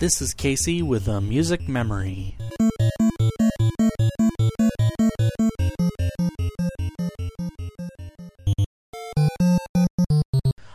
[0.00, 2.36] This is Casey with a music memory.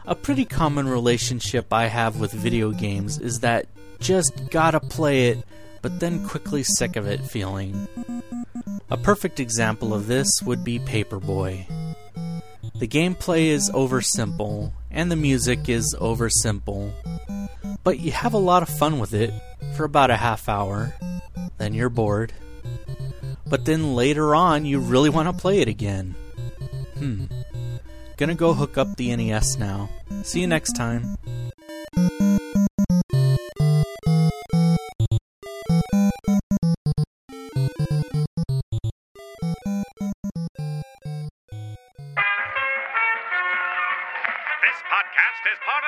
[0.05, 3.67] A pretty common relationship I have with video games is that
[3.99, 5.43] just gotta play it,
[5.81, 7.87] but then quickly sick of it feeling.
[8.89, 11.65] A perfect example of this would be Paperboy.
[12.75, 16.91] The gameplay is oversimple, and the music is oversimple,
[17.83, 19.33] but you have a lot of fun with it
[19.75, 20.93] for about a half hour.
[21.57, 22.33] Then you're bored.
[23.47, 26.15] But then later on, you really want to play it again.
[26.97, 27.25] Hmm.
[28.17, 29.89] Gonna go hook up the NES now.
[30.23, 31.17] See you next time.